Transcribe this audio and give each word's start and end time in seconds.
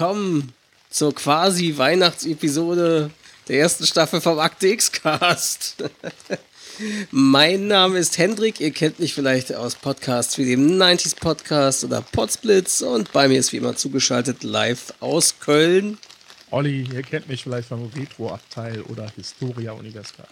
Willkommen 0.00 0.54
zur 0.88 1.14
quasi 1.14 1.76
Weihnachtsepisode 1.76 3.10
der 3.48 3.58
ersten 3.58 3.86
Staffel 3.86 4.22
vom 4.22 4.38
Akte 4.38 4.68
X-Cast. 4.68 5.84
mein 7.10 7.66
Name 7.66 7.98
ist 7.98 8.16
Hendrik, 8.16 8.60
ihr 8.60 8.70
kennt 8.70 8.98
mich 8.98 9.12
vielleicht 9.12 9.54
aus 9.54 9.74
Podcasts 9.74 10.38
wie 10.38 10.46
dem 10.46 10.78
90s 10.78 11.16
Podcast 11.20 11.84
oder 11.84 12.00
Podsplits 12.00 12.80
und 12.80 13.12
bei 13.12 13.28
mir 13.28 13.38
ist 13.38 13.52
wie 13.52 13.58
immer 13.58 13.76
zugeschaltet 13.76 14.42
live 14.42 14.94
aus 15.00 15.38
Köln. 15.38 15.98
Olli, 16.50 16.88
ihr 16.94 17.02
kennt 17.02 17.28
mich 17.28 17.42
vielleicht 17.42 17.68
vom 17.68 17.90
Retro-Abteil 17.94 18.80
oder 18.80 19.06
Historia 19.16 19.72
Universal. 19.72 20.24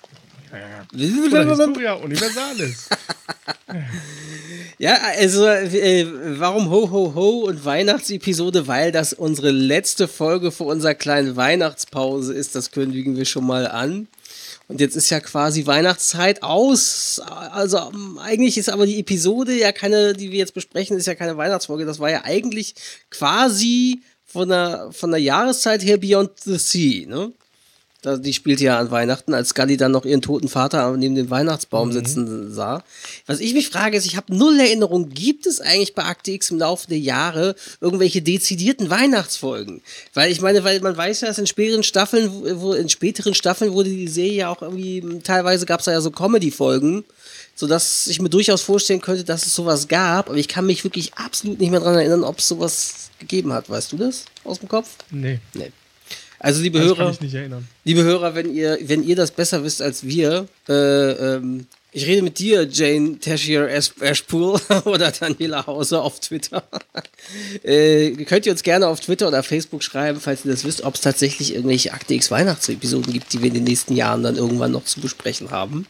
Oder 0.52 1.48
Historia 1.48 1.94
Universalis. 1.94 2.88
Ja, 4.80 4.96
also 5.18 5.44
äh, 5.44 6.06
warum 6.38 6.70
Ho 6.70 6.88
Ho 6.92 7.12
Ho 7.16 7.30
und 7.48 7.64
Weihnachtsepisode? 7.64 8.68
Weil 8.68 8.92
das 8.92 9.12
unsere 9.12 9.50
letzte 9.50 10.06
Folge 10.06 10.52
vor 10.52 10.68
unserer 10.68 10.94
kleinen 10.94 11.34
Weihnachtspause 11.34 12.32
ist. 12.32 12.54
Das 12.54 12.70
kündigen 12.70 13.16
wir 13.16 13.24
schon 13.24 13.44
mal 13.44 13.66
an. 13.66 14.06
Und 14.68 14.80
jetzt 14.80 14.94
ist 14.94 15.10
ja 15.10 15.18
quasi 15.18 15.66
Weihnachtszeit 15.66 16.44
aus. 16.44 17.20
Also 17.24 17.90
eigentlich 18.22 18.56
ist 18.56 18.68
aber 18.68 18.86
die 18.86 19.00
Episode 19.00 19.52
ja 19.52 19.72
keine, 19.72 20.12
die 20.12 20.30
wir 20.30 20.38
jetzt 20.38 20.54
besprechen, 20.54 20.96
ist 20.96 21.06
ja 21.06 21.16
keine 21.16 21.36
Weihnachtsfolge. 21.36 21.84
Das 21.84 21.98
war 21.98 22.10
ja 22.10 22.22
eigentlich 22.24 22.74
quasi 23.10 24.02
von 24.24 24.50
der, 24.50 24.90
von 24.92 25.10
der 25.10 25.20
Jahreszeit 25.20 25.82
her 25.82 25.96
Beyond 25.96 26.38
the 26.44 26.58
Sea, 26.58 27.08
ne? 27.08 27.32
Die 28.04 28.32
spielte 28.32 28.62
ja 28.62 28.78
an 28.78 28.92
Weihnachten, 28.92 29.34
als 29.34 29.48
Scully 29.48 29.76
dann 29.76 29.90
noch 29.90 30.04
ihren 30.04 30.22
toten 30.22 30.48
Vater 30.48 30.96
neben 30.96 31.16
dem 31.16 31.30
Weihnachtsbaum 31.30 31.90
sitzen 31.90 32.54
sah. 32.54 32.84
Was 33.26 33.40
ich 33.40 33.54
mich 33.54 33.68
frage, 33.70 33.96
ist, 33.96 34.06
ich 34.06 34.16
habe 34.16 34.32
null 34.32 34.56
Erinnerung, 34.60 35.08
gibt 35.08 35.46
es 35.46 35.60
eigentlich 35.60 35.96
bei 35.96 36.04
Akte 36.04 36.30
X 36.30 36.52
im 36.52 36.58
Laufe 36.58 36.86
der 36.86 37.00
Jahre 37.00 37.56
irgendwelche 37.80 38.22
dezidierten 38.22 38.88
Weihnachtsfolgen? 38.88 39.82
Weil 40.14 40.30
ich 40.30 40.40
meine, 40.40 40.62
weil 40.62 40.78
man 40.78 40.96
weiß 40.96 41.22
ja, 41.22 41.28
dass 41.28 41.38
in 41.38 41.48
späteren 41.48 41.82
Staffeln, 41.82 42.30
wo, 42.60 42.72
in 42.72 42.88
späteren 42.88 43.34
Staffeln 43.34 43.72
wurde 43.72 43.90
die 43.90 44.06
Serie 44.06 44.32
ja 44.32 44.50
auch 44.50 44.62
irgendwie, 44.62 45.02
teilweise 45.24 45.66
gab 45.66 45.80
es 45.80 45.86
da 45.86 45.92
ja 45.92 46.00
so 46.00 46.12
Comedy-Folgen, 46.12 47.04
sodass 47.56 48.06
ich 48.06 48.20
mir 48.20 48.30
durchaus 48.30 48.62
vorstellen 48.62 49.00
könnte, 49.00 49.24
dass 49.24 49.44
es 49.44 49.56
sowas 49.56 49.88
gab, 49.88 50.28
aber 50.28 50.38
ich 50.38 50.46
kann 50.46 50.66
mich 50.66 50.84
wirklich 50.84 51.14
absolut 51.14 51.58
nicht 51.58 51.70
mehr 51.70 51.80
daran 51.80 51.96
erinnern, 51.96 52.22
ob 52.22 52.38
es 52.38 52.46
sowas 52.46 53.10
gegeben 53.18 53.52
hat. 53.52 53.68
Weißt 53.68 53.90
du 53.90 53.96
das 53.96 54.24
aus 54.44 54.60
dem 54.60 54.68
Kopf? 54.68 54.90
Nee, 55.10 55.40
Nee. 55.54 55.72
Also 56.40 56.62
liebe 56.62 56.78
das 56.78 56.88
Hörer, 56.88 57.16
liebe 57.84 58.02
Hörer, 58.02 58.34
wenn 58.34 58.54
ihr, 58.54 58.78
wenn 58.82 59.02
ihr 59.02 59.16
das 59.16 59.30
besser 59.30 59.64
wisst 59.64 59.82
als 59.82 60.04
wir, 60.04 60.46
äh, 60.68 60.72
ähm, 60.74 61.66
ich 61.90 62.06
rede 62.06 62.22
mit 62.22 62.38
dir, 62.38 62.68
Jane 62.70 63.18
Tashier 63.18 63.68
Ashpool 63.68 64.60
oder 64.84 65.10
Daniela 65.10 65.66
Hauser 65.66 66.02
auf 66.02 66.20
Twitter. 66.20 66.62
äh, 67.62 68.12
könnt 68.24 68.46
ihr 68.46 68.52
uns 68.52 68.62
gerne 68.62 68.86
auf 68.86 69.00
Twitter 69.00 69.26
oder 69.26 69.42
Facebook 69.42 69.82
schreiben, 69.82 70.20
falls 70.20 70.44
ihr 70.44 70.50
das 70.52 70.64
wisst, 70.64 70.84
ob 70.84 70.94
es 70.94 71.00
tatsächlich 71.00 71.54
irgendwelche 71.54 71.92
Akte 71.92 72.14
X 72.14 72.30
Weihnachtsepisoden 72.30 73.12
gibt, 73.12 73.32
die 73.32 73.40
wir 73.40 73.48
in 73.48 73.54
den 73.54 73.64
nächsten 73.64 73.96
Jahren 73.96 74.22
dann 74.22 74.36
irgendwann 74.36 74.72
noch 74.72 74.84
zu 74.84 75.00
besprechen 75.00 75.50
haben. 75.50 75.86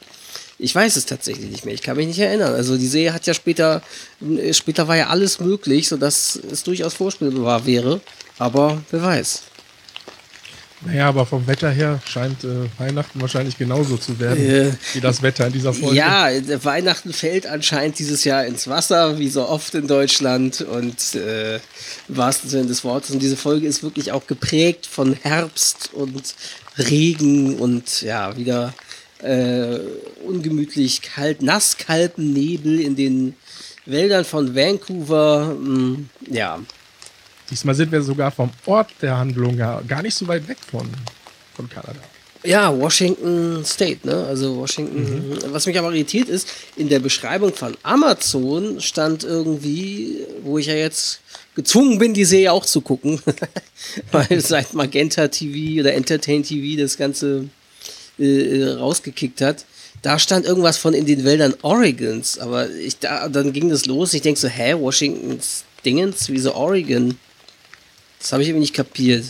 Ich 0.61 0.75
weiß 0.75 0.97
es 0.97 1.07
tatsächlich 1.07 1.51
nicht 1.51 1.65
mehr. 1.65 1.75
Ich 1.75 1.83
kann 1.83 1.97
mich 1.97 2.07
nicht 2.07 2.19
erinnern. 2.19 2.55
Also 2.55 2.77
die 2.77 2.89
Serie 2.89 3.13
hat 3.13 3.27
ja 3.27 3.35
später, 3.35 3.83
äh, 4.23 4.53
später 4.55 4.89
war 4.89 4.97
ja 4.97 5.09
alles 5.09 5.41
möglich, 5.41 5.89
sodass 5.89 6.37
es 6.51 6.63
durchaus 6.63 6.95
vorstellbar 6.95 7.67
wäre. 7.67 8.01
Aber 8.39 8.81
wer 8.91 9.03
weiß. 9.03 9.43
Naja, 10.83 11.09
aber 11.09 11.27
vom 11.27 11.47
Wetter 11.47 11.71
her 11.71 12.00
scheint 12.06 12.44
äh, 12.44 12.69
Weihnachten 12.78 13.21
wahrscheinlich 13.21 13.59
genauso 13.59 13.97
zu 13.97 14.19
werden 14.21 14.39
Äh, 14.39 14.72
wie 14.94 15.00
das 15.00 15.22
Wetter 15.22 15.47
in 15.47 15.53
dieser 15.53 15.72
Folge. 15.72 15.97
Ja, 15.97 16.28
Weihnachten 16.62 17.12
fällt 17.12 17.47
anscheinend 17.47 17.99
dieses 17.99 18.25
Jahr 18.25 18.47
ins 18.47 18.69
Wasser, 18.69 19.19
wie 19.19 19.28
so 19.28 19.49
oft 19.49 19.75
in 19.75 19.88
Deutschland 19.88 20.61
und 20.61 21.17
äh, 21.17 21.56
im 21.56 21.61
wahrsten 22.17 22.49
Sinne 22.49 22.67
des 22.67 22.84
Wortes. 22.84 23.11
Und 23.11 23.21
diese 23.21 23.37
Folge 23.37 23.67
ist 23.67 23.83
wirklich 23.83 24.12
auch 24.12 24.27
geprägt 24.27 24.87
von 24.87 25.15
Herbst 25.15 25.91
und 25.93 26.34
Regen 26.78 27.56
und 27.56 28.03
ja, 28.03 28.37
wieder 28.37 28.72
äh, 29.21 29.78
ungemütlich 30.25 31.03
kalt, 31.03 31.43
nass 31.43 31.77
kalten 31.77 32.33
Nebel 32.33 32.78
in 32.81 32.94
den 32.94 33.34
Wäldern 33.84 34.25
von 34.25 34.55
Vancouver. 34.55 35.55
Mm, 35.55 36.09
ja, 36.31 36.61
Diesmal 37.51 37.75
sind 37.75 37.91
wir 37.93 38.03
sogar 38.03 38.31
vom 38.31 38.51
Ort 38.67 38.91
der 39.01 39.17
Handlung 39.17 39.57
ja 39.57 39.81
gar 39.87 40.03
nicht 40.03 40.15
so 40.15 40.29
weit 40.29 40.47
weg 40.49 40.59
von, 40.71 40.89
von 41.55 41.69
Kanada. 41.69 41.99
Ja, 42.45 42.77
Washington 42.77 43.65
State, 43.65 44.07
ne? 44.07 44.27
Also 44.29 44.57
Washington. 44.57 45.39
Was 45.51 45.67
mich 45.67 45.77
aber 45.79 45.93
irritiert 45.93 46.29
ist, 46.29 46.49
in 46.77 46.89
der 46.89 47.01
Beschreibung 47.01 47.53
von 47.53 47.77
Amazon 47.83 48.81
stand 48.81 49.25
irgendwie, 49.25 50.25
wo 50.43 50.59
ich 50.59 50.67
ja 50.67 50.75
jetzt 50.75 51.21
gezwungen 51.57 51.99
bin, 51.99 52.15
die 52.15 52.25
Serie 52.25 52.53
auch 52.53 52.65
zu 52.65 52.81
gucken, 52.81 53.21
weil 54.13 54.41
seit 54.41 54.73
Magenta 54.73 55.27
TV 55.27 55.81
oder 55.81 55.95
Entertain 55.95 56.45
TV 56.45 56.81
das 56.81 56.97
Ganze 56.97 57.49
äh, 58.19 58.65
rausgekickt 58.79 59.41
hat. 59.41 59.65
Da 60.03 60.21
stand 60.21 60.47
irgendwas 60.47 60.79
von 60.79 60.95
in 60.95 61.07
den 61.07 61.25
Wäldern 61.25 61.55
Oregons, 61.63 62.39
aber 62.39 62.71
ich 62.71 63.01
da, 63.01 63.29
dann 63.29 63.53
ging 63.53 63.69
das 63.69 63.87
los. 63.87 64.15
Ich 64.15 64.23
denke 64.23 64.39
so, 64.39 64.47
hä, 64.47 64.75
Washington 64.75 65.41
Dingens, 65.85 66.29
wieso 66.29 66.55
Oregon? 66.55 67.19
Das 68.19 68.33
habe 68.33 68.43
ich 68.43 68.49
irgendwie 68.49 68.62
nicht 68.62 68.75
kapiert. 68.75 69.25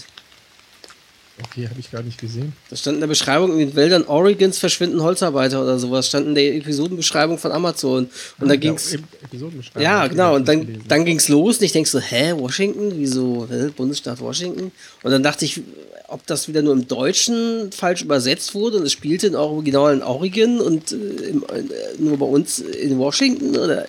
Okay, 1.44 1.68
habe 1.68 1.78
ich 1.78 1.90
gar 1.90 2.02
nicht 2.02 2.18
gesehen. 2.18 2.52
Das 2.68 2.80
stand 2.80 2.96
in 2.96 3.00
der 3.00 3.06
Beschreibung, 3.06 3.52
in 3.52 3.58
den 3.58 3.76
Wäldern 3.76 4.04
Oregons 4.06 4.58
verschwinden 4.58 5.02
Holzarbeiter 5.02 5.62
oder 5.62 5.78
sowas. 5.78 6.08
Stand 6.08 6.26
in 6.26 6.34
der 6.34 6.56
Episodenbeschreibung 6.56 7.38
von 7.38 7.52
Amazon. 7.52 8.10
Und 8.40 8.48
da 8.48 8.56
ging's. 8.56 8.92
Ja, 8.92 8.98
Episodenbeschreibung. 9.22 9.82
Ja, 9.82 10.06
genau. 10.08 10.34
Und 10.34 10.48
dann, 10.48 10.82
dann 10.88 11.04
ging's 11.04 11.28
los 11.28 11.58
und 11.58 11.64
ich 11.64 11.72
denk 11.72 11.86
so, 11.86 12.00
hä, 12.00 12.32
Washington? 12.36 12.92
Wieso? 12.96 13.46
Hä, 13.48 13.70
Bundesstaat 13.76 14.20
Washington? 14.20 14.72
Und 15.04 15.10
dann 15.10 15.22
dachte 15.22 15.44
ich, 15.44 15.62
ob 16.08 16.26
das 16.26 16.48
wieder 16.48 16.62
nur 16.62 16.72
im 16.72 16.88
Deutschen 16.88 17.70
falsch 17.70 18.02
übersetzt 18.02 18.54
wurde 18.54 18.78
und 18.78 18.84
es 18.84 18.92
spielte 18.92 19.28
in 19.28 19.36
Original 19.36 19.94
in 19.94 20.02
Oregon 20.02 20.60
und 20.60 20.90
äh, 20.90 20.96
im, 20.96 21.44
äh, 21.44 21.62
nur 21.98 22.16
bei 22.16 22.26
uns 22.26 22.58
in 22.58 22.98
Washington? 22.98 23.56
Oder 23.56 23.86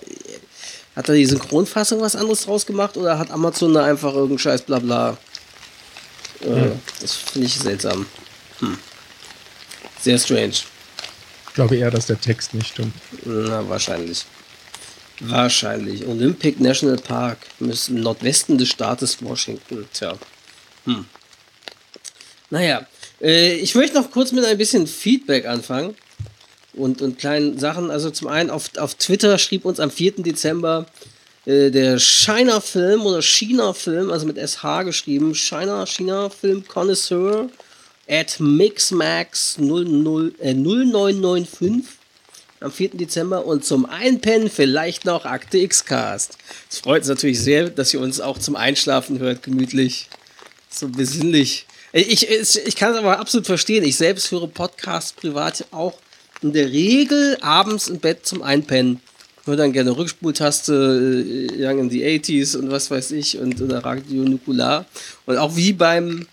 hat 1.00 1.08
da 1.08 1.14
die 1.14 1.24
Synchronfassung 1.24 2.02
was 2.02 2.14
anderes 2.14 2.42
draus 2.42 2.66
gemacht 2.66 2.98
oder 2.98 3.18
hat 3.18 3.30
Amazon 3.30 3.72
da 3.72 3.84
einfach 3.84 4.12
irgendeinen 4.12 4.38
Scheiß 4.38 4.62
Blabla? 4.62 5.16
Äh, 6.42 6.72
Das 7.00 7.14
finde 7.14 7.46
ich 7.46 7.54
seltsam. 7.54 8.04
Hm. 8.58 8.76
Sehr 10.02 10.18
strange. 10.18 10.52
Ich 11.48 11.54
glaube 11.54 11.76
eher, 11.76 11.90
dass 11.90 12.04
der 12.04 12.20
Text 12.20 12.52
nicht 12.52 12.68
stimmt. 12.68 12.92
Na, 13.24 13.66
wahrscheinlich. 13.66 14.26
Wahrscheinlich. 15.20 16.06
Olympic 16.06 16.60
National 16.60 16.98
Park 16.98 17.38
im 17.60 17.72
Nordwesten 17.88 18.58
des 18.58 18.68
Staates 18.68 19.22
Washington. 19.22 19.88
Tja. 19.94 20.18
Hm. 20.84 21.06
Naja, 22.50 22.86
äh, 23.22 23.54
ich 23.54 23.74
möchte 23.74 23.96
noch 23.96 24.10
kurz 24.10 24.32
mit 24.32 24.44
ein 24.44 24.58
bisschen 24.58 24.86
Feedback 24.86 25.46
anfangen. 25.46 25.96
Und, 26.74 27.02
und 27.02 27.18
kleinen 27.18 27.58
Sachen. 27.58 27.90
Also 27.90 28.10
zum 28.10 28.28
einen 28.28 28.50
auf, 28.50 28.76
auf 28.76 28.94
Twitter 28.94 29.38
schrieb 29.38 29.64
uns 29.64 29.80
am 29.80 29.90
4. 29.90 30.22
Dezember 30.22 30.86
äh, 31.46 31.70
der 31.70 31.98
China-Film 31.98 33.02
oder 33.02 33.22
China-Film, 33.22 34.10
also 34.10 34.26
mit 34.26 34.36
SH 34.36 34.84
geschrieben, 34.84 35.34
China, 35.34 35.86
China-Film 35.86 36.66
Connoisseur 36.68 37.48
at 38.08 38.38
Mixmax 38.38 39.58
00, 39.58 40.34
äh, 40.40 40.54
0995 40.54 42.00
am 42.60 42.70
4. 42.70 42.90
Dezember 42.90 43.46
und 43.46 43.64
zum 43.64 43.86
Einpennen 43.86 44.50
vielleicht 44.50 45.06
noch 45.06 45.24
Akte 45.24 45.58
X-Cast. 45.58 46.36
Es 46.68 46.78
freut 46.78 47.00
uns 47.00 47.08
natürlich 47.08 47.40
sehr, 47.40 47.70
dass 47.70 47.94
ihr 47.94 48.00
uns 48.00 48.20
auch 48.20 48.38
zum 48.38 48.54
Einschlafen 48.54 49.18
hört, 49.18 49.42
gemütlich. 49.42 50.08
So 50.68 50.88
besinnlich. 50.88 51.66
Ich, 51.92 52.28
ich, 52.28 52.66
ich 52.66 52.76
kann 52.76 52.92
es 52.92 52.98
aber 52.98 53.18
absolut 53.18 53.46
verstehen. 53.46 53.82
Ich 53.82 53.96
selbst 53.96 54.30
höre 54.30 54.46
Podcasts 54.46 55.12
privat 55.12 55.64
auch 55.70 55.94
in 56.42 56.52
der 56.52 56.70
Regel 56.70 57.36
abends 57.40 57.88
im 57.88 57.98
Bett 57.98 58.26
zum 58.26 58.42
Einpennen. 58.42 59.00
höre 59.44 59.56
dann 59.56 59.72
gerne 59.72 59.96
Rückspultaste, 59.96 61.48
äh, 61.52 61.64
Young 61.64 61.78
in 61.80 61.90
the 61.90 62.04
80s 62.04 62.56
und 62.56 62.70
was 62.70 62.90
weiß 62.90 63.12
ich 63.12 63.38
und 63.38 63.60
oder 63.60 63.84
Radio 63.84 64.22
Nukular. 64.22 64.86
Und 65.26 65.38
auch 65.38 65.56
wie 65.56 65.72
beim 65.72 66.26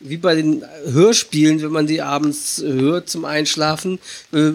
wie 0.00 0.16
bei 0.16 0.36
den 0.36 0.64
Hörspielen, 0.86 1.60
wenn 1.60 1.72
man 1.72 1.86
die 1.86 2.02
abends 2.02 2.62
hört 2.64 3.08
zum 3.08 3.24
Einschlafen, 3.24 3.98
äh, 4.32 4.52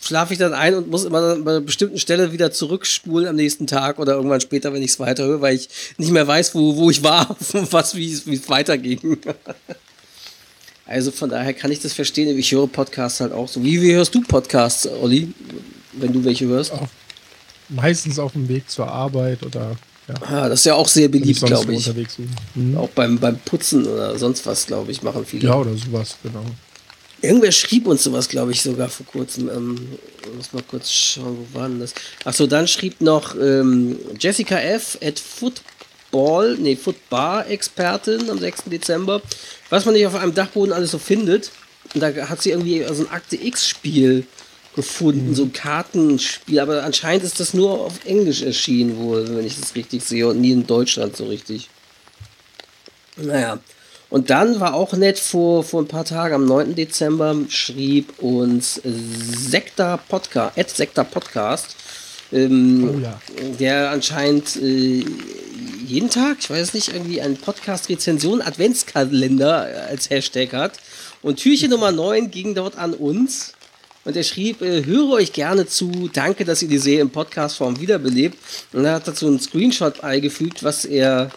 schlafe 0.00 0.32
ich 0.32 0.38
dann 0.38 0.54
ein 0.54 0.74
und 0.74 0.88
muss 0.88 1.04
immer 1.04 1.18
an 1.18 1.46
einer 1.46 1.60
bestimmten 1.60 1.98
Stelle 1.98 2.32
wieder 2.32 2.50
zurückspulen 2.50 3.28
am 3.28 3.36
nächsten 3.36 3.66
Tag 3.66 3.98
oder 3.98 4.14
irgendwann 4.14 4.40
später, 4.40 4.72
wenn 4.72 4.82
ich 4.82 4.92
es 4.92 5.00
weiterhöre, 5.00 5.40
weil 5.42 5.56
ich 5.56 5.68
nicht 5.98 6.10
mehr 6.10 6.26
weiß, 6.26 6.54
wo, 6.54 6.76
wo 6.76 6.90
ich 6.90 7.02
war, 7.02 7.36
was, 7.52 7.94
wie 7.94 8.12
es 8.12 8.48
weiterging. 8.48 9.18
also 10.90 11.12
von 11.12 11.30
daher 11.30 11.54
kann 11.54 11.70
ich 11.70 11.78
das 11.78 11.92
verstehen. 11.92 12.36
Ich 12.36 12.50
höre 12.50 12.66
Podcasts 12.66 13.20
halt 13.20 13.32
auch 13.32 13.46
so. 13.46 13.62
Wie, 13.62 13.80
wie 13.80 13.94
hörst 13.94 14.12
du 14.12 14.22
Podcasts, 14.22 14.88
Olli, 14.88 15.32
wenn 15.92 16.12
du 16.12 16.24
welche 16.24 16.46
hörst? 16.46 16.72
Auch 16.72 16.88
meistens 17.68 18.18
auf 18.18 18.32
dem 18.32 18.48
Weg 18.48 18.68
zur 18.68 18.88
Arbeit 18.88 19.44
oder 19.44 19.76
ja. 20.08 20.14
Ah, 20.22 20.48
das 20.48 20.60
ist 20.60 20.64
ja 20.64 20.74
auch 20.74 20.88
sehr 20.88 21.06
beliebt, 21.06 21.40
glaube 21.46 21.72
ich. 21.72 21.88
Mhm. 22.56 22.76
Auch 22.76 22.88
beim, 22.88 23.20
beim 23.20 23.38
Putzen 23.38 23.86
oder 23.86 24.18
sonst 24.18 24.44
was, 24.44 24.66
glaube 24.66 24.90
ich, 24.90 25.02
machen 25.02 25.24
viele. 25.24 25.46
Ja, 25.46 25.54
oder 25.54 25.76
sowas, 25.76 26.16
genau. 26.24 26.44
Irgendwer 27.22 27.52
schrieb 27.52 27.86
uns 27.86 28.02
sowas, 28.02 28.28
glaube 28.28 28.50
ich, 28.50 28.60
sogar 28.60 28.88
vor 28.88 29.06
kurzem. 29.06 29.48
Ähm, 29.48 29.76
muss 30.36 30.52
mal 30.52 30.64
kurz 30.68 30.90
schauen, 30.90 31.36
wo 31.52 31.58
war 31.58 31.68
denn 31.68 31.78
das? 31.78 31.94
Achso, 32.24 32.48
dann 32.48 32.66
schrieb 32.66 33.00
noch 33.00 33.36
ähm, 33.36 33.96
Jessica 34.18 34.58
F. 34.58 34.98
at 35.00 35.20
Football, 36.10 36.56
nee, 36.58 36.76
Footbar-Expertin 36.76 38.30
am 38.30 38.38
6. 38.38 38.64
Dezember, 38.66 39.22
was 39.68 39.84
man 39.84 39.94
nicht 39.94 40.06
auf 40.06 40.16
einem 40.16 40.34
Dachboden 40.34 40.72
alles 40.72 40.90
so 40.90 40.98
findet. 40.98 41.52
Und 41.94 42.00
da 42.00 42.28
hat 42.28 42.42
sie 42.42 42.50
irgendwie 42.50 42.84
so 42.92 43.04
ein 43.04 43.10
Akte 43.10 43.36
X-Spiel 43.36 44.26
gefunden, 44.74 45.30
mhm. 45.30 45.34
so 45.34 45.44
ein 45.44 45.52
Kartenspiel, 45.52 46.60
aber 46.60 46.84
anscheinend 46.84 47.24
ist 47.24 47.40
das 47.40 47.54
nur 47.54 47.80
auf 47.80 48.04
Englisch 48.04 48.42
erschienen 48.42 48.98
wohl, 48.98 49.36
wenn 49.36 49.44
ich 49.44 49.58
das 49.58 49.74
richtig 49.74 50.04
sehe, 50.04 50.28
und 50.28 50.40
nie 50.40 50.52
in 50.52 50.66
Deutschland 50.66 51.16
so 51.16 51.26
richtig. 51.26 51.68
Naja. 53.16 53.58
Und 54.10 54.30
dann 54.30 54.58
war 54.58 54.74
auch 54.74 54.92
nett, 54.92 55.18
vor, 55.18 55.62
vor 55.62 55.82
ein 55.82 55.88
paar 55.88 56.04
Tagen, 56.04 56.34
am 56.34 56.44
9. 56.44 56.74
Dezember, 56.74 57.36
schrieb 57.48 58.20
uns 58.20 58.80
Sekta 58.84 59.96
Podcast, 59.96 60.76
Sekta 60.76 61.04
Podcast, 61.04 61.76
ähm, 62.32 62.90
oh 62.92 63.00
ja. 63.00 63.20
der 63.58 63.90
anscheinend 63.90 64.56
äh, 64.56 65.04
jeden 65.90 66.08
Tag, 66.08 66.38
ich 66.40 66.50
weiß 66.50 66.74
nicht, 66.74 66.88
irgendwie 66.88 67.20
einen 67.20 67.36
Podcast-Rezension 67.36 68.40
Adventskalender 68.40 69.86
als 69.88 70.08
Hashtag 70.08 70.52
hat. 70.52 70.72
Und 71.22 71.36
Türchen 71.36 71.70
Nummer 71.70 71.92
9 71.92 72.30
ging 72.30 72.54
dort 72.54 72.78
an 72.78 72.94
uns. 72.94 73.52
Und 74.04 74.16
er 74.16 74.22
schrieb, 74.22 74.62
äh, 74.62 74.84
höre 74.86 75.10
euch 75.10 75.32
gerne 75.32 75.66
zu, 75.66 76.08
danke, 76.12 76.44
dass 76.44 76.62
ihr 76.62 76.68
die 76.68 76.78
Serie 76.78 77.02
in 77.02 77.10
Podcastform 77.10 77.80
wiederbelebt. 77.80 78.38
Und 78.72 78.84
er 78.84 78.94
hat 78.94 79.08
dazu 79.08 79.26
einen 79.26 79.40
Screenshot 79.40 80.02
eingefügt, 80.02 80.62
was 80.64 80.84
er 80.86 81.30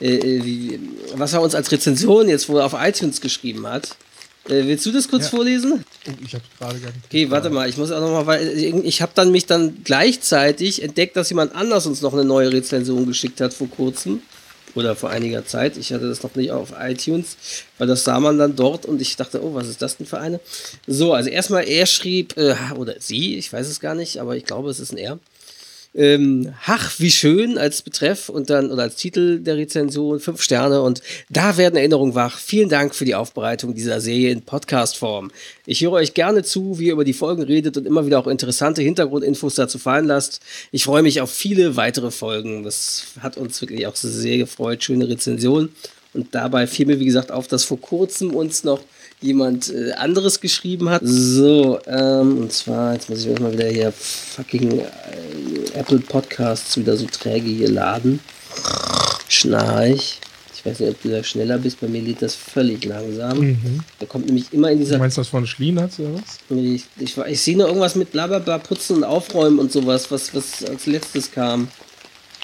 äh, 0.00 0.14
äh, 0.14 0.44
wie, 0.44 0.80
was 1.14 1.32
er 1.32 1.42
uns 1.42 1.54
als 1.54 1.72
Rezension 1.72 2.28
jetzt 2.28 2.48
wohl 2.48 2.60
auf 2.60 2.74
iTunes 2.78 3.20
geschrieben 3.20 3.66
hat. 3.66 3.96
Äh, 4.48 4.64
willst 4.64 4.86
du 4.86 4.92
das 4.92 5.08
kurz 5.08 5.24
ja. 5.24 5.30
vorlesen? 5.30 5.84
Oh, 6.08 6.12
ich 6.24 6.34
habe 6.34 6.44
gerade 6.58 6.80
gar 6.80 6.90
nicht. 6.92 7.04
Okay, 7.06 7.30
warte 7.30 7.50
mal, 7.50 7.68
ich 7.68 7.76
muss 7.76 7.90
auch 7.90 8.00
noch 8.00 8.10
mal, 8.10 8.26
weil 8.26 8.46
ich 8.48 9.02
habe 9.02 9.12
dann 9.14 9.30
mich 9.30 9.46
dann 9.46 9.82
gleichzeitig 9.84 10.82
entdeckt, 10.82 11.16
dass 11.16 11.30
jemand 11.30 11.54
anders 11.54 11.86
uns 11.86 12.02
noch 12.02 12.12
eine 12.12 12.24
neue 12.24 12.52
Rezension 12.52 13.06
geschickt 13.06 13.40
hat 13.40 13.54
vor 13.54 13.68
kurzem 13.68 14.22
oder 14.74 14.96
vor 14.96 15.10
einiger 15.10 15.44
Zeit. 15.44 15.76
Ich 15.76 15.92
hatte 15.92 16.08
das 16.08 16.22
noch 16.22 16.34
nicht 16.34 16.50
auf 16.50 16.72
iTunes, 16.78 17.36
weil 17.78 17.86
das 17.86 18.04
sah 18.04 18.20
man 18.20 18.38
dann 18.38 18.56
dort 18.56 18.86
und 18.86 19.00
ich 19.00 19.16
dachte, 19.16 19.42
oh, 19.42 19.54
was 19.54 19.68
ist 19.68 19.82
das 19.82 19.96
denn 19.96 20.06
für 20.06 20.18
eine? 20.18 20.40
So, 20.86 21.12
also 21.12 21.30
erstmal 21.30 21.66
er 21.66 21.86
schrieb 21.86 22.36
äh, 22.36 22.54
oder 22.76 22.94
sie, 22.98 23.36
ich 23.36 23.52
weiß 23.52 23.66
es 23.68 23.80
gar 23.80 23.94
nicht, 23.94 24.18
aber 24.18 24.36
ich 24.36 24.44
glaube, 24.44 24.70
es 24.70 24.80
ist 24.80 24.92
ein 24.92 24.98
er. 24.98 25.18
Ähm, 25.98 26.54
Hach, 26.62 27.00
wie 27.00 27.10
schön 27.10 27.58
als 27.58 27.82
Betreff 27.82 28.28
und 28.28 28.50
dann 28.50 28.70
oder 28.70 28.84
als 28.84 28.94
Titel 28.94 29.40
der 29.40 29.56
Rezension, 29.56 30.20
fünf 30.20 30.40
Sterne 30.40 30.80
und 30.80 31.02
da 31.28 31.56
werden 31.56 31.74
Erinnerungen 31.74 32.14
wach. 32.14 32.38
Vielen 32.38 32.68
Dank 32.68 32.94
für 32.94 33.04
die 33.04 33.16
Aufbereitung 33.16 33.74
dieser 33.74 34.00
Serie 34.00 34.30
in 34.30 34.42
Podcast-Form. 34.42 35.32
Ich 35.66 35.80
höre 35.80 35.94
euch 35.94 36.14
gerne 36.14 36.44
zu, 36.44 36.78
wie 36.78 36.86
ihr 36.86 36.92
über 36.92 37.02
die 37.02 37.12
Folgen 37.12 37.42
redet 37.42 37.76
und 37.76 37.84
immer 37.84 38.06
wieder 38.06 38.20
auch 38.20 38.28
interessante 38.28 38.80
Hintergrundinfos 38.80 39.56
dazu 39.56 39.80
fallen 39.80 40.06
lasst. 40.06 40.40
Ich 40.70 40.84
freue 40.84 41.02
mich 41.02 41.20
auf 41.20 41.32
viele 41.32 41.74
weitere 41.74 42.12
Folgen. 42.12 42.62
Das 42.62 43.08
hat 43.18 43.36
uns 43.36 43.60
wirklich 43.60 43.88
auch 43.88 43.96
sehr 43.96 44.38
gefreut. 44.38 44.84
Schöne 44.84 45.08
Rezension. 45.08 45.70
Und 46.14 46.32
dabei 46.32 46.68
fiel 46.68 46.86
mir, 46.86 47.00
wie 47.00 47.06
gesagt, 47.06 47.32
auf, 47.32 47.48
dass 47.48 47.64
vor 47.64 47.80
kurzem 47.80 48.36
uns 48.36 48.62
noch 48.62 48.82
jemand 49.20 49.72
äh, 49.72 49.92
anderes 49.92 50.40
geschrieben 50.40 50.88
hat. 50.90 51.02
So, 51.04 51.80
ähm, 51.86 52.38
und 52.38 52.52
zwar, 52.52 52.94
jetzt 52.94 53.10
muss 53.10 53.24
ich 53.24 53.40
mal 53.40 53.52
wieder 53.52 53.68
hier 53.68 53.92
fucking 53.92 54.80
äh, 54.80 54.84
Apple 55.74 55.98
Podcasts 55.98 56.76
wieder 56.76 56.96
so 56.96 57.06
träge 57.06 57.48
hier 57.48 57.70
laden. 57.70 58.20
Schnarch. 59.28 60.20
Ich 60.54 60.66
weiß 60.66 60.80
nicht, 60.80 60.90
ob 60.90 61.02
du 61.02 61.10
da 61.10 61.22
schneller 61.22 61.58
bist. 61.58 61.80
Bei 61.80 61.86
mir 61.86 62.02
lädt 62.02 62.20
das 62.20 62.34
völlig 62.34 62.84
langsam. 62.84 63.38
Mhm. 63.38 63.80
Da 64.00 64.06
kommt 64.06 64.26
nämlich 64.26 64.52
immer 64.52 64.72
in 64.72 64.80
dieser. 64.80 64.94
Du 64.94 64.98
meinst 64.98 65.16
das 65.16 65.28
von 65.28 65.46
Schlienatz 65.46 66.00
oder 66.00 66.14
was? 66.14 66.56
Ich, 66.58 66.84
ich, 66.98 67.16
ich 67.16 67.40
sehe 67.40 67.56
nur 67.56 67.68
irgendwas 67.68 67.94
mit 67.94 68.10
blablabla, 68.10 68.58
putzen 68.58 68.96
und 68.96 69.04
aufräumen 69.04 69.60
und 69.60 69.70
sowas, 69.70 70.10
was, 70.10 70.34
was 70.34 70.64
als 70.64 70.86
letztes 70.86 71.30
kam. 71.30 71.68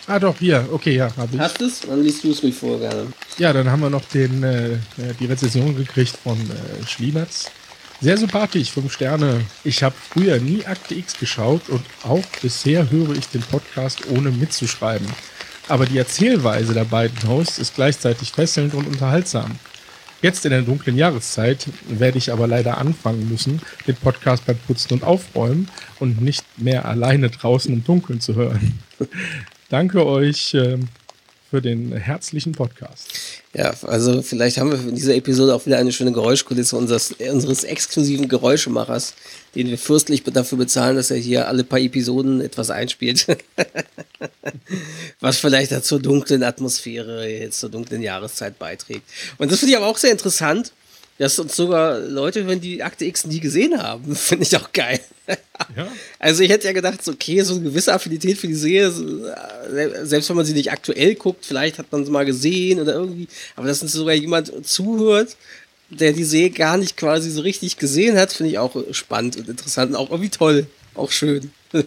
Ah, 0.06 0.18
doch, 0.18 0.38
hier. 0.38 0.68
Okay, 0.70 0.96
ja, 0.96 1.08
habe 1.16 1.34
ich. 1.34 1.40
Hast 1.40 1.60
du 1.60 1.64
es? 1.64 1.80
Dann 1.80 2.02
liest 2.02 2.22
du 2.24 2.30
es 2.30 2.42
ruhig 2.42 2.54
vor, 2.54 2.78
gerne. 2.78 3.06
Ja, 3.38 3.52
dann 3.52 3.70
haben 3.70 3.80
wir 3.80 3.90
noch 3.90 4.04
den, 4.04 4.42
äh, 4.42 4.76
die 5.18 5.26
Rezession 5.26 5.74
gekriegt 5.74 6.16
von 6.22 6.38
äh, 6.38 6.86
Schlienatz. 6.86 7.50
Sehr 8.00 8.18
sympathisch, 8.18 8.70
5 8.72 8.92
Sterne. 8.92 9.40
Ich 9.62 9.82
habe 9.82 9.94
früher 10.10 10.38
nie 10.38 10.64
Akte 10.66 10.94
X 10.94 11.18
geschaut 11.18 11.68
und 11.70 11.82
auch 12.02 12.24
bisher 12.42 12.90
höre 12.90 13.16
ich 13.16 13.28
den 13.28 13.40
Podcast 13.40 14.02
ohne 14.10 14.30
mitzuschreiben. 14.30 15.06
Aber 15.68 15.86
die 15.86 15.96
Erzählweise 15.96 16.74
der 16.74 16.84
beiden 16.84 17.26
Hosts 17.26 17.58
ist 17.58 17.74
gleichzeitig 17.74 18.32
fesselnd 18.32 18.74
und 18.74 18.86
unterhaltsam. 18.86 19.52
Jetzt 20.20 20.44
in 20.44 20.50
der 20.50 20.62
dunklen 20.62 20.96
Jahreszeit 20.96 21.66
werde 21.88 22.18
ich 22.18 22.32
aber 22.32 22.46
leider 22.46 22.78
anfangen 22.78 23.28
müssen, 23.28 23.60
den 23.86 23.96
Podcast 23.96 24.44
beim 24.44 24.58
Putzen 24.58 24.94
und 24.94 25.04
Aufräumen 25.04 25.68
und 25.98 26.20
nicht 26.20 26.44
mehr 26.58 26.84
alleine 26.86 27.30
draußen 27.30 27.72
im 27.72 27.84
Dunkeln 27.84 28.20
zu 28.20 28.34
hören. 28.34 28.78
Danke 29.68 30.06
euch 30.06 30.54
äh, 30.54 30.78
für 31.50 31.62
den 31.62 31.92
herzlichen 31.92 32.52
Podcast. 32.52 33.08
Ja, 33.54 33.72
also 33.82 34.22
vielleicht 34.22 34.58
haben 34.58 34.72
wir 34.72 34.78
in 34.78 34.96
dieser 34.96 35.14
Episode 35.14 35.54
auch 35.54 35.64
wieder 35.64 35.78
eine 35.78 35.92
schöne 35.92 36.12
Geräuschkulisse 36.12 36.76
unseres, 36.76 37.12
unseres 37.12 37.64
exklusiven 37.64 38.28
Geräuschemachers, 38.28 39.14
den 39.54 39.68
wir 39.68 39.78
fürstlich 39.78 40.22
dafür 40.24 40.58
bezahlen, 40.58 40.96
dass 40.96 41.10
er 41.10 41.16
hier 41.16 41.48
alle 41.48 41.64
paar 41.64 41.78
Episoden 41.78 42.40
etwas 42.40 42.70
einspielt. 42.70 43.26
Was 45.20 45.38
vielleicht 45.38 45.84
zur 45.84 46.00
dunklen 46.00 46.42
Atmosphäre, 46.42 47.28
jetzt 47.28 47.60
zur 47.60 47.70
dunklen 47.70 48.02
Jahreszeit 48.02 48.58
beiträgt. 48.58 49.08
Und 49.38 49.50
das 49.50 49.60
finde 49.60 49.72
ich 49.72 49.76
aber 49.76 49.86
auch 49.86 49.98
sehr 49.98 50.12
interessant, 50.12 50.72
dass 51.18 51.38
uns 51.38 51.54
sogar 51.54 51.98
Leute 52.00 52.44
hören, 52.44 52.60
die 52.60 52.82
Akte 52.82 53.04
X 53.04 53.26
nie 53.26 53.40
gesehen 53.40 53.80
haben. 53.80 54.14
Finde 54.16 54.44
ich 54.44 54.56
auch 54.56 54.72
geil. 54.72 55.00
Ja. 55.76 55.88
Also 56.18 56.42
ich 56.42 56.50
hätte 56.50 56.66
ja 56.66 56.72
gedacht, 56.72 57.00
okay, 57.08 57.40
so 57.42 57.54
eine 57.54 57.62
gewisse 57.62 57.94
Affinität 57.94 58.36
für 58.36 58.48
die 58.48 58.54
Serie, 58.54 58.88
äh, 58.88 60.04
selbst 60.04 60.28
wenn 60.28 60.36
man 60.36 60.44
sie 60.44 60.52
nicht 60.52 60.70
aktuell 60.70 61.14
guckt, 61.14 61.46
vielleicht 61.46 61.78
hat 61.78 61.90
man 61.92 62.04
sie 62.04 62.10
mal 62.10 62.26
gesehen 62.26 62.80
oder 62.80 62.94
irgendwie, 62.94 63.28
aber 63.56 63.66
dass 63.68 63.80
uns 63.80 63.92
sogar 63.92 64.14
jemand 64.14 64.52
zuhört, 64.66 65.36
der 65.88 66.12
die 66.12 66.24
Serie 66.24 66.50
gar 66.50 66.76
nicht 66.76 66.96
quasi 66.96 67.30
so 67.30 67.40
richtig 67.42 67.78
gesehen 67.78 68.18
hat, 68.18 68.32
finde 68.32 68.52
ich 68.52 68.58
auch 68.58 68.76
spannend 68.92 69.36
und 69.36 69.48
interessant 69.48 69.92
und 69.92 69.96
auch 69.96 70.10
irgendwie 70.10 70.30
toll, 70.30 70.66
auch 70.94 71.10
schön. 71.10 71.50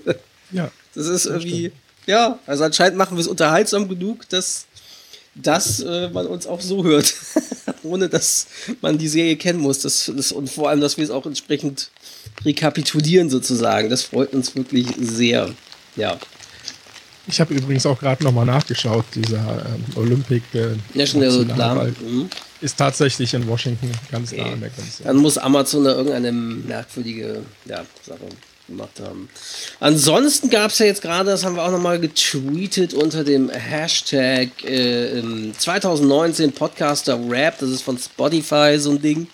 Ja. 0.50 0.72
Das 0.96 1.08
ist 1.08 1.26
irgendwie, 1.26 1.74
ja, 2.06 2.40
also 2.46 2.64
anscheinend 2.64 2.98
machen 2.98 3.18
wir 3.18 3.22
es 3.22 3.28
unterhaltsam 3.28 3.90
genug, 3.90 4.30
dass 4.30 4.66
dass 5.42 5.80
äh, 5.80 6.10
man 6.10 6.28
uns 6.28 6.48
auch 6.48 6.62
so 6.62 6.84
hört, 6.84 7.14
ohne 7.84 8.10
dass 8.10 8.48
man 8.82 8.98
die 8.98 9.08
Serie 9.08 9.36
kennen 9.36 9.60
muss. 9.60 9.80
Das, 9.80 10.12
das, 10.16 10.32
und 10.32 10.50
vor 10.50 10.70
allem, 10.70 10.82
dass 10.82 10.98
wir 10.98 11.04
es 11.04 11.12
auch 11.12 11.26
entsprechend 11.26 11.92
rekapitulieren 12.46 13.30
sozusagen. 13.30 13.90
Das 13.90 14.04
freut 14.04 14.34
uns 14.34 14.56
wirklich 14.56 14.88
sehr. 15.00 15.50
Ja. 15.96 16.18
Ich 17.28 17.42
habe 17.42 17.54
übrigens 17.54 17.86
auch 17.86 18.00
gerade 18.00 18.24
nochmal 18.24 18.46
nachgeschaut, 18.46 19.06
dieser 19.14 19.66
ähm, 19.66 19.84
Olympic 19.96 20.44
äh, 20.54 20.76
National 20.94 21.92
mhm. 22.02 22.30
ist 22.62 22.78
tatsächlich 22.78 23.34
in 23.34 23.46
Washington 23.48 23.92
ganz 24.10 24.32
okay. 24.32 24.44
nah 24.44 24.54
an 24.54 24.60
der 24.62 24.70
Grenze. 24.70 25.04
Dann 25.04 25.18
muss 25.18 25.38
Amazon 25.38 25.84
da 25.84 25.92
irgendeine 25.92 26.32
merkwürdige 26.32 27.42
ja, 27.66 27.84
Sache 28.02 28.20
gemacht 28.68 29.00
haben. 29.02 29.30
Ansonsten 29.80 30.50
gab 30.50 30.72
es 30.72 30.80
ja 30.80 30.86
jetzt 30.86 31.02
gerade, 31.02 31.32
das 31.32 31.44
haben 31.44 31.56
wir 31.56 31.64
auch 31.64 31.72
nochmal 31.72 32.00
getweetet 32.00 32.94
unter 32.94 33.24
dem 33.24 33.50
Hashtag 33.50 34.50
äh, 34.64 35.22
2019 35.58 36.52
Podcaster 36.52 37.20
Rap, 37.30 37.60
das 37.60 37.70
ist 37.70 37.82
von 37.82 37.98
Spotify 37.98 38.78
so 38.78 38.92
ein 38.92 39.02
Ding, 39.02 39.28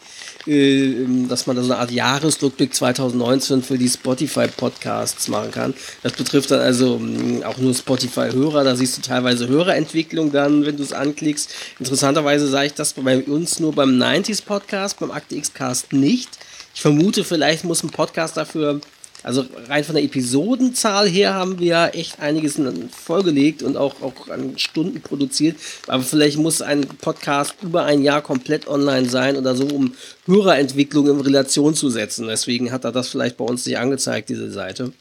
äh, 0.45 1.05
dass 1.27 1.47
man 1.47 1.55
da 1.55 1.63
so 1.63 1.71
eine 1.71 1.79
Art 1.79 1.91
Jahresrückblick 1.91 2.73
2019 2.73 3.63
für 3.63 3.77
die 3.77 3.89
Spotify-Podcasts 3.89 5.27
machen 5.29 5.51
kann. 5.51 5.73
Das 6.03 6.13
betrifft 6.13 6.51
dann 6.51 6.59
also 6.59 6.99
mh, 6.99 7.45
auch 7.45 7.57
nur 7.57 7.73
Spotify-Hörer, 7.73 8.63
da 8.63 8.75
siehst 8.75 8.97
du 8.97 9.01
teilweise 9.01 9.47
Hörerentwicklung 9.47 10.31
dann, 10.31 10.65
wenn 10.65 10.77
du 10.77 10.83
es 10.83 10.93
anklickst. 10.93 11.49
Interessanterweise 11.79 12.47
sage 12.47 12.67
ich 12.67 12.73
das 12.73 12.93
bei 12.93 13.23
uns 13.23 13.59
nur 13.59 13.73
beim 13.73 13.91
90s 13.91 14.43
Podcast, 14.43 14.99
beim 14.99 15.11
Akte 15.11 15.35
X 15.35 15.53
Cast 15.53 15.93
nicht. 15.93 16.29
Ich 16.75 16.81
vermute, 16.81 17.23
vielleicht 17.23 17.63
muss 17.63 17.83
ein 17.83 17.91
Podcast 17.91 18.35
dafür 18.35 18.81
Also 19.24 19.46
rein 19.70 19.86
von 19.86 19.96
der 19.96 20.03
Episodenzahl 20.03 21.08
her 21.08 21.34
haben 21.34 21.58
wir 21.58 21.92
echt 21.94 22.20
einiges 22.20 22.60
vorgelegt 22.92 23.63
und 23.63 23.77
auch, 23.77 24.01
auch 24.01 24.30
an 24.30 24.58
Stunden 24.58 25.01
produziert. 25.01 25.56
Aber 25.88 26.03
vielleicht 26.03 26.38
muss 26.38 26.62
ein 26.62 26.82
Podcast 26.82 27.56
über 27.62 27.86
ein 27.86 28.03
Jahr 28.03 28.22
komplett 28.22 28.68
online 28.68 29.10
sein 29.10 29.38
oder 29.38 29.56
so, 29.56 29.65
um 29.65 29.94
Hörerentwicklung 30.25 31.10
in 31.10 31.22
Relation 31.22 31.74
zu 31.74 31.89
setzen. 31.89 32.27
Deswegen 32.27 32.72
hat 32.72 32.84
er 32.84 32.92
das 32.92 33.08
vielleicht 33.08 33.38
bei 33.38 33.46
uns 33.46 33.65
nicht 33.65 33.77
angezeigt, 33.77 34.27
diese 34.30 34.51
Seite. 34.51 34.92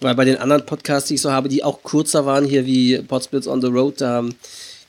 Weil 0.00 0.14
bei 0.14 0.26
den 0.26 0.36
anderen 0.36 0.66
Podcasts, 0.66 1.08
die 1.08 1.14
ich 1.14 1.22
so 1.22 1.32
habe, 1.32 1.48
die 1.48 1.64
auch 1.64 1.82
kürzer 1.82 2.26
waren, 2.26 2.44
hier 2.44 2.66
wie 2.66 2.98
Podsplits 2.98 3.48
on 3.48 3.62
the 3.62 3.68
Road, 3.68 4.00
da 4.00 4.24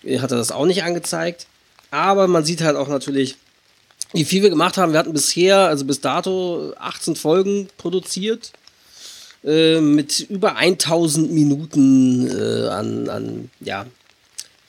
äh, 0.03 0.19
hat 0.19 0.31
er 0.31 0.37
das 0.37 0.51
auch 0.51 0.65
nicht 0.65 0.83
angezeigt. 0.83 1.47
Aber 1.89 2.27
man 2.27 2.43
sieht 2.43 2.61
halt 2.61 2.75
auch 2.75 2.89
natürlich, 2.89 3.37
wie 4.13 4.25
viel 4.25 4.43
wir 4.43 4.49
gemacht 4.49 4.77
haben. 4.77 4.93
Wir 4.93 4.99
hatten 4.99 5.13
bisher, 5.13 5.59
also 5.59 5.85
bis 5.85 6.01
dato, 6.01 6.73
18 6.77 7.15
Folgen 7.15 7.67
produziert. 7.77 8.51
Äh, 9.43 9.81
mit 9.81 10.21
über 10.29 10.55
1000 10.55 11.31
Minuten 11.31 12.27
äh, 12.27 12.67
an, 12.67 13.07
an, 13.07 13.51
ja, 13.59 13.85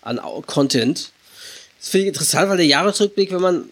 an 0.02 0.20
Content. 0.46 1.10
Das 1.80 1.88
finde 1.88 2.02
ich 2.02 2.08
interessant, 2.08 2.50
weil 2.50 2.58
der 2.58 2.66
Jahresrückblick, 2.66 3.32
wenn 3.32 3.40
man 3.40 3.64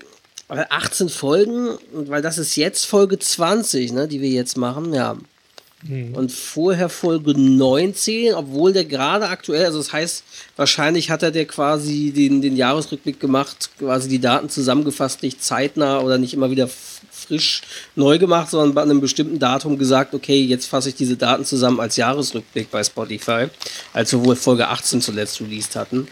18 0.48 1.08
Folgen, 1.08 1.76
weil 1.92 2.22
das 2.22 2.38
ist 2.38 2.56
jetzt 2.56 2.86
Folge 2.86 3.18
20, 3.18 3.92
ne, 3.92 4.08
die 4.08 4.20
wir 4.20 4.30
jetzt 4.30 4.56
machen, 4.56 4.94
ja. 4.94 5.16
Mhm. 5.82 6.14
Und 6.14 6.32
vorher 6.32 6.88
Folge 6.88 7.38
19, 7.38 8.34
obwohl 8.34 8.72
der 8.72 8.84
gerade 8.84 9.28
aktuell, 9.28 9.66
also 9.66 9.78
das 9.78 9.92
heißt, 9.92 10.24
wahrscheinlich 10.56 11.10
hat 11.10 11.22
er 11.22 11.30
der 11.30 11.46
quasi 11.46 12.12
den, 12.14 12.40
den 12.40 12.56
Jahresrückblick 12.56 13.20
gemacht, 13.20 13.70
quasi 13.78 14.08
die 14.08 14.18
Daten 14.18 14.48
zusammengefasst, 14.48 15.22
nicht 15.22 15.42
zeitnah 15.42 16.00
oder 16.00 16.18
nicht 16.18 16.34
immer 16.34 16.50
wieder 16.50 16.68
frisch 17.10 17.62
neu 17.94 18.18
gemacht, 18.18 18.50
sondern 18.50 18.74
bei 18.74 18.82
einem 18.82 19.00
bestimmten 19.00 19.38
Datum 19.38 19.78
gesagt, 19.78 20.14
okay, 20.14 20.40
jetzt 20.42 20.66
fasse 20.66 20.90
ich 20.90 20.94
diese 20.94 21.16
Daten 21.16 21.44
zusammen 21.44 21.80
als 21.80 21.96
Jahresrückblick 21.96 22.70
bei 22.70 22.82
Spotify, 22.82 23.48
als 23.92 24.12
wir 24.12 24.24
wohl 24.24 24.36
Folge 24.36 24.68
18 24.68 25.00
zuletzt 25.00 25.40
released 25.40 25.76
hatten. 25.76 26.08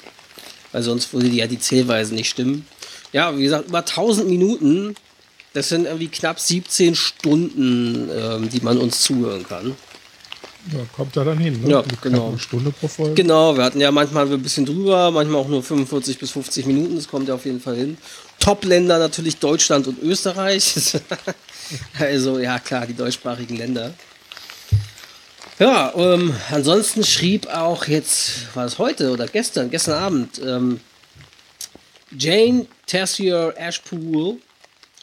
Weil 0.73 0.83
sonst 0.83 1.13
würde 1.13 1.29
ja 1.29 1.47
die 1.47 1.59
Zählweise 1.59 2.15
nicht 2.15 2.29
stimmen. 2.29 2.67
Ja, 3.13 3.37
wie 3.37 3.45
gesagt, 3.45 3.69
über 3.69 3.79
1000 3.79 4.29
Minuten 4.29 4.97
das 5.55 5.69
sind 5.69 5.87
irgendwie 5.87 6.09
knapp 6.09 6.39
17 6.39 6.95
Stunden, 6.95 8.11
ähm, 8.11 8.51
die 8.51 8.61
man 8.61 8.77
uns 8.79 9.01
zuhören 9.01 9.47
kann. 9.49 9.75
Ja, 10.73 10.81
kommt 10.97 11.17
da 11.17 11.25
dann 11.25 11.39
hin, 11.39 11.63
ne? 11.63 11.71
Ja, 11.71 11.85
genau. 12.03 12.29
Eine 12.29 12.39
Stunde 12.39 12.71
pro 12.73 12.89
Folge. 12.89 13.15
Genau, 13.15 13.57
wir 13.57 13.65
hatten 13.65 13.81
ja 13.81 13.91
manchmal 13.91 14.31
ein 14.31 14.43
bisschen 14.43 14.67
drüber, 14.67 15.11
manchmal 15.11 15.43
auch 15.43 15.49
nur 15.49 15.63
45 15.63 16.19
bis 16.19 16.31
50 16.31 16.67
Minuten, 16.67 16.97
das 16.97 17.07
kommt 17.07 17.29
ja 17.29 17.35
auf 17.35 17.45
jeden 17.45 17.61
Fall 17.61 17.77
hin. 17.77 17.99
Top-Länder 18.41 18.99
natürlich 18.99 19.37
Deutschland 19.37 19.87
und 19.87 20.03
Österreich. 20.03 20.75
also, 21.99 22.39
ja, 22.39 22.59
klar, 22.59 22.87
die 22.87 22.95
deutschsprachigen 22.95 23.57
Länder. 23.57 23.95
Ja, 25.59 25.93
ähm, 25.95 26.35
ansonsten 26.51 27.05
schrieb 27.05 27.47
auch 27.47 27.87
jetzt, 27.87 28.55
war 28.55 28.65
es 28.65 28.79
heute 28.79 29.13
oder 29.13 29.29
gestern, 29.29 29.71
gestern 29.71 30.03
Abend, 30.03 30.41
ähm, 30.45 30.81
Jane 32.11 32.67
Tessier 32.87 33.55
Ashpool 33.57 34.39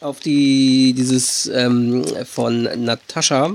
auf 0.02 0.20
die, 0.20 0.92
dieses 0.92 1.46
ähm, 1.46 2.04
von 2.24 2.68
Natascha, 2.84 3.54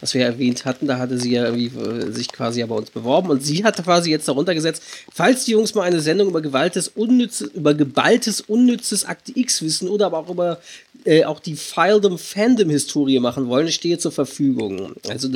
was 0.00 0.14
wir 0.14 0.24
erwähnt 0.24 0.64
hatten, 0.64 0.86
da 0.86 0.98
hatte 0.98 1.18
sie 1.18 1.32
ja 1.32 1.44
irgendwie 1.44 1.78
äh, 1.78 2.10
sich 2.10 2.28
quasi 2.28 2.60
ja 2.60 2.66
bei 2.66 2.74
uns 2.74 2.90
beworben 2.90 3.30
und 3.30 3.44
sie 3.44 3.64
hatte 3.64 3.82
quasi 3.82 4.10
jetzt 4.10 4.28
darunter 4.28 4.54
gesetzt, 4.54 4.82
falls 5.12 5.44
die 5.44 5.52
Jungs 5.52 5.74
mal 5.74 5.82
eine 5.82 6.00
Sendung 6.00 6.28
über 6.28 6.40
gewaltes, 6.40 6.88
unnützes, 6.88 7.48
über 7.48 7.74
geballtes, 7.74 8.40
unnützes 8.40 9.04
Akte 9.04 9.32
X 9.34 9.62
wissen 9.62 9.88
oder 9.88 10.06
aber 10.06 10.18
auch 10.18 10.30
über 10.30 10.60
äh, 11.04 11.24
auch 11.24 11.40
die 11.40 11.56
Filedom 11.56 12.18
Fandom 12.18 12.70
Historie 12.70 13.20
machen 13.20 13.48
wollen, 13.48 13.70
stehe 13.70 13.98
zur 13.98 14.12
Verfügung. 14.12 14.94
Also 15.08 15.28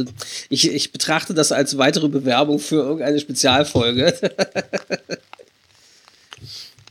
ich, 0.49 0.71
ich 0.71 0.93
betrachte 0.93 1.35
das 1.35 1.53
als 1.53 1.79
weitere 1.79 2.09
Bewerbung 2.09 2.59
für 2.59 2.77
irgendeine 2.77 3.21
Spezialfolge. 3.21 4.15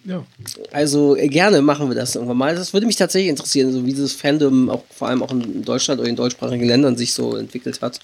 Ja. 0.05 0.24
Also 0.72 1.15
äh, 1.15 1.27
gerne 1.27 1.62
machen 1.62 1.89
wir 1.89 1.95
das 1.95 2.15
irgendwann 2.15 2.38
mal. 2.38 2.55
Das 2.55 2.74
würde 2.74 2.86
mich 2.86 2.95
tatsächlich 2.95 3.29
interessieren, 3.29 3.72
so 3.72 3.86
wie 3.86 3.93
dieses 3.93 4.13
Fandom 4.13 4.69
auch 4.69 4.83
vor 4.93 5.07
allem 5.07 5.24
auch 5.24 5.31
in 5.31 5.63
Deutschland 5.63 6.01
oder 6.01 6.10
in 6.10 6.15
deutschsprachigen 6.15 6.67
Ländern 6.67 6.98
sich 6.98 7.13
so 7.13 7.36
entwickelt 7.36 7.81
hat. 7.81 8.00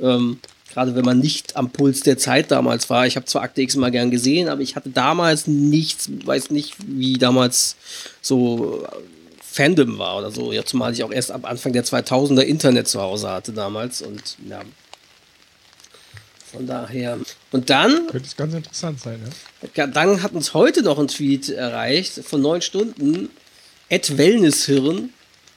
Ähm, 0.00 0.38
Gerade 0.72 0.94
wenn 0.94 1.04
man 1.04 1.18
nicht 1.18 1.56
am 1.56 1.70
Puls 1.70 2.02
der 2.02 2.18
Zeit 2.18 2.50
damals 2.50 2.90
war. 2.90 3.06
Ich 3.06 3.16
habe 3.16 3.26
zwar 3.26 3.42
Akte 3.42 3.62
X 3.62 3.74
mal 3.76 3.90
gern 3.90 4.10
gesehen, 4.10 4.48
aber 4.48 4.60
ich 4.60 4.76
hatte 4.76 4.90
damals 4.90 5.46
nichts, 5.46 6.10
weiß 6.24 6.50
nicht, 6.50 6.76
wie 6.86 7.14
damals 7.14 7.76
so 8.20 8.84
äh, 8.84 8.88
Fandom 9.42 9.98
war 9.98 10.18
oder 10.18 10.30
so. 10.30 10.52
Ja, 10.52 10.64
zumal 10.64 10.92
ich 10.92 11.02
auch 11.02 11.10
erst 11.10 11.32
ab 11.32 11.48
Anfang 11.50 11.72
der 11.72 11.84
2000er 11.84 12.42
Internet 12.42 12.86
zu 12.86 13.00
Hause 13.00 13.30
hatte 13.30 13.52
damals 13.52 14.02
und 14.02 14.36
ja, 14.48 14.60
von 16.50 16.66
daher. 16.66 17.18
Und 17.52 17.70
dann. 17.70 18.08
Könnte 18.08 18.26
es 18.26 18.36
ganz 18.36 18.52
interessant 18.54 19.00
sein, 19.00 19.20
ja? 19.74 19.86
Dann 19.86 20.22
hat 20.22 20.32
uns 20.32 20.54
heute 20.54 20.82
noch 20.82 20.98
ein 20.98 21.06
Tweet 21.08 21.50
erreicht 21.50 22.24
von 22.24 22.42
neun 22.42 22.62
Stunden. 22.62 23.30
Ed 23.88 24.18
Wellnesshirn. 24.18 25.10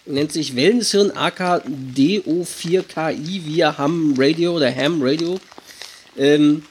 Nennt 0.06 0.32
sich 0.32 0.56
Wellnesshirn 0.56 1.12
AKDO4KI 1.12 3.46
via 3.46 3.78
Ham 3.78 4.16
Radio 4.18 4.56
oder 4.56 4.74
Ham 4.76 5.00
Radio. 5.02 5.40
Ähm, 6.18 6.64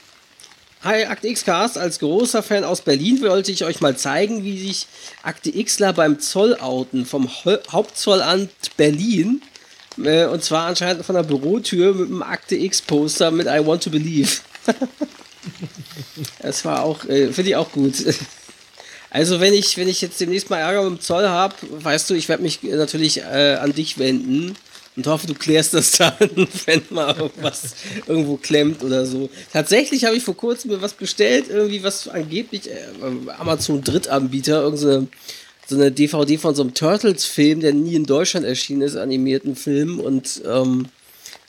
Hi, 0.83 1.05
Akte 1.05 1.27
X-Cast. 1.27 1.77
Als 1.77 1.99
großer 1.99 2.41
Fan 2.41 2.63
aus 2.63 2.81
Berlin 2.81 3.21
wollte 3.21 3.51
ich 3.51 3.63
euch 3.63 3.81
mal 3.81 3.95
zeigen, 3.95 4.43
wie 4.43 4.57
sich 4.57 4.87
Akte 5.21 5.51
Xler 5.51 5.93
beim 5.93 6.19
Zoll 6.19 6.55
outen 6.55 7.05
vom 7.05 7.29
Hauptzollamt 7.45 8.75
Berlin 8.77 9.43
äh, 9.97 10.25
und 10.25 10.43
zwar 10.43 10.67
anscheinend 10.67 11.05
von 11.05 11.15
der 11.15 11.23
Bürotür 11.23 11.93
mit 11.93 12.07
einem 12.07 12.23
Akte 12.23 12.55
X-Poster 12.55 13.31
mit 13.31 13.47
I 13.47 13.65
Want 13.65 13.83
to 13.83 13.89
Believe. 13.89 14.29
das 16.41 16.63
war 16.65 16.83
auch, 16.83 17.05
äh, 17.05 17.31
finde 17.31 17.51
ich 17.51 17.55
auch 17.55 17.71
gut. 17.71 17.95
Also 19.13 19.41
wenn 19.41 19.53
ich, 19.53 19.75
wenn 19.75 19.89
ich 19.89 19.99
jetzt 19.99 20.21
demnächst 20.21 20.49
mal 20.49 20.59
Ärger 20.59 20.83
mit 20.83 20.99
dem 20.99 21.01
Zoll 21.01 21.27
habe, 21.27 21.53
weißt 21.69 22.09
du, 22.09 22.13
ich 22.13 22.29
werde 22.29 22.43
mich 22.43 22.63
natürlich 22.63 23.19
äh, 23.19 23.57
an 23.61 23.73
dich 23.73 23.99
wenden 23.99 24.55
und 24.95 25.07
hoffe, 25.07 25.27
du 25.27 25.33
klärst 25.33 25.73
das 25.73 25.91
dann, 25.97 26.13
wenn 26.65 26.81
mal 26.89 27.15
irgendwas 27.17 27.75
irgendwo 28.07 28.37
klemmt 28.37 28.81
oder 28.83 29.05
so. 29.05 29.29
Tatsächlich 29.51 30.05
habe 30.05 30.15
ich 30.15 30.23
vor 30.23 30.37
kurzem 30.37 30.71
mir 30.71 30.81
was 30.81 30.93
bestellt, 30.93 31.45
irgendwie 31.49 31.83
was 31.83 32.07
angeblich 32.07 32.69
äh, 32.69 32.85
Amazon 33.37 33.83
Drittanbieter, 33.83 34.61
irgendeine 34.61 35.01
so 35.01 35.07
eine 35.75 35.91
DVD 35.91 36.37
von 36.37 36.55
so 36.55 36.61
einem 36.63 36.73
Turtles-Film, 36.73 37.59
der 37.61 37.73
nie 37.73 37.95
in 37.95 38.05
Deutschland 38.05 38.45
erschienen 38.45 38.81
ist, 38.81 38.95
animierten 38.95 39.55
Film. 39.55 39.99
Und 39.99 40.41
ähm, 40.45 40.87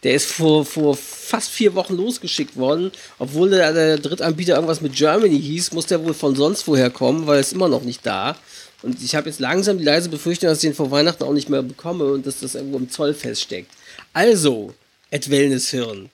der 0.02 0.14
ist 0.14 0.26
vor, 0.26 0.64
vor 0.64 0.96
fast 0.96 1.50
vier 1.50 1.74
Wochen 1.74 1.96
losgeschickt 1.96 2.56
worden. 2.56 2.90
Obwohl 3.18 3.50
der, 3.50 3.72
der 3.72 3.98
Drittanbieter 3.98 4.54
irgendwas 4.54 4.80
mit 4.80 4.94
Germany 4.94 5.40
hieß, 5.40 5.72
muss 5.72 5.86
der 5.86 6.04
wohl 6.04 6.14
von 6.14 6.34
sonst 6.34 6.66
woher 6.66 6.90
kommen, 6.90 7.26
weil 7.26 7.36
er 7.36 7.40
ist 7.40 7.52
immer 7.52 7.68
noch 7.68 7.82
nicht 7.82 8.04
da. 8.04 8.36
Und 8.82 9.02
ich 9.02 9.14
habe 9.14 9.28
jetzt 9.28 9.38
langsam 9.38 9.78
die 9.78 9.84
leise 9.84 10.08
Befürchtung, 10.08 10.48
dass 10.48 10.58
ich 10.58 10.70
den 10.70 10.74
vor 10.74 10.90
Weihnachten 10.90 11.22
auch 11.22 11.32
nicht 11.32 11.48
mehr 11.48 11.62
bekomme 11.62 12.04
und 12.12 12.26
dass 12.26 12.40
das 12.40 12.56
irgendwo 12.56 12.78
im 12.78 12.90
Zoll 12.90 13.14
feststeckt. 13.14 13.70
Also, 14.12 14.74
Ed 15.10 15.30
Wellness 15.30 15.70
Hirn 15.70 16.10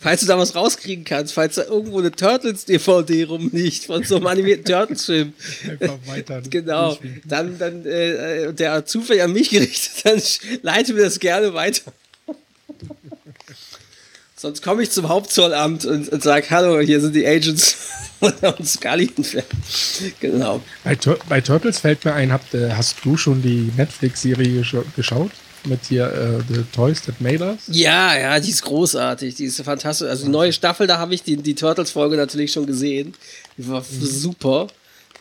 falls 0.00 0.20
du 0.20 0.26
da 0.26 0.38
was 0.38 0.54
rauskriegen 0.54 1.04
kannst, 1.04 1.34
falls 1.34 1.56
da 1.56 1.64
irgendwo 1.64 1.98
eine 1.98 2.10
Turtles-DVD 2.10 3.24
rumliegt 3.24 3.84
von 3.84 4.04
so 4.04 4.16
einem 4.16 4.26
animierten 4.26 4.64
Turtles-Film. 4.64 5.32
Einfach 5.68 5.98
weiter. 6.06 6.42
Genau. 6.48 6.98
Dann, 7.24 7.58
dann 7.58 7.86
äh, 7.86 8.52
der 8.52 8.84
zufällig 8.86 9.22
an 9.22 9.32
mich 9.32 9.50
gerichtet, 9.50 10.04
dann 10.04 10.20
leite 10.62 10.94
mir 10.94 11.02
das 11.02 11.20
gerne 11.20 11.54
weiter. 11.54 11.92
Sonst 14.42 14.60
komme 14.60 14.82
ich 14.82 14.90
zum 14.90 15.08
Hauptzollamt 15.08 15.84
und, 15.84 16.08
und 16.08 16.20
sage, 16.20 16.46
hallo, 16.50 16.80
hier 16.80 17.00
sind 17.00 17.14
die 17.14 17.24
Agents 17.24 17.76
und 18.20 18.66
Scully. 18.66 19.08
genau. 20.20 20.60
Bei, 20.82 20.98
bei, 21.28 21.40
Turtles 21.40 21.78
fällt 21.78 22.04
mir 22.04 22.14
ein, 22.14 22.32
habt, 22.32 22.52
äh, 22.52 22.72
hast 22.72 22.96
du 23.04 23.16
schon 23.16 23.40
die 23.40 23.70
Netflix-Serie 23.76 24.64
geschaut? 24.96 25.30
Mit 25.66 25.80
hier 25.88 26.06
äh, 26.06 26.52
The 26.52 26.62
Toys 26.72 27.02
That 27.02 27.20
Made 27.20 27.44
Us. 27.44 27.60
Ja, 27.68 28.18
ja, 28.18 28.40
die 28.40 28.50
ist 28.50 28.62
großartig, 28.62 29.34
die 29.34 29.44
ist 29.44 29.60
fantastisch. 29.62 30.08
Also 30.08 30.24
die 30.24 30.30
neue 30.30 30.52
Staffel, 30.52 30.86
da 30.86 30.98
habe 30.98 31.14
ich 31.14 31.22
die, 31.22 31.36
die 31.36 31.54
Turtles-Folge 31.54 32.16
natürlich 32.16 32.52
schon 32.52 32.66
gesehen. 32.66 33.14
Die 33.56 33.68
war 33.68 33.80
mhm. 33.80 34.06
super. 34.06 34.66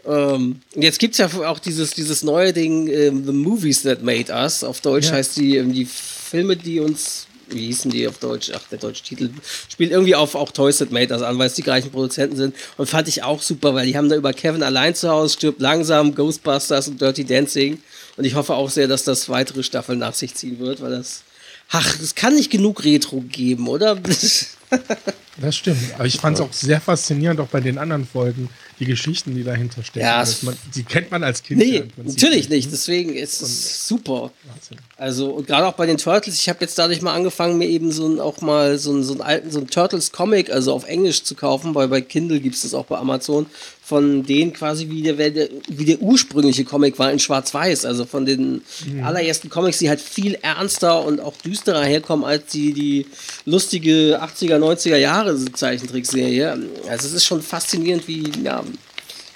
Ähm, 0.06 0.62
jetzt 0.76 1.00
gibt 1.00 1.14
es 1.14 1.18
ja 1.20 1.28
auch 1.48 1.60
dieses, 1.60 1.92
dieses 1.92 2.24
neue 2.24 2.54
Ding, 2.54 2.88
äh, 2.88 3.12
The 3.12 3.32
Movies 3.32 3.84
That 3.84 4.04
Made 4.04 4.32
Us. 4.32 4.64
Auf 4.64 4.82
Deutsch 4.82 5.08
ja. 5.08 5.14
heißt 5.14 5.38
die, 5.38 5.58
ähm, 5.58 5.74
die 5.74 5.86
Filme, 5.86 6.56
die 6.56 6.80
uns 6.80 7.28
wie 7.54 7.68
hießen 7.68 7.92
die 7.92 8.08
auf 8.08 8.18
Deutsch? 8.18 8.52
Ach, 8.56 8.62
der 8.70 8.78
deutsche 8.78 9.04
Titel 9.04 9.30
spielt 9.70 9.92
irgendwie 9.92 10.16
auf 10.16 10.36
auch 10.36 10.52
Toys 10.52 10.78
That 10.78 10.92
Made 10.92 11.14
Us 11.14 11.22
an, 11.22 11.38
weil 11.38 11.48
es 11.48 11.54
die 11.54 11.64
gleichen 11.64 11.92
Produzenten 11.92 12.36
sind. 12.36 12.56
Und 12.78 12.88
fand 12.88 13.08
ich 13.08 13.24
auch 13.24 13.42
super, 13.42 13.74
weil 13.74 13.86
die 13.86 13.98
haben 13.98 14.10
da 14.10 14.16
über 14.16 14.34
Kevin 14.34 14.64
allein 14.64 14.96
zu 14.96 15.10
Hause, 15.10 15.34
stirbt 15.34 15.62
langsam, 15.62 16.16
Ghostbusters 16.16 16.88
und 16.88 17.02
Dirty 17.02 17.26
Dancing. 17.26 17.82
Und 18.18 18.26
ich 18.26 18.36
hoffe 18.36 18.54
auch 18.54 18.70
sehr, 18.70 18.88
dass 18.88 19.04
das 19.04 19.30
weitere 19.30 19.64
Staffeln 19.64 20.00
nach 20.00 20.14
sich 20.14 20.36
ziehen 20.36 20.60
wird, 20.60 20.82
weil 20.82 20.92
das. 20.92 21.24
Ach, 21.70 22.00
es 22.02 22.16
kann 22.16 22.36
nicht 22.36 22.52
genug 22.52 22.84
Retro 22.84 23.22
geben, 23.22 23.70
oder? 23.70 23.96
das 25.42 25.56
stimmt. 25.56 25.80
Aber 25.96 26.06
ich 26.06 26.18
fand 26.18 26.38
es 26.38 26.42
auch 26.42 26.52
sehr 26.52 26.82
faszinierend, 26.82 27.40
auch 27.40 27.48
bei 27.48 27.62
den 27.62 27.78
anderen 27.78 28.06
Folgen, 28.06 28.50
die 28.80 28.86
Geschichten, 28.86 29.36
die 29.36 29.44
dahinter 29.44 29.84
stecken. 29.84 30.06
Ja, 30.06 30.26
man, 30.42 30.58
die 30.76 30.84
kennt 30.84 31.12
man 31.12 31.24
als 31.24 31.44
Kind. 31.44 31.60
Nee, 31.60 31.78
ja 31.78 31.84
natürlich 32.04 32.50
nicht. 32.50 32.72
Deswegen 32.72 33.14
ist 33.14 33.42
es 33.42 33.88
super. 33.88 34.32
Wahnsinn. 34.44 34.78
Also, 34.98 35.30
und 35.30 35.48
gerade 35.48 35.68
auch 35.68 35.74
bei 35.74 35.86
den 35.86 35.98
Turtles, 35.98 36.36
ich 36.36 36.50
habe 36.50 36.60
jetzt 36.62 36.78
dadurch 36.78 37.02
mal 37.02 37.14
angefangen, 37.14 37.58
mir 37.58 37.68
eben 37.68 37.92
so 37.92 38.08
ein, 38.08 38.20
auch 38.20 38.42
mal 38.42 38.78
so 38.78 38.92
einen, 38.92 39.04
so 39.04 39.14
einen 39.14 39.22
alten, 39.22 39.52
so 39.52 39.60
einen 39.60 39.68
Turtles-Comic, 39.68 40.50
also 40.50 40.74
auf 40.74 40.86
Englisch 40.86 41.24
zu 41.24 41.36
kaufen, 41.36 41.74
weil 41.76 41.88
bei 41.88 42.02
Kindle 42.02 42.40
gibt 42.40 42.56
es 42.56 42.64
das 42.64 42.74
auch 42.74 42.86
bei 42.86 42.98
Amazon, 42.98 43.46
von 43.92 44.24
denen 44.24 44.54
quasi 44.54 44.88
wie 44.88 45.02
der, 45.02 45.18
wie 45.18 45.84
der 45.84 46.02
ursprüngliche 46.02 46.64
Comic 46.64 46.98
war 46.98 47.12
in 47.12 47.20
Schwarz-Weiß, 47.20 47.84
also 47.84 48.06
von 48.06 48.26
den 48.26 48.62
allerersten 49.04 49.50
Comics, 49.50 49.80
die 49.80 49.90
halt 49.90 50.00
viel 50.00 50.36
ernster 50.36 51.04
und 51.04 51.20
auch 51.20 51.36
düsterer 51.36 51.84
herkommen 51.84 52.24
als 52.24 52.46
die, 52.54 52.72
die 52.72 53.06
lustige 53.44 54.24
80er, 54.24 54.60
90er 54.60 54.96
Jahre 54.96 55.38
Zeichentrickserie. 55.52 56.58
Also 56.88 57.06
es 57.06 57.12
ist 57.12 57.26
schon 57.26 57.42
faszinierend, 57.42 58.08
wie, 58.08 58.32
ja, 58.42 58.64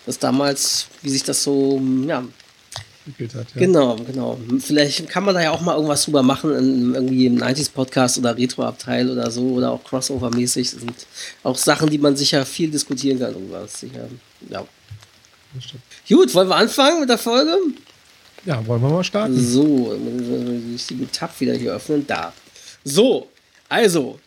das 0.06 0.20
damals, 0.20 0.88
wie 1.02 1.10
sich 1.10 1.24
das 1.24 1.44
so, 1.44 1.82
ja, 2.08 2.24
hat, 3.20 3.34
ja. 3.34 3.44
Genau, 3.54 3.96
genau. 3.98 4.40
Vielleicht 4.60 5.10
kann 5.10 5.24
man 5.24 5.36
da 5.36 5.42
ja 5.42 5.52
auch 5.52 5.62
mal 5.62 5.76
irgendwas 5.76 6.06
drüber 6.06 6.24
machen, 6.24 6.56
in, 6.56 6.96
irgendwie 6.96 7.28
im 7.28 7.38
90s-Podcast 7.38 8.18
oder 8.18 8.36
Retro-Abteil 8.36 9.10
oder 9.10 9.30
so 9.30 9.44
oder 9.52 9.72
auch 9.72 9.84
Crossover-mäßig. 9.84 10.72
Das 10.72 10.80
sind 10.82 11.08
auch 11.44 11.58
Sachen, 11.58 11.90
die 11.90 11.98
man 11.98 12.16
sicher 12.16 12.46
viel 12.46 12.72
diskutieren 12.72 13.20
kann. 13.20 13.34
Drüber. 13.34 13.68
Sicher, 13.68 14.08
ja. 14.50 14.66
Gut, 16.10 16.34
wollen 16.34 16.50
wir 16.50 16.56
anfangen 16.56 17.00
mit 17.00 17.10
der 17.10 17.18
Folge? 17.18 17.58
Ja, 18.46 18.66
wollen 18.68 18.82
wir 18.82 18.90
mal 18.90 19.04
starten? 19.04 19.40
So, 19.40 19.94
den 19.96 20.72
richtigen 20.74 21.12
Tab 21.12 21.40
wieder 21.40 21.54
hier 21.54 21.74
öffnen. 21.74 22.06
Da. 22.06 22.34
So, 22.84 23.30
also, 23.70 24.20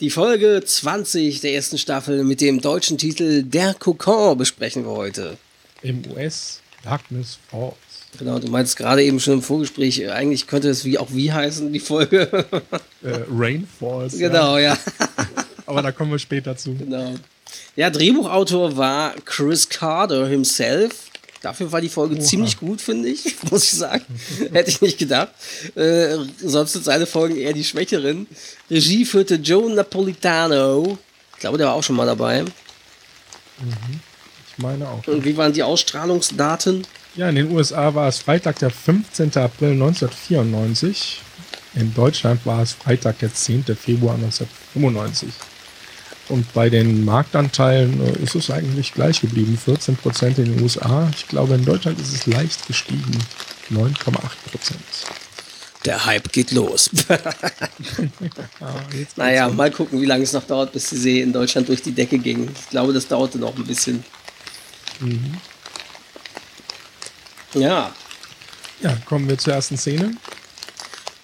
die 0.00 0.10
Folge 0.10 0.62
20 0.64 1.40
der 1.40 1.54
ersten 1.54 1.78
Staffel 1.78 2.24
mit 2.24 2.40
dem 2.40 2.60
deutschen 2.60 2.98
Titel 2.98 3.44
Der 3.44 3.74
Kokon 3.74 4.36
besprechen 4.36 4.84
wir 4.84 4.92
heute. 4.92 5.38
Im 5.82 6.02
US 6.12 6.60
Darkness 6.82 7.38
Falls. 7.48 7.76
Genau, 8.18 8.38
du 8.38 8.48
meinst 8.48 8.76
gerade 8.76 9.02
eben 9.02 9.20
schon 9.20 9.34
im 9.34 9.42
Vorgespräch, 9.42 10.00
äh, 10.00 10.10
eigentlich 10.10 10.46
könnte 10.46 10.68
es 10.68 10.84
wie 10.84 10.98
auch 10.98 11.08
wie 11.12 11.32
heißen, 11.32 11.72
die 11.72 11.80
Folge. 11.80 12.28
Äh, 13.02 13.20
Rain 13.30 13.66
Falls. 13.80 14.18
genau, 14.18 14.58
ja. 14.58 14.74
Ja. 14.74 14.78
Aber 15.66 15.82
da 15.82 15.92
kommen 15.92 16.10
wir 16.10 16.18
später 16.18 16.56
zu. 16.56 16.74
Genau. 16.74 17.14
Ja, 17.76 17.90
Drehbuchautor 17.90 18.76
war 18.76 19.14
Chris 19.24 19.68
Carter 19.68 20.26
himself. 20.26 21.10
Dafür 21.42 21.72
war 21.72 21.80
die 21.80 21.88
Folge 21.88 22.14
Oha. 22.16 22.22
ziemlich 22.22 22.56
gut, 22.58 22.80
finde 22.80 23.08
ich, 23.08 23.34
muss 23.50 23.64
ich 23.64 23.72
sagen. 23.72 24.04
Hätte 24.52 24.70
ich 24.70 24.80
nicht 24.80 24.98
gedacht. 24.98 25.30
Äh, 25.74 26.18
sonst 26.38 26.74
sind 26.74 26.84
seine 26.84 27.06
Folgen 27.06 27.36
eher 27.36 27.52
die 27.52 27.64
schwächeren. 27.64 28.26
Regie 28.70 29.04
führte 29.04 29.34
Joe 29.36 29.72
Napolitano. 29.72 30.98
Ich 31.34 31.40
glaube, 31.40 31.58
der 31.58 31.66
war 31.68 31.74
auch 31.74 31.82
schon 31.82 31.96
mal 31.96 32.06
dabei. 32.06 32.44
Ich 34.48 34.58
meine 34.58 34.88
auch. 34.88 35.06
Und 35.08 35.24
wie 35.24 35.36
waren 35.36 35.52
die 35.52 35.62
Ausstrahlungsdaten? 35.62 36.86
Ja, 37.16 37.28
in 37.28 37.34
den 37.34 37.50
USA 37.50 37.92
war 37.94 38.08
es 38.08 38.20
Freitag, 38.20 38.58
der 38.60 38.70
15. 38.70 39.36
April 39.36 39.72
1994. 39.72 41.20
In 41.74 41.92
Deutschland 41.92 42.44
war 42.46 42.62
es 42.62 42.72
Freitag, 42.72 43.18
der 43.18 43.34
10. 43.34 43.64
Februar 43.64 44.14
1995. 44.14 45.30
Und 46.32 46.50
bei 46.54 46.70
den 46.70 47.04
Marktanteilen 47.04 48.00
äh, 48.00 48.22
ist 48.22 48.34
es 48.34 48.50
eigentlich 48.50 48.94
gleich 48.94 49.20
geblieben. 49.20 49.58
14 49.62 49.96
Prozent 49.96 50.38
in 50.38 50.46
den 50.46 50.62
USA. 50.62 51.10
Ich 51.14 51.28
glaube, 51.28 51.56
in 51.56 51.64
Deutschland 51.66 52.00
ist 52.00 52.14
es 52.14 52.24
leicht 52.24 52.66
gestiegen. 52.66 53.18
9,8 53.70 53.90
Prozent. 54.50 54.80
Der 55.84 56.06
Hype 56.06 56.32
geht 56.32 56.52
los. 56.52 56.88
Naja, 59.16 59.50
mal 59.50 59.70
gucken, 59.70 60.00
wie 60.00 60.06
lange 60.06 60.22
es 60.24 60.32
noch 60.32 60.46
dauert, 60.46 60.72
bis 60.72 60.88
die 60.88 60.96
See 60.96 61.20
in 61.20 61.34
Deutschland 61.34 61.68
durch 61.68 61.82
die 61.82 61.92
Decke 61.92 62.18
ging. 62.18 62.48
Ich 62.48 62.70
glaube, 62.70 62.94
das 62.94 63.06
dauerte 63.06 63.36
noch 63.36 63.54
ein 63.54 63.66
bisschen. 63.66 64.02
Ja, 67.52 67.86
um. 67.86 67.92
Ja, 68.80 68.96
kommen 69.04 69.28
wir 69.28 69.36
zur 69.36 69.52
ersten 69.52 69.76
Szene. 69.76 70.16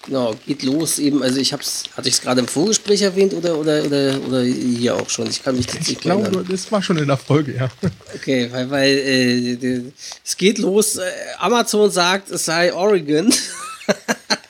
Genau, 0.09 0.35
geht 0.47 0.63
los 0.63 0.97
eben. 0.97 1.21
Also 1.21 1.39
ich 1.39 1.53
hab's, 1.53 1.83
hatte 1.95 2.07
ich 2.07 2.15
es 2.15 2.21
gerade 2.21 2.39
im 2.39 2.47
Vorgespräch 2.47 3.03
erwähnt 3.03 3.31
oder, 3.31 3.55
oder, 3.59 3.83
oder, 3.83 4.19
oder 4.27 4.41
hier 4.41 4.95
auch 4.95 5.07
schon? 5.07 5.29
Ich 5.29 5.43
kann 5.43 5.55
mich 5.55 5.67
Ich 5.67 5.87
nicht 5.87 6.03
mehr 6.03 6.17
glaube, 6.17 6.43
das 6.49 6.71
war 6.71 6.81
schon 6.81 6.97
in 6.97 7.05
der 7.05 7.17
Folge, 7.17 7.55
ja. 7.55 7.69
Okay, 8.15 8.49
weil, 8.51 8.71
weil 8.71 8.89
äh, 8.89 9.81
es 10.25 10.35
geht 10.35 10.57
los. 10.57 10.95
Äh, 10.95 11.03
Amazon 11.37 11.91
sagt, 11.91 12.31
es 12.31 12.45
sei 12.45 12.73
Oregon. 12.73 13.31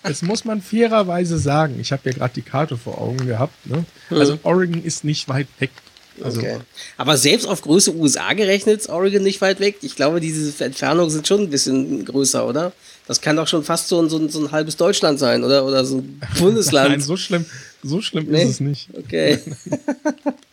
Das 0.03 0.21
muss 0.21 0.43
man 0.43 0.61
fairerweise 0.61 1.37
sagen. 1.37 1.77
Ich 1.79 1.91
habe 1.91 2.01
ja 2.05 2.13
gerade 2.13 2.33
die 2.33 2.41
Karte 2.41 2.77
vor 2.77 2.99
Augen 2.99 3.27
gehabt. 3.27 3.53
Ne? 3.67 3.85
Also 4.09 4.39
Oregon 4.43 4.83
ist 4.83 5.03
nicht 5.03 5.27
weit 5.27 5.47
weg. 5.59 5.69
Also 6.23 6.39
Okay. 6.39 6.57
Aber 6.97 7.17
selbst 7.17 7.47
auf 7.47 7.61
Größe 7.61 7.95
USA 7.95 8.33
gerechnet 8.33 8.81
ist 8.81 8.89
Oregon 8.89 9.23
nicht 9.23 9.41
weit 9.41 9.59
weg. 9.59 9.77
Ich 9.81 9.95
glaube, 9.95 10.19
diese 10.19 10.63
Entfernungen 10.63 11.09
sind 11.09 11.27
schon 11.27 11.41
ein 11.41 11.49
bisschen 11.49 12.05
größer, 12.05 12.47
oder? 12.47 12.71
Das 13.07 13.21
kann 13.21 13.35
doch 13.35 13.47
schon 13.47 13.63
fast 13.63 13.87
so 13.87 13.99
ein, 14.01 14.09
so 14.09 14.17
ein, 14.17 14.29
so 14.29 14.39
ein 14.39 14.51
halbes 14.51 14.75
Deutschland 14.77 15.17
sein, 15.19 15.43
oder? 15.43 15.65
Oder 15.65 15.83
so 15.85 15.97
ein 15.97 16.21
Bundesland. 16.39 16.89
nein, 16.91 17.01
so 17.01 17.17
schlimm, 17.17 17.45
so 17.83 18.01
schlimm 18.01 18.27
Nee? 18.29 18.43
ist 18.43 18.49
es 18.49 18.59
nicht. 18.59 18.89
Okay. 18.97 19.39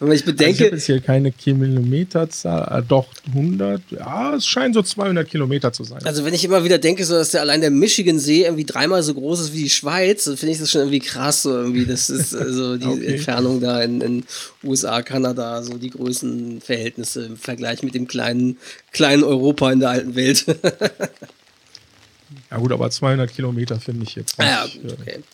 Wenn 0.00 0.08
ich 0.08 0.22
Also 0.22 0.30
ich 0.30 0.36
bedenke, 0.36 0.64
habe 0.64 0.74
jetzt 0.74 0.86
hier 0.86 1.00
keine 1.00 1.30
Kilometerzahl, 1.30 2.80
äh, 2.80 2.82
doch 2.86 3.06
100. 3.28 3.80
Ja, 3.90 4.34
es 4.34 4.46
scheinen 4.46 4.74
so 4.74 4.82
200 4.82 5.28
Kilometer 5.28 5.72
zu 5.72 5.84
sein. 5.84 6.04
Also 6.04 6.24
wenn 6.24 6.34
ich 6.34 6.44
immer 6.44 6.64
wieder 6.64 6.78
denke, 6.78 7.04
so 7.04 7.14
dass 7.14 7.30
der 7.30 7.42
allein 7.42 7.60
der 7.60 7.70
Michigan-See 7.70 8.42
irgendwie 8.42 8.64
dreimal 8.64 9.02
so 9.02 9.14
groß 9.14 9.40
ist 9.40 9.54
wie 9.54 9.62
die 9.62 9.70
Schweiz, 9.70 10.24
dann 10.24 10.36
finde 10.36 10.52
ich 10.52 10.58
das 10.58 10.70
schon 10.70 10.80
irgendwie 10.82 10.98
krass, 10.98 11.42
so 11.42 11.50
irgendwie. 11.50 11.86
Das 11.86 12.10
ist 12.10 12.34
also 12.34 12.76
die 12.78 12.86
Okay. 12.86 13.14
Entfernung 13.14 13.60
da 13.60 13.82
in, 13.82 14.00
in 14.00 14.24
USA, 14.62 15.02
Kanada, 15.02 15.62
so 15.62 15.78
die 15.78 15.90
Größenverhältnisse 15.90 17.26
im 17.26 17.36
Vergleich 17.36 17.82
mit 17.82 17.94
dem 17.94 18.06
kleinen, 18.06 18.58
kleinen 18.92 19.24
Europa 19.24 19.70
in 19.72 19.80
der 19.80 19.90
alten 19.90 20.14
Welt. 20.14 20.44
Ja 22.50 22.58
gut, 22.58 22.72
aber 22.72 22.90
200 22.90 23.32
Kilometer 23.32 23.80
finde 23.80 24.04
ich 24.04 24.14
jetzt 24.14 24.38
nicht 24.38 24.48
ja, 24.48 24.64
gut, 24.64 24.74
äh, 24.74 24.92
okay. 24.92 24.96
wirklich 24.98 25.16
weit. 25.16 25.24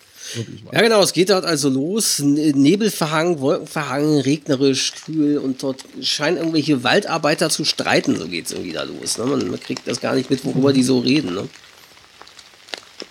Ja, 0.72 0.80
genau, 0.82 1.02
es 1.02 1.12
geht 1.12 1.30
dort 1.30 1.44
also 1.44 1.68
los. 1.68 2.18
N- 2.20 2.34
Nebelverhangen, 2.34 3.40
Wolkenverhangen, 3.40 4.20
regnerisch, 4.20 4.92
kühl 5.04 5.38
und 5.38 5.62
dort 5.62 5.84
scheinen 6.02 6.36
irgendwelche 6.38 6.82
Waldarbeiter 6.84 7.50
zu 7.50 7.64
streiten. 7.64 8.16
So 8.16 8.26
geht 8.28 8.46
es 8.46 8.52
irgendwie 8.52 8.72
da 8.72 8.82
los. 8.82 9.18
Ne? 9.18 9.26
Man, 9.26 9.48
man 9.50 9.60
kriegt 9.60 9.86
das 9.86 10.00
gar 10.00 10.14
nicht 10.14 10.30
mit, 10.30 10.44
worüber 10.44 10.72
die 10.72 10.82
so 10.82 10.98
reden. 10.98 11.34
Ne? 11.34 11.48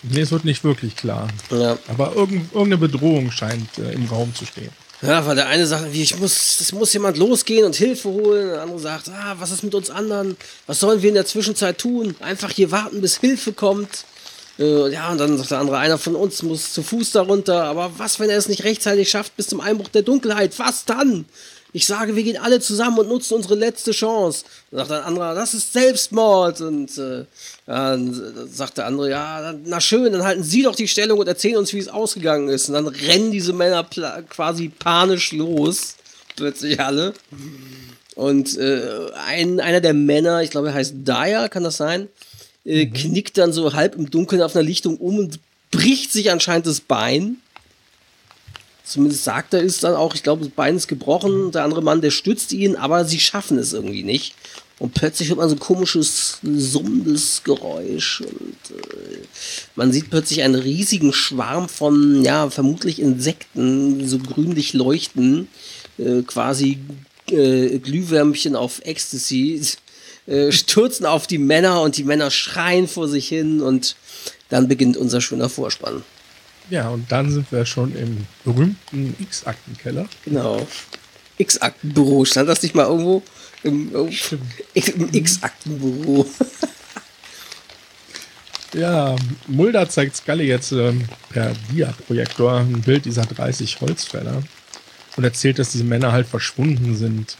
Nee, 0.03 0.21
es 0.21 0.31
wird 0.31 0.45
nicht 0.45 0.63
wirklich 0.63 0.95
klar. 0.95 1.27
Ja. 1.51 1.77
Aber 1.87 2.15
irgend, 2.15 2.53
irgendeine 2.53 2.77
Bedrohung 2.77 3.31
scheint 3.31 3.77
äh, 3.77 3.91
im 3.93 4.05
Raum 4.05 4.33
zu 4.33 4.45
stehen. 4.45 4.69
Ja, 5.01 5.25
weil 5.25 5.35
der 5.35 5.47
eine 5.47 5.65
sagt, 5.65 5.93
wie, 5.93 6.01
ich 6.03 6.17
muss, 6.19 6.59
es 6.59 6.71
muss 6.73 6.91
jemand 6.91 7.17
losgehen 7.17 7.65
und 7.65 7.75
Hilfe 7.75 8.09
holen. 8.09 8.49
Der 8.49 8.61
andere 8.63 8.79
sagt, 8.79 9.09
ah, 9.09 9.35
was 9.39 9.51
ist 9.51 9.63
mit 9.63 9.73
uns 9.73 9.89
anderen? 9.89 10.35
Was 10.67 10.81
sollen 10.81 11.01
wir 11.01 11.07
in 11.09 11.15
der 11.15 11.25
Zwischenzeit 11.25 11.77
tun? 11.77 12.15
Einfach 12.19 12.51
hier 12.51 12.69
warten, 12.71 12.99
bis 13.01 13.17
Hilfe 13.17 13.53
kommt. 13.53 14.03
Äh, 14.59 14.91
ja, 14.91 15.11
und 15.11 15.17
dann 15.19 15.37
sagt 15.37 15.51
der 15.51 15.59
andere, 15.59 15.77
einer 15.77 15.97
von 15.97 16.15
uns 16.15 16.43
muss 16.43 16.73
zu 16.73 16.83
Fuß 16.83 17.11
darunter. 17.11 17.63
Aber 17.63 17.91
was, 17.97 18.19
wenn 18.19 18.29
er 18.29 18.37
es 18.37 18.49
nicht 18.49 18.63
rechtzeitig 18.63 19.09
schafft 19.09 19.35
bis 19.37 19.47
zum 19.47 19.61
Einbruch 19.61 19.87
der 19.87 20.01
Dunkelheit? 20.01 20.59
Was 20.59 20.85
dann? 20.85 21.25
Ich 21.71 21.85
sage, 21.85 22.15
wir 22.15 22.23
gehen 22.23 22.37
alle 22.41 22.59
zusammen 22.59 22.97
und 22.97 23.09
nutzen 23.09 23.35
unsere 23.35 23.53
letzte 23.53 23.91
Chance. 23.91 24.43
Dann 24.71 24.79
sagt 24.79 24.89
der 24.89 25.05
andere, 25.05 25.35
das 25.35 25.53
ist 25.53 25.71
Selbstmord. 25.71 26.61
Und 26.61 26.97
äh, 26.97 27.25
dann 27.67 28.47
sagt 28.51 28.79
der 28.79 28.87
andere, 28.87 29.09
ja, 29.09 29.53
na 29.65 29.79
schön, 29.79 30.11
dann 30.11 30.23
halten 30.23 30.43
Sie 30.43 30.63
doch 30.63 30.75
die 30.75 30.87
Stellung 30.87 31.19
und 31.19 31.27
erzählen 31.27 31.57
uns, 31.57 31.71
wie 31.73 31.79
es 31.79 31.87
ausgegangen 31.87 32.49
ist. 32.49 32.69
Und 32.69 32.73
dann 32.73 32.87
rennen 32.87 33.31
diese 33.31 33.53
Männer 33.53 33.87
quasi 34.29 34.69
panisch 34.69 35.31
los. 35.31 35.95
Plötzlich 36.35 36.79
alle. 36.79 37.13
Und 38.15 38.57
äh, 38.57 39.11
ein, 39.27 39.59
einer 39.59 39.79
der 39.79 39.93
Männer, 39.93 40.41
ich 40.41 40.49
glaube, 40.49 40.69
er 40.69 40.73
heißt 40.73 40.95
Dyer, 41.05 41.49
kann 41.49 41.63
das 41.63 41.77
sein? 41.77 42.09
Äh, 42.69 42.85
Knickt 42.85 43.37
dann 43.37 43.51
so 43.51 43.73
halb 43.73 43.95
im 43.95 44.11
Dunkeln 44.11 44.41
auf 44.43 44.55
einer 44.55 44.63
Lichtung 44.63 44.97
um 44.97 45.17
und 45.17 45.39
bricht 45.71 46.11
sich 46.11 46.31
anscheinend 46.31 46.67
das 46.67 46.81
Bein. 46.81 47.37
Zumindest 48.83 49.23
sagt 49.23 49.53
er 49.53 49.63
es 49.63 49.79
dann 49.79 49.95
auch, 49.95 50.15
ich 50.15 50.23
glaube, 50.23 50.43
das 50.45 50.53
Bein 50.53 50.75
ist 50.75 50.87
gebrochen. 50.87 51.51
Der 51.51 51.63
andere 51.63 51.81
Mann, 51.81 52.01
der 52.01 52.11
stützt 52.11 52.53
ihn, 52.53 52.75
aber 52.75 53.05
sie 53.05 53.19
schaffen 53.19 53.57
es 53.57 53.73
irgendwie 53.73 54.03
nicht. 54.03 54.35
Und 54.77 54.93
plötzlich 54.93 55.29
hört 55.29 55.39
man 55.39 55.49
so 55.49 55.55
ein 55.55 55.59
komisches, 55.59 56.39
summendes 56.41 57.43
Geräusch. 57.43 58.21
Und 58.21 58.77
äh, 58.77 59.17
man 59.75 59.91
sieht 59.91 60.09
plötzlich 60.09 60.43
einen 60.43 60.55
riesigen 60.55 61.11
Schwarm 61.11 61.69
von, 61.69 62.23
ja, 62.23 62.49
vermutlich 62.49 62.99
Insekten, 62.99 64.07
so 64.07 64.19
grünlich 64.19 64.73
leuchten. 64.73 65.47
Äh, 65.97 66.21
quasi 66.21 66.79
äh, 67.29 67.79
Glühwürmchen 67.79 68.55
auf 68.55 68.79
Ecstasy. 68.85 69.61
Äh, 70.29 70.51
stürzen 70.51 71.05
auf 71.05 71.27
die 71.27 71.39
Männer 71.39 71.81
und 71.81 71.97
die 71.97 72.03
Männer 72.03 72.29
schreien 72.29 72.87
vor 72.87 73.07
sich 73.07 73.27
hin. 73.27 73.61
Und 73.61 73.95
dann 74.49 74.67
beginnt 74.67 74.95
unser 74.95 75.21
schöner 75.21 75.49
Vorspann. 75.49 76.03
Ja, 76.69 76.89
und 76.89 77.11
dann 77.11 77.31
sind 77.31 77.51
wir 77.51 77.65
schon 77.65 77.95
im 77.95 78.27
berühmten 78.45 79.15
X-Aktenkeller. 79.19 80.07
Genau. 80.25 80.67
X-Aktenbüro. 81.37 82.25
Stand 82.25 82.47
das 82.47 82.61
nicht 82.61 82.75
mal 82.75 82.85
irgendwo? 82.85 83.23
Im, 83.63 83.91
im 84.73 85.13
X-Aktenbüro. 85.13 86.25
Ja, 88.73 89.15
Mulder 89.47 89.89
zeigt 89.89 90.15
Scully 90.15 90.45
jetzt 90.45 90.71
ähm, 90.71 91.05
per 91.29 91.53
Dia-Projektor 91.71 92.59
ein 92.59 92.81
Bild 92.81 93.05
dieser 93.05 93.25
30 93.25 93.81
Holzfäller 93.81 94.43
und 95.17 95.23
erzählt, 95.23 95.57
dass 95.57 95.71
diese 95.71 95.83
Männer 95.83 96.11
halt 96.11 96.27
verschwunden 96.27 96.95
sind. 96.95 97.35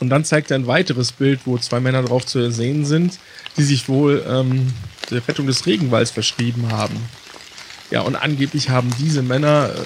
Und 0.00 0.10
dann 0.10 0.24
zeigt 0.24 0.50
er 0.50 0.56
ein 0.56 0.66
weiteres 0.66 1.12
Bild, 1.12 1.40
wo 1.44 1.58
zwei 1.58 1.80
Männer 1.80 2.02
drauf 2.02 2.24
zu 2.24 2.50
sehen 2.50 2.84
sind, 2.84 3.18
die 3.56 3.64
sich 3.64 3.88
wohl 3.88 4.24
ähm, 4.28 4.72
der 5.10 5.26
Rettung 5.26 5.46
des 5.46 5.66
Regenwalds 5.66 6.10
verschrieben 6.10 6.70
haben. 6.70 6.96
Ja, 7.90 8.02
und 8.02 8.16
angeblich 8.16 8.68
haben 8.68 8.92
diese 8.98 9.22
Männer 9.22 9.70
äh, 9.74 9.78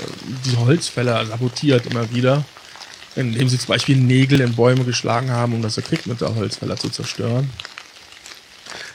die 0.44 0.56
Holzfäller 0.56 1.24
sabotiert 1.24 1.86
immer 1.86 2.12
wieder, 2.12 2.44
indem 3.16 3.48
sie 3.48 3.58
zum 3.58 3.68
Beispiel 3.68 3.96
Nägel 3.96 4.40
in 4.40 4.54
Bäume 4.54 4.84
geschlagen 4.84 5.30
haben, 5.30 5.54
um 5.54 5.62
das 5.62 5.78
Equipment 5.78 6.20
der 6.20 6.34
Holzfäller 6.34 6.76
zu 6.76 6.90
zerstören. 6.90 7.48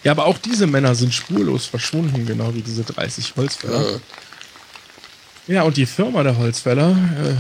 Ja, 0.04 0.12
aber 0.12 0.26
auch 0.26 0.38
diese 0.38 0.68
Männer 0.68 0.94
sind 0.96 1.14
spurlos 1.14 1.66
verschwunden, 1.66 2.26
genau 2.26 2.54
wie 2.54 2.62
diese 2.62 2.84
30 2.84 3.34
Holzfäller. 3.36 3.92
Ja. 3.92 4.00
Ja, 5.48 5.62
und 5.62 5.78
die 5.78 5.86
Firma 5.86 6.24
der 6.24 6.38
Holzfäller, 6.38 6.92
äh, 6.92 7.36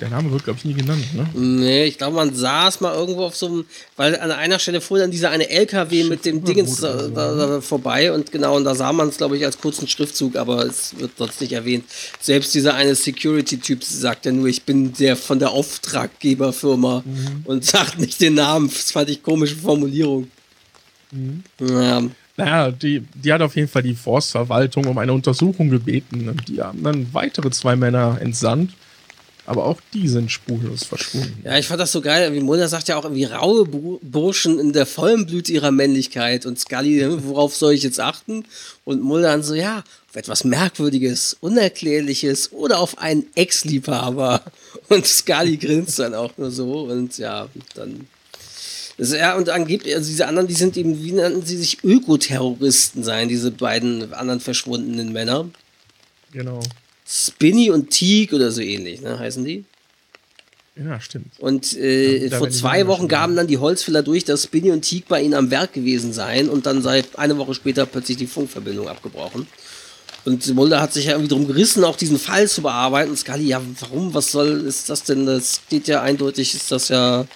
der 0.00 0.08
Name 0.08 0.30
wird, 0.30 0.44
glaube 0.44 0.58
ich, 0.58 0.64
nie 0.64 0.74
genannt, 0.74 1.04
ne? 1.14 1.28
Nee, 1.34 1.84
ich 1.84 1.98
glaube, 1.98 2.16
man 2.16 2.34
saß 2.34 2.80
mal 2.80 2.94
irgendwo 2.94 3.24
auf 3.24 3.36
so 3.36 3.46
einem, 3.46 3.64
weil 3.96 4.18
an 4.18 4.30
einer 4.30 4.58
Stelle 4.58 4.80
fuhr 4.80 4.98
dann 4.98 5.10
dieser 5.10 5.30
eine 5.30 5.48
LKW 5.48 6.04
mit 6.04 6.24
dem 6.24 6.44
Dingens 6.44 6.80
da, 6.80 7.08
da, 7.08 7.34
da 7.34 7.60
vorbei 7.60 8.12
und 8.12 8.32
genau, 8.32 8.56
und 8.56 8.64
da 8.64 8.74
sah 8.74 8.92
man 8.92 9.08
es, 9.08 9.16
glaube 9.16 9.36
ich, 9.36 9.44
als 9.44 9.58
kurzen 9.58 9.86
Schriftzug, 9.86 10.36
aber 10.36 10.64
es 10.64 10.98
wird 10.98 11.12
sonst 11.16 11.40
nicht 11.40 11.52
erwähnt. 11.52 11.84
Selbst 12.20 12.54
dieser 12.54 12.74
eine 12.74 12.94
Security-Typ 12.94 13.84
sagt 13.84 14.26
ja 14.26 14.32
nur, 14.32 14.48
ich 14.48 14.62
bin 14.62 14.92
der 14.94 15.16
von 15.16 15.38
der 15.38 15.50
Auftraggeberfirma 15.50 17.04
und 17.44 17.64
sagt 17.64 17.98
nicht 17.98 18.20
den 18.20 18.34
Namen. 18.34 18.68
Das 18.68 18.90
fand 18.90 19.10
ich 19.10 19.22
komische 19.22 19.56
Formulierung. 19.56 20.30
Ja. 21.60 22.02
Naja, 22.36 22.70
die, 22.70 23.02
die 23.14 23.32
hat 23.32 23.42
auf 23.42 23.54
jeden 23.56 23.68
Fall 23.68 23.82
die 23.82 23.94
Forstverwaltung 23.94 24.86
um 24.86 24.96
eine 24.96 25.12
Untersuchung 25.12 25.68
gebeten. 25.68 26.28
Und 26.28 26.48
die 26.48 26.60
haben 26.60 26.82
dann 26.82 27.06
weitere 27.12 27.50
zwei 27.50 27.76
Männer 27.76 28.18
entsandt. 28.20 28.72
Aber 29.46 29.64
auch 29.66 29.80
die 29.92 30.06
sind 30.08 30.30
spurlos 30.30 30.84
verschwunden. 30.84 31.40
Ja, 31.44 31.58
ich 31.58 31.66
fand 31.66 31.80
das 31.80 31.90
so 31.92 32.00
geil. 32.00 32.32
Wie 32.34 32.40
Mulder 32.40 32.68
sagt 32.68 32.88
ja 32.88 32.96
auch 32.96 33.04
irgendwie 33.04 33.24
raue 33.24 33.64
Bu- 33.64 33.98
Burschen 34.02 34.58
in 34.60 34.72
der 34.72 34.86
vollen 34.86 35.26
Blüte 35.26 35.52
ihrer 35.52 35.70
Männlichkeit. 35.72 36.46
Und 36.46 36.58
Scully, 36.58 37.04
worauf 37.24 37.56
soll 37.56 37.72
ich 37.72 37.82
jetzt 37.82 37.98
achten? 38.00 38.44
Und 38.84 39.02
Mulder 39.02 39.28
dann 39.28 39.42
so, 39.42 39.54
ja, 39.54 39.82
auf 40.08 40.16
etwas 40.16 40.44
Merkwürdiges, 40.44 41.36
Unerklärliches 41.40 42.52
oder 42.52 42.78
auf 42.78 42.98
einen 42.98 43.26
Ex-Liebhaber. 43.34 44.42
Und 44.88 45.06
Scully 45.06 45.56
grinst 45.56 45.98
dann 45.98 46.14
auch 46.14 46.36
nur 46.36 46.50
so. 46.50 46.82
Und 46.82 47.18
ja, 47.18 47.48
dann. 47.74 48.06
Ja, 48.98 49.34
und 49.36 49.48
angeblich, 49.48 49.94
also 49.94 50.10
diese 50.10 50.26
anderen, 50.26 50.46
die 50.46 50.54
sind 50.54 50.76
eben, 50.76 51.02
wie 51.02 51.12
nannten 51.12 51.44
sie 51.46 51.56
sich, 51.56 51.82
Ökoterroristen 51.82 53.02
sein, 53.02 53.30
diese 53.30 53.50
beiden 53.50 54.12
anderen 54.12 54.40
verschwundenen 54.40 55.12
Männer. 55.12 55.48
Genau. 56.32 56.60
Spinny 57.12 57.70
und 57.70 57.90
Teague 57.90 58.36
oder 58.36 58.52
so 58.52 58.60
ähnlich, 58.60 59.00
ne, 59.00 59.18
heißen 59.18 59.44
die? 59.44 59.64
Ja, 60.76 61.00
stimmt. 61.00 61.32
Und 61.40 61.76
äh, 61.76 62.28
Ja, 62.28 62.38
vor 62.38 62.48
zwei 62.50 62.86
Wochen 62.86 63.08
gaben 63.08 63.34
dann 63.34 63.48
die 63.48 63.58
Holzfäller 63.58 64.02
durch, 64.02 64.24
dass 64.24 64.44
Spinny 64.44 64.70
und 64.70 64.82
Teague 64.82 65.06
bei 65.08 65.20
ihnen 65.20 65.34
am 65.34 65.50
Werk 65.50 65.72
gewesen 65.72 66.12
seien 66.12 66.48
und 66.48 66.66
dann 66.66 66.82
sei 66.82 67.02
eine 67.16 67.36
Woche 67.36 67.54
später 67.54 67.84
plötzlich 67.84 68.16
die 68.16 68.28
Funkverbindung 68.28 68.88
abgebrochen. 68.88 69.46
Und 70.24 70.54
Mulder 70.54 70.80
hat 70.80 70.92
sich 70.92 71.06
ja 71.06 71.12
irgendwie 71.12 71.30
drum 71.30 71.46
gerissen, 71.46 71.82
auch 71.82 71.96
diesen 71.96 72.18
Fall 72.18 72.46
zu 72.46 72.62
bearbeiten. 72.62 73.10
Und 73.10 73.16
Scully, 73.16 73.46
ja, 73.46 73.60
warum? 73.80 74.14
Was 74.14 74.30
soll, 74.30 74.66
ist 74.66 74.88
das 74.88 75.02
denn? 75.02 75.26
Das 75.26 75.62
geht 75.68 75.88
ja 75.88 76.02
eindeutig, 76.02 76.54
ist 76.54 76.70
das 76.70 76.88
ja 76.88 77.26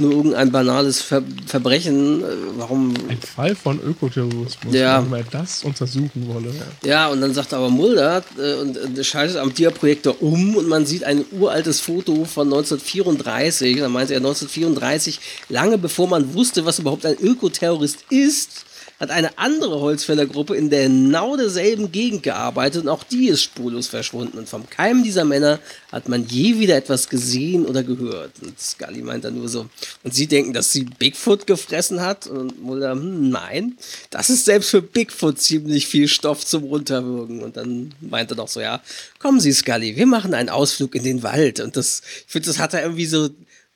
nur 0.00 0.12
irgendein 0.12 0.52
banales 0.52 1.02
Ver 1.02 1.22
Verbrechen. 1.46 2.22
Äh, 2.22 2.26
Warum 2.56 2.94
Ein 3.08 3.18
Fall 3.20 3.54
von 3.56 3.80
Ökoterrorismus, 3.82 4.72
Ja. 4.74 5.02
wenn 5.02 5.10
man 5.10 5.24
das 5.30 5.64
untersuchen 5.64 6.28
wolle. 6.28 6.52
Ja, 6.84 7.08
und 7.08 7.20
dann 7.20 7.34
sagt 7.34 7.52
aber 7.52 7.68
Mulder 7.68 8.22
äh, 8.38 8.54
und 8.54 8.76
äh, 8.98 9.02
schaltet 9.04 9.36
am 9.38 9.52
Dia-Projektor 9.52 10.22
um 10.22 10.56
und 10.56 10.68
man 10.68 10.86
sieht 10.86 11.02
ein 11.04 11.24
uraltes 11.32 11.80
Foto 11.80 12.24
von 12.24 12.46
1934. 12.46 13.78
Da 13.78 13.88
meinte 13.88 14.14
er 14.14 14.18
1934, 14.18 15.20
lange 15.48 15.78
bevor 15.78 16.06
man 16.08 16.32
wusste, 16.34 16.64
was 16.64 16.78
überhaupt 16.78 17.04
ein 17.04 17.16
Ökoterrorist 17.20 18.04
ist, 18.10 18.64
hat 19.00 19.10
eine 19.10 19.38
andere 19.38 19.80
Holzfällergruppe 19.80 20.56
in 20.56 20.70
der 20.70 20.88
genau 20.88 21.36
derselben 21.36 21.92
Gegend 21.92 22.22
gearbeitet 22.22 22.82
und 22.82 22.88
auch 22.88 23.04
die 23.04 23.28
ist 23.28 23.42
spurlos 23.42 23.86
verschwunden. 23.86 24.38
Und 24.38 24.48
vom 24.48 24.68
Keim 24.68 25.04
dieser 25.04 25.24
Männer 25.24 25.60
hat 25.92 26.08
man 26.08 26.26
je 26.26 26.58
wieder 26.58 26.76
etwas 26.76 27.08
gesehen 27.08 27.64
oder 27.64 27.82
gehört. 27.82 28.32
Und 28.42 28.58
Scully 28.60 29.02
meint 29.02 29.24
dann 29.24 29.36
nur 29.36 29.48
so. 29.48 29.66
Und 30.02 30.14
sie 30.14 30.26
denken, 30.26 30.52
dass 30.52 30.72
sie 30.72 30.84
Bigfoot 30.84 31.46
gefressen 31.46 32.00
hat. 32.00 32.26
Und 32.26 32.60
Mulder, 32.62 32.92
hm, 32.92 33.30
nein, 33.30 33.78
das 34.10 34.30
ist 34.30 34.44
selbst 34.44 34.70
für 34.70 34.82
Bigfoot 34.82 35.40
ziemlich 35.40 35.86
viel 35.86 36.08
Stoff 36.08 36.44
zum 36.44 36.64
Runterwürgen. 36.64 37.42
Und 37.42 37.56
dann 37.56 37.94
meint 38.00 38.30
er 38.30 38.36
noch 38.36 38.48
so, 38.48 38.60
ja, 38.60 38.82
kommen 39.18 39.40
Sie, 39.40 39.52
Scully, 39.52 39.96
wir 39.96 40.06
machen 40.06 40.34
einen 40.34 40.48
Ausflug 40.48 40.94
in 40.94 41.04
den 41.04 41.22
Wald. 41.22 41.60
Und 41.60 41.76
das, 41.76 42.02
ich 42.26 42.32
finde, 42.32 42.48
das 42.48 42.58
hat 42.58 42.74
er 42.74 42.82
irgendwie 42.82 43.06
so 43.06 43.28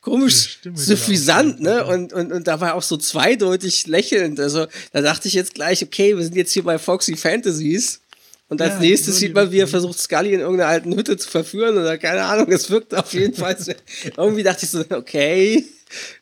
komisch 0.02 0.58
suffisant, 0.74 1.60
ne? 1.60 1.86
Und, 1.86 2.12
und, 2.12 2.32
und 2.32 2.46
dabei 2.46 2.74
auch 2.74 2.82
so 2.82 2.98
zweideutig 2.98 3.86
lächelnd. 3.86 4.38
Also 4.38 4.66
da 4.92 5.00
dachte 5.00 5.28
ich 5.28 5.34
jetzt 5.34 5.54
gleich, 5.54 5.82
okay, 5.82 6.16
wir 6.16 6.24
sind 6.24 6.36
jetzt 6.36 6.52
hier 6.52 6.64
bei 6.64 6.78
Foxy 6.78 7.16
Fantasies. 7.16 8.00
Und 8.48 8.60
als 8.60 8.74
Ja, 8.74 8.80
nächstes 8.80 9.16
sieht 9.16 9.34
man, 9.34 9.50
wie 9.50 9.60
er 9.60 9.68
versucht, 9.68 9.98
Scully 9.98 10.34
in 10.34 10.40
irgendeiner 10.40 10.68
alten 10.68 10.94
Hütte 10.94 11.16
zu 11.16 11.30
verführen 11.30 11.78
oder 11.78 11.96
keine 11.96 12.24
Ahnung. 12.24 12.52
Es 12.52 12.68
wirkt 12.68 12.94
auf 12.94 13.14
jeden 13.14 13.32
Fall. 13.32 13.56
irgendwie 14.16 14.42
dachte 14.42 14.66
ich 14.66 14.70
so, 14.70 14.84
okay, 14.90 15.64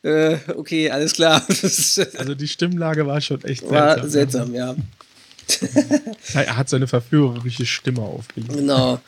äh, 0.03 0.37
okay, 0.55 0.89
alles 0.89 1.13
klar. 1.13 1.45
Also 1.51 2.35
die 2.35 2.47
Stimmlage 2.47 3.05
war 3.05 3.19
schon 3.19 3.43
echt 3.43 3.69
war 3.69 3.95
seltsam. 4.07 4.09
seltsam, 4.09 4.55
ja. 4.55 4.75
Er 6.33 6.57
hat 6.57 6.69
seine 6.69 6.87
verführerische 6.87 7.65
Stimme 7.65 8.01
aufgelegt. 8.01 8.53
Genau. 8.53 8.99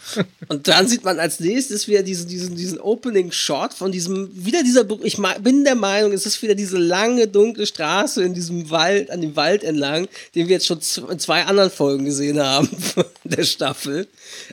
Und 0.48 0.68
dann 0.68 0.88
sieht 0.88 1.04
man 1.04 1.20
als 1.20 1.40
nächstes 1.40 1.88
wieder 1.88 2.04
diesen, 2.04 2.28
diesen, 2.28 2.56
diesen 2.56 2.80
Opening-Shot 2.80 3.74
von 3.74 3.92
diesem, 3.92 4.30
wieder 4.34 4.64
dieser, 4.64 4.86
ich 5.04 5.18
bin 5.40 5.64
der 5.64 5.76
Meinung, 5.76 6.12
es 6.12 6.26
ist 6.26 6.42
wieder 6.42 6.56
diese 6.56 6.78
lange, 6.78 7.28
dunkle 7.28 7.66
Straße 7.66 8.24
in 8.24 8.34
diesem 8.34 8.70
Wald, 8.70 9.10
an 9.10 9.22
dem 9.22 9.36
Wald 9.36 9.64
entlang, 9.64 10.08
den 10.36 10.48
wir 10.48 10.56
jetzt 10.56 10.68
schon 10.68 10.80
in 11.10 11.20
zwei 11.20 11.44
anderen 11.46 11.72
Folgen 11.72 12.06
gesehen 12.06 12.40
haben 12.40 12.68
von 12.68 13.06
der 13.24 13.44
Staffel. 13.44 14.08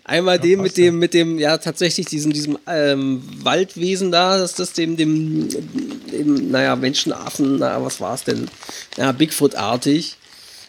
Einmal 0.04 0.38
den 0.38 0.60
mit 0.60 0.76
ja. 0.76 0.84
dem, 0.84 0.98
mit 0.98 1.14
dem, 1.14 1.38
ja, 1.38 1.58
tatsächlich 1.58 2.06
diesem, 2.06 2.32
diesem 2.32 2.58
ähm, 2.66 3.22
Waldwesen 3.42 4.12
da, 4.12 4.38
dass 4.38 4.54
das 4.54 4.72
dem, 4.72 4.96
dem, 4.96 5.48
dem, 6.12 6.50
naja, 6.50 6.76
Menschenaffen, 6.76 7.58
na, 7.58 7.82
was 7.82 8.00
war 8.00 8.14
es 8.14 8.24
denn? 8.24 8.48
Ja, 8.96 9.12
Bigfoot-artig. 9.12 10.16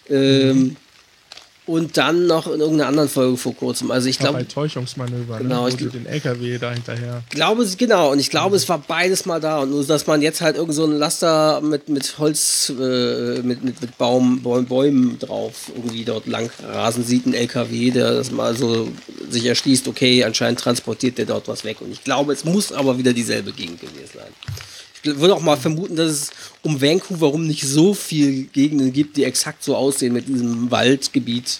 Ähm, 0.10 0.76
und 1.68 1.96
dann 1.96 2.26
noch 2.26 2.48
in 2.48 2.60
irgendeiner 2.60 2.88
anderen 2.90 3.08
Folge 3.08 3.38
vor 3.38 3.56
kurzem. 3.56 3.92
Also 3.92 4.10
ich 4.10 4.18
glaube, 4.18 4.40
bei 4.40 4.44
Täuschungsmanöver, 4.46 5.38
Genau, 5.38 5.68
ne? 5.68 5.70
ich 5.70 5.76
den 5.78 6.06
LKW 6.08 6.58
da 6.58 6.72
hinterher. 6.74 7.22
glaube 7.30 7.62
es, 7.64 7.78
genau, 7.78 8.12
und 8.12 8.20
ich 8.20 8.30
glaube, 8.32 8.56
es 8.56 8.68
war 8.68 8.80
beides 8.80 9.26
mal 9.26 9.40
da. 9.40 9.60
Und 9.60 9.70
nur, 9.70 9.86
dass 9.86 10.08
man 10.08 10.22
jetzt 10.24 10.42
halt 10.42 10.56
irgend 10.58 10.74
so 10.74 10.84
einen 10.86 10.98
Laster 10.98 11.62
mit, 11.62 11.88
mit 11.88 12.18
Holz, 12.18 12.72
äh, 12.78 13.42
mit, 13.44 13.64
mit, 13.64 13.80
mit 13.80 13.98
Baum, 14.00 14.42
Bäum, 14.42 14.66
Bäumen 14.66 15.20
drauf 15.20 15.72
irgendwie 15.76 16.04
dort 16.04 16.26
lang 16.26 16.50
rasen 16.68 17.06
sieht, 17.06 17.28
ein 17.28 17.34
LKW, 17.36 17.92
der 17.92 18.16
das 18.16 18.32
mal 18.32 18.56
so 18.58 18.90
sich 19.30 19.46
erschließt, 19.46 19.88
okay, 19.88 20.24
anscheinend 20.24 20.60
transportiert 20.60 21.20
der 21.20 21.26
dort 21.28 21.48
was 21.48 21.64
weg. 21.64 21.78
Und 21.82 21.92
ich 21.92 22.04
glaube, 22.04 22.34
es 22.34 22.44
muss 22.44 22.72
aber 22.72 22.98
wieder 22.98 23.14
dieselbe 23.14 23.52
Gegend 23.52 23.80
gewesen 23.80 24.10
sein. 24.16 24.32
Ich 25.04 25.20
würde 25.20 25.34
auch 25.36 25.42
mal 25.42 25.58
vermuten, 25.58 25.96
dass 25.96 26.12
es 26.12 26.30
um 26.62 26.82
Vancouver 26.82 27.28
rum 27.28 27.48
nicht 27.48 27.64
so 27.68 27.94
viel 27.94 28.44
Gegenden 28.46 28.94
gibt, 28.94 29.18
die 29.18 29.24
exakt 29.24 29.64
so 29.64 29.76
aussehen 29.76 30.14
mit 30.14 30.28
diesem 30.28 30.70
Waldgebiet. 30.72 31.60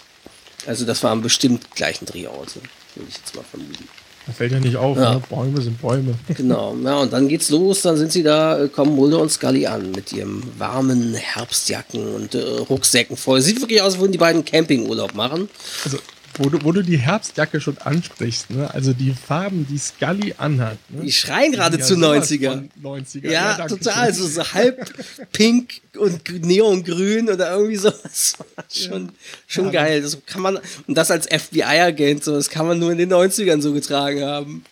Also 0.68 0.86
das 0.86 1.02
waren 1.04 1.22
bestimmt 1.22 1.74
gleichen 1.76 2.06
Drehorte, 2.06 2.60
würde 2.96 3.10
ich 3.10 3.18
jetzt 3.18 3.36
mal 3.36 3.44
vermuten. 3.50 3.88
Da 4.28 4.34
fällt 4.34 4.52
ja 4.52 4.60
nicht 4.60 4.76
auf, 4.76 4.96
Ja. 4.98 5.16
ne? 5.16 5.22
Bäume 5.28 5.60
sind 5.62 5.82
Bäume. 5.82 6.14
Genau, 6.38 6.76
ja, 6.84 7.00
und 7.00 7.12
dann 7.12 7.28
geht's 7.28 7.50
los, 7.50 7.82
dann 7.82 7.98
sind 7.98 8.12
sie 8.12 8.22
da, 8.22 8.66
äh, 8.66 8.68
kommen 8.70 8.96
Mulder 8.96 9.18
und 9.20 9.32
Scully 9.32 9.66
an 9.66 9.90
mit 9.92 10.14
ihrem 10.14 10.44
warmen 10.60 11.16
Herbstjacken 11.16 12.14
und 12.14 12.36
äh, 12.36 12.40
Rucksäcken 12.70 13.18
voll. 13.18 13.42
Sieht 13.42 13.60
wirklich 13.60 13.82
aus, 13.82 13.94
als 13.94 14.00
würden 14.00 14.12
die 14.12 14.20
beiden 14.20 14.46
Campingurlaub 14.46 15.16
machen. 15.16 15.50
Also, 15.84 15.98
wo 16.38 16.50
du, 16.50 16.64
wo 16.64 16.72
du 16.72 16.82
die 16.84 16.98
Herbstjacke 16.98 17.60
schon 17.62 17.78
ansprichst, 17.80 18.50
ne? 18.52 18.74
Also 18.74 18.94
die 18.94 19.12
Farben, 19.14 19.66
die 19.70 19.78
Scully 19.78 20.34
anhat. 20.38 20.78
Ne? 20.90 21.04
Die 21.04 21.12
schreien 21.12 21.52
gerade 21.52 21.78
Ja, 21.78 21.84
zu 21.84 21.96
sowas 21.96 22.30
90er. 22.32 22.50
von 22.52 22.70
90er. 22.82 23.30
Ja, 23.32 23.58
danke 23.58 23.78
total, 23.78 24.14
schön. 24.14 24.28
so, 24.28 24.54
halb 24.54 24.94
pink 25.32 25.82
und 25.98 26.46
neongrün 26.46 27.30
oder 27.30 27.52
irgendwie 27.56 27.76
sowas. 27.78 28.34
schon 28.72 29.10
schon 29.48 29.66
Ja. 29.66 29.72
geil. 29.72 30.02
Das 30.02 30.18
kann 30.26 30.42
man, 30.42 30.60
und 30.88 30.96
das 30.98 31.12
als 31.12 31.28
FBI-Agent, 31.28 32.24
so, 32.24 32.34
das 32.34 32.50
kann 32.50 32.68
man 32.68 32.80
nur 32.80 32.92
in 32.92 32.98
den 32.98 33.12
90ern 33.12 33.62
so 33.62 33.74
getragen 33.74 34.24
haben. 34.24 34.64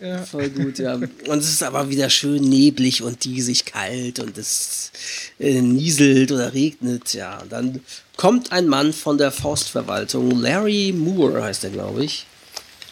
Ja. 0.00 0.22
Voll 0.22 0.48
gut, 0.48 0.78
ja. 0.78 0.94
Und 0.94 1.38
es 1.38 1.50
ist 1.50 1.62
aber 1.62 1.90
wieder 1.90 2.08
schön 2.08 2.42
neblig 2.48 3.02
und 3.02 3.22
diesig 3.24 3.66
kalt 3.66 4.18
und 4.18 4.38
es 4.38 4.92
äh, 5.38 5.60
nieselt 5.60 6.32
oder 6.32 6.54
regnet, 6.54 7.12
ja. 7.12 7.38
Und 7.42 7.52
dann 7.52 7.80
kommt 8.20 8.52
ein 8.52 8.68
Mann 8.68 8.92
von 8.92 9.16
der 9.16 9.30
Forstverwaltung, 9.32 10.42
Larry 10.42 10.92
Moore 10.94 11.42
heißt 11.42 11.64
er, 11.64 11.70
glaube 11.70 12.04
ich. 12.04 12.26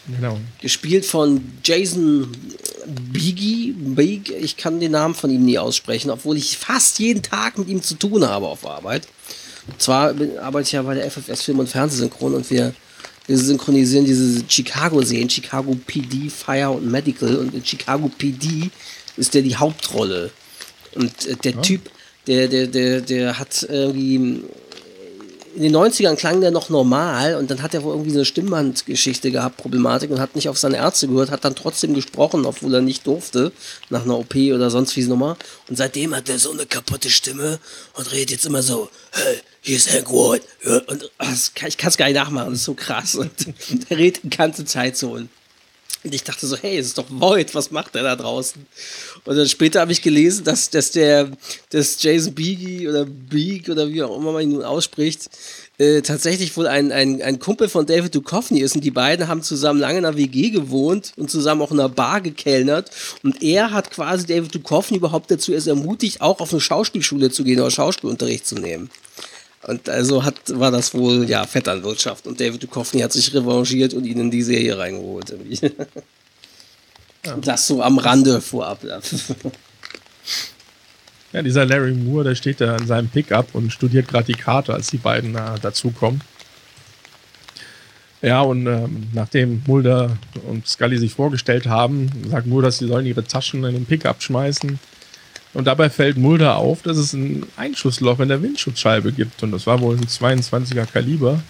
Genau. 0.07 0.39
Gespielt 0.59 1.05
von 1.05 1.43
Jason 1.63 2.31
Biggie, 3.13 3.73
Big, 3.73 4.31
ich 4.31 4.57
kann 4.57 4.79
den 4.79 4.93
Namen 4.93 5.13
von 5.13 5.29
ihm 5.29 5.45
nie 5.45 5.59
aussprechen, 5.59 6.09
obwohl 6.09 6.35
ich 6.35 6.57
fast 6.57 6.97
jeden 6.97 7.21
Tag 7.21 7.59
mit 7.59 7.67
ihm 7.67 7.83
zu 7.83 7.93
tun 7.93 8.27
habe 8.27 8.47
auf 8.47 8.65
Arbeit. 8.65 9.07
Und 9.67 9.79
zwar 9.79 10.13
bin- 10.13 10.39
arbeite 10.39 10.65
ich 10.65 10.71
ja 10.71 10.81
bei 10.81 10.95
der 10.95 11.05
FFS 11.05 11.43
Film 11.43 11.59
und 11.59 11.69
Fernsehsynchron 11.69 12.33
und 12.33 12.49
wir 12.49 12.73
wir 13.27 13.37
synchronisieren 13.37 14.05
diese 14.05 14.43
Chicago-Serien, 14.47 15.29
Chicago 15.29 15.77
PD, 15.85 16.31
Fire 16.31 16.71
und 16.71 16.89
Medical. 16.89 17.35
Und 17.35 17.53
in 17.53 17.63
Chicago 17.63 18.09
PD 18.17 18.71
ist 19.15 19.35
der 19.35 19.43
die 19.43 19.55
Hauptrolle. 19.55 20.31
Und 20.95 21.27
äh, 21.27 21.35
der 21.35 21.51
ja. 21.51 21.61
Typ, 21.61 21.91
der, 22.25 22.47
der, 22.47 22.65
der, 22.65 23.01
der 23.01 23.37
hat 23.37 23.67
irgendwie 23.69 24.41
in 25.55 25.63
den 25.63 25.75
90ern 25.75 26.15
klang 26.15 26.41
der 26.41 26.51
noch 26.51 26.69
normal 26.69 27.35
und 27.35 27.49
dann 27.49 27.61
hat 27.61 27.73
er 27.73 27.83
wohl 27.83 27.93
irgendwie 27.93 28.11
so 28.11 28.17
eine 28.17 28.25
Stimmbandgeschichte 28.25 29.31
gehabt, 29.31 29.57
Problematik 29.57 30.11
und 30.11 30.19
hat 30.19 30.35
nicht 30.35 30.49
auf 30.49 30.57
seine 30.57 30.77
Ärzte 30.77 31.07
gehört, 31.07 31.31
hat 31.31 31.45
dann 31.45 31.55
trotzdem 31.55 31.93
gesprochen, 31.93 32.45
obwohl 32.45 32.73
er 32.73 32.81
nicht 32.81 33.05
durfte, 33.07 33.51
nach 33.89 34.03
einer 34.03 34.17
OP 34.17 34.35
oder 34.35 34.69
sonst 34.69 34.95
wie 34.95 35.03
nochmal. 35.03 35.35
Und 35.67 35.77
seitdem 35.77 36.15
hat 36.15 36.29
er 36.29 36.39
so 36.39 36.51
eine 36.51 36.65
kaputte 36.65 37.09
Stimme 37.09 37.59
und 37.95 38.11
redet 38.11 38.31
jetzt 38.31 38.45
immer 38.45 38.61
so, 38.61 38.89
hey, 39.11 39.37
hier 39.61 39.77
ist 39.77 39.91
Hank 39.91 40.09
White. 40.09 40.45
Und 40.87 41.03
ich 41.03 41.77
kann 41.77 41.89
es 41.89 41.97
gar 41.97 42.05
nicht 42.05 42.15
nachmachen, 42.15 42.51
das 42.51 42.59
ist 42.59 42.65
so 42.65 42.73
krass. 42.73 43.15
Und 43.15 43.31
der 43.89 43.97
redet 43.97 44.23
die 44.23 44.29
ganze 44.29 44.65
Zeit 44.65 44.97
so. 44.97 45.11
Und 45.11 45.29
und 46.03 46.15
ich 46.15 46.23
dachte 46.23 46.47
so, 46.47 46.55
hey, 46.55 46.77
es 46.77 46.87
ist 46.87 46.97
doch 46.97 47.07
Void, 47.09 47.53
was 47.55 47.71
macht 47.71 47.95
der 47.95 48.03
da 48.03 48.15
draußen? 48.15 48.65
Und 49.25 49.35
dann 49.35 49.49
später 49.49 49.81
habe 49.81 49.91
ich 49.91 50.01
gelesen, 50.01 50.45
dass, 50.45 50.69
dass 50.69 50.91
der, 50.91 51.29
dass 51.71 52.01
Jason 52.01 52.33
Beagie 52.33 52.87
oder 52.87 53.05
Beak 53.05 53.67
oder 53.67 53.89
wie 53.89 54.01
auch 54.01 54.15
immer 54.17 54.31
man 54.31 54.43
ihn 54.43 54.51
nun 54.51 54.63
ausspricht, 54.63 55.29
äh, 55.77 56.01
tatsächlich 56.01 56.55
wohl 56.55 56.67
ein, 56.67 56.93
ein, 56.93 57.21
ein 57.21 57.39
Kumpel 57.39 57.67
von 57.67 57.85
David 57.85 58.15
Duchovny 58.15 58.61
ist 58.61 58.75
und 58.75 58.83
die 58.83 58.91
beiden 58.91 59.27
haben 59.27 59.43
zusammen 59.43 59.81
lange 59.81 59.99
in 59.99 60.05
einer 60.05 60.15
WG 60.15 60.51
gewohnt 60.51 61.11
und 61.17 61.29
zusammen 61.29 61.61
auch 61.61 61.71
in 61.71 61.79
einer 61.79 61.89
Bar 61.89 62.21
gekellnert 62.21 62.91
und 63.23 63.43
er 63.43 63.71
hat 63.71 63.91
quasi 63.91 64.25
David 64.25 64.55
Duchovny 64.55 64.97
überhaupt 64.97 65.29
dazu 65.31 65.51
erst 65.51 65.67
ermutigt, 65.67 66.21
auch 66.21 66.39
auf 66.39 66.51
eine 66.51 66.61
Schauspielschule 66.61 67.29
zu 67.29 67.43
gehen 67.43 67.59
oder 67.59 67.71
Schauspielunterricht 67.71 68.47
zu 68.47 68.55
nehmen. 68.55 68.89
Und 69.67 69.89
also 69.89 70.23
hat, 70.23 70.35
war 70.47 70.71
das 70.71 70.93
wohl, 70.93 71.29
ja, 71.29 71.45
Vetternwirtschaft. 71.45 72.27
Und 72.27 72.39
David 72.39 72.63
Duchovny 72.63 73.01
hat 73.01 73.11
sich 73.11 73.33
revanchiert 73.33 73.93
und 73.93 74.05
ihn 74.05 74.19
in 74.19 74.31
die 74.31 74.41
Serie 74.41 74.77
reingeholt. 74.77 75.33
Ja. 75.49 75.69
Das 77.41 77.67
so 77.67 77.83
am 77.83 77.97
Rande 77.97 78.39
vorab. 78.39 78.79
Ja, 81.31 81.43
dieser 81.43 81.63
Larry 81.63 81.93
Moore, 81.93 82.23
der 82.23 82.35
steht 82.35 82.59
da 82.59 82.75
in 82.75 82.87
seinem 82.87 83.07
Pickup 83.07 83.53
und 83.53 83.71
studiert 83.71 84.07
gerade 84.07 84.25
die 84.25 84.39
Karte, 84.39 84.73
als 84.73 84.87
die 84.87 84.97
beiden 84.97 85.35
äh, 85.35 85.59
dazukommen. 85.61 86.21
Ja, 88.21 88.41
und 88.41 88.65
ähm, 88.65 89.07
nachdem 89.13 89.61
Mulder 89.67 90.17
und 90.47 90.67
Scully 90.67 90.97
sich 90.97 91.13
vorgestellt 91.13 91.67
haben, 91.67 92.09
sagt 92.29 92.47
Moore, 92.47 92.63
dass 92.63 92.79
sie 92.79 92.87
sollen 92.87 93.05
ihre 93.05 93.23
Taschen 93.23 93.63
in 93.63 93.75
den 93.75 93.85
Pickup 93.85 94.23
schmeißen. 94.23 94.79
Und 95.53 95.65
dabei 95.65 95.89
fällt 95.89 96.17
Mulder 96.17 96.57
auf, 96.57 96.83
dass 96.83 96.97
es 96.97 97.13
ein 97.13 97.45
Einschussloch 97.57 98.19
in 98.19 98.29
der 98.29 98.41
Windschutzscheibe 98.41 99.11
gibt. 99.11 99.41
Und 99.41 99.51
das 99.51 99.65
war 99.65 99.79
wohl 99.81 99.95
ein 99.95 100.05
22er 100.05 100.85
Kaliber. 100.85 101.41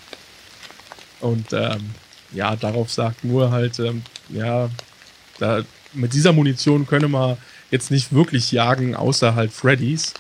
Und 1.19 1.51
ähm, 1.51 1.91
ja, 2.31 2.55
darauf 2.55 2.91
sagt 2.91 3.23
Moore 3.25 3.51
halt, 3.51 3.79
ähm, 3.79 4.03
ja, 4.29 4.69
da, 5.37 5.63
mit 5.93 6.13
dieser 6.13 6.31
Munition 6.31 6.87
könne 6.87 7.07
man 7.07 7.37
jetzt 7.71 7.91
nicht 7.91 8.13
wirklich 8.13 8.51
jagen, 8.51 8.95
außer 8.95 9.35
halt 9.35 9.51
Freddy's. 9.51 10.13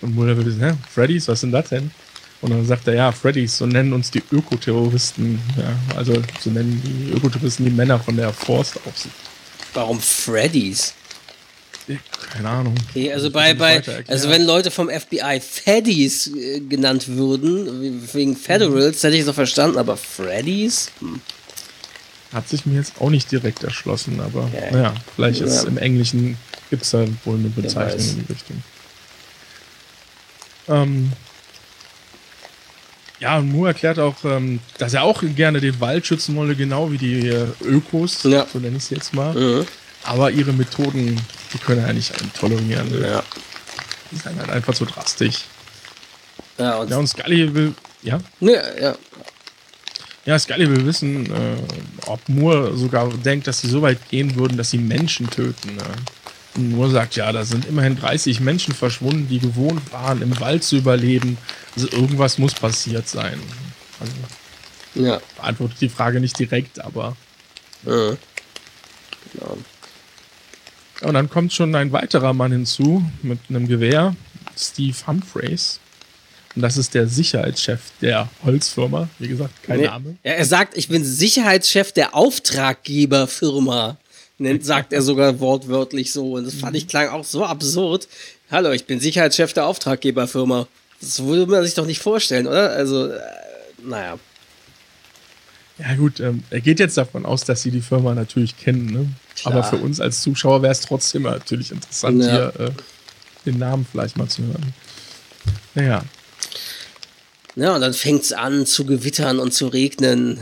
Und 0.00 0.14
Mulder 0.14 0.36
würde 0.36 0.50
sagen, 0.50 0.78
Freddy's, 0.90 1.28
was 1.28 1.40
sind 1.40 1.52
das 1.52 1.68
denn? 1.68 1.90
Und 2.40 2.50
dann 2.50 2.64
sagt 2.64 2.88
er, 2.88 2.94
ja, 2.94 3.12
Freddy's, 3.12 3.58
so 3.58 3.66
nennen 3.66 3.92
uns 3.92 4.10
die 4.10 4.22
Ökoterroristen. 4.32 5.38
Ja, 5.56 5.96
also 5.96 6.14
so 6.40 6.50
nennen 6.50 6.82
die 6.84 7.12
Ökoterroristen 7.12 7.66
die 7.66 7.70
Männer 7.70 7.98
von 8.00 8.16
der 8.16 8.32
Forstaufsicht. 8.32 9.14
Warum 9.74 10.00
Freddy's? 10.00 10.94
Keine 12.32 12.48
Ahnung. 12.48 12.74
Okay, 12.90 13.12
also 13.12 13.30
bei, 13.30 13.54
bei 13.54 13.82
also 14.06 14.28
wenn 14.28 14.44
Leute 14.44 14.70
vom 14.70 14.88
FBI 14.88 15.40
Feddies 15.40 16.28
äh, 16.34 16.60
genannt 16.60 17.08
würden, 17.08 18.02
wegen 18.12 18.36
Federals, 18.36 19.02
hätte 19.02 19.14
ich 19.14 19.20
es 19.20 19.26
doch 19.26 19.34
verstanden, 19.34 19.78
aber 19.78 19.96
Freddies? 19.96 20.90
Hm. 21.00 21.20
Hat 22.32 22.48
sich 22.48 22.64
mir 22.66 22.76
jetzt 22.76 22.94
auch 23.00 23.10
nicht 23.10 23.30
direkt 23.32 23.64
erschlossen, 23.64 24.20
aber 24.20 24.44
okay. 24.44 24.68
naja, 24.70 24.94
vielleicht 25.16 25.40
ist 25.40 25.64
ja. 25.64 25.68
im 25.68 25.78
Englischen 25.78 26.36
gibt 26.70 26.82
es 26.82 26.90
da 26.90 27.04
wohl 27.24 27.38
eine 27.38 27.48
Bezeichnung 27.48 28.08
in 28.08 28.26
die 28.26 28.32
Richtung. 28.32 28.62
Ähm, 30.68 31.12
ja, 33.20 33.36
und 33.38 33.52
Moore 33.52 33.68
erklärt 33.68 33.98
auch, 33.98 34.24
ähm, 34.24 34.60
dass 34.78 34.94
er 34.94 35.02
auch 35.02 35.22
gerne 35.36 35.60
den 35.60 35.78
Wald 35.80 36.06
schützen 36.06 36.34
wolle, 36.36 36.56
genau 36.56 36.90
wie 36.90 36.98
die 36.98 37.28
äh, 37.28 37.46
Ökos, 37.62 38.22
ja. 38.22 38.46
so 38.50 38.58
nenne 38.58 38.78
ich 38.78 38.84
es 38.84 38.90
jetzt 38.90 39.12
mal. 39.12 39.34
Mhm. 39.34 39.66
Aber 40.04 40.30
ihre 40.30 40.54
Methoden, 40.54 41.20
die 41.52 41.58
können 41.58 41.84
er 41.84 41.92
nicht 41.92 42.12
tolerieren. 42.34 43.02
Ja. 43.02 43.22
Die 44.10 44.16
sind 44.16 44.38
halt 44.38 44.50
einfach 44.50 44.74
zu 44.74 44.84
drastisch. 44.84 45.44
Ja, 46.58 46.76
und, 46.76 46.90
ja, 46.90 46.96
und 46.98 47.06
Scully 47.06 47.54
will. 47.54 47.74
Ja? 48.02 48.20
Ja, 48.40 48.78
ja. 48.78 48.96
Ja, 50.26 50.38
Scully 50.38 50.68
will 50.68 50.84
wissen, 50.84 51.26
äh, 51.26 51.56
ob 52.06 52.28
Moore 52.28 52.76
sogar 52.76 53.08
denkt, 53.08 53.46
dass 53.46 53.60
sie 53.60 53.68
so 53.68 53.80
weit 53.80 54.08
gehen 54.10 54.36
würden, 54.36 54.56
dass 54.56 54.70
sie 54.70 54.78
Menschen 54.78 55.30
töten. 55.30 55.76
Ne? 55.76 55.82
Und 56.56 56.72
Moore 56.72 56.90
sagt, 56.90 57.16
ja, 57.16 57.32
da 57.32 57.44
sind 57.44 57.64
immerhin 57.64 57.96
30 57.98 58.40
Menschen 58.40 58.74
verschwunden, 58.74 59.28
die 59.28 59.38
gewohnt 59.38 59.92
waren, 59.92 60.20
im 60.20 60.38
Wald 60.40 60.62
zu 60.62 60.76
überleben. 60.76 61.38
Also 61.74 61.88
irgendwas 61.90 62.36
muss 62.38 62.54
passiert 62.54 63.08
sein. 63.08 63.40
Also, 63.98 64.12
ja. 64.94 65.20
beantwortet 65.36 65.80
die 65.80 65.88
Frage 65.88 66.20
nicht 66.20 66.38
direkt, 66.38 66.80
aber. 66.80 67.16
Ja. 67.86 68.16
Genau. 69.32 69.58
Und 71.02 71.14
dann 71.14 71.30
kommt 71.30 71.52
schon 71.52 71.74
ein 71.74 71.92
weiterer 71.92 72.32
Mann 72.32 72.52
hinzu 72.52 73.02
mit 73.22 73.38
einem 73.48 73.66
Gewehr, 73.66 74.14
Steve 74.56 74.96
Humphreys. 75.06 75.80
Und 76.54 76.62
das 76.62 76.76
ist 76.76 76.94
der 76.94 77.06
Sicherheitschef 77.06 77.80
der 78.02 78.28
Holzfirma. 78.44 79.08
Wie 79.18 79.28
gesagt, 79.28 79.62
kein 79.62 79.80
nee, 79.80 79.86
Name. 79.86 80.16
Ja, 80.24 80.32
er 80.32 80.44
sagt, 80.44 80.76
ich 80.76 80.88
bin 80.88 81.04
Sicherheitschef 81.04 81.92
der 81.92 82.14
Auftraggeberfirma. 82.14 83.96
Nennt, 84.38 84.64
sagt 84.64 84.92
er 84.92 85.02
sogar 85.02 85.38
wortwörtlich 85.38 86.12
so. 86.12 86.32
Und 86.32 86.44
das 86.44 86.54
fand 86.54 86.76
ich 86.76 86.88
klang 86.88 87.08
auch 87.08 87.24
so 87.24 87.44
absurd. 87.44 88.08
Hallo, 88.50 88.72
ich 88.72 88.86
bin 88.86 88.98
Sicherheitschef 88.98 89.52
der 89.52 89.66
Auftraggeberfirma. 89.66 90.66
Das 91.00 91.22
würde 91.22 91.50
man 91.50 91.62
sich 91.64 91.74
doch 91.74 91.86
nicht 91.86 92.00
vorstellen, 92.00 92.46
oder? 92.46 92.70
Also, 92.70 93.06
äh, 93.06 93.20
naja. 93.84 94.18
Ja, 95.78 95.94
gut, 95.94 96.20
ähm, 96.20 96.42
er 96.50 96.60
geht 96.60 96.80
jetzt 96.80 96.96
davon 96.96 97.24
aus, 97.24 97.44
dass 97.44 97.62
sie 97.62 97.70
die 97.70 97.80
Firma 97.80 98.14
natürlich 98.14 98.56
kennen. 98.58 98.86
Ne? 98.86 99.08
Aber 99.44 99.64
für 99.64 99.76
uns 99.76 100.00
als 100.00 100.22
Zuschauer 100.22 100.62
wäre 100.62 100.72
es 100.72 100.80
trotzdem 100.80 101.22
natürlich 101.22 101.70
interessant, 101.70 102.22
ja. 102.22 102.30
hier 102.30 102.52
äh, 102.58 102.70
den 103.46 103.58
Namen 103.58 103.86
vielleicht 103.90 104.16
mal 104.16 104.28
zu 104.28 104.42
hören. 104.42 104.74
Naja. 105.74 106.04
Ja, 107.56 107.74
und 107.74 107.80
dann 107.80 107.94
fängt 107.94 108.22
es 108.22 108.32
an 108.32 108.66
zu 108.66 108.84
gewittern 108.84 109.38
und 109.38 109.52
zu 109.52 109.68
regnen. 109.68 110.40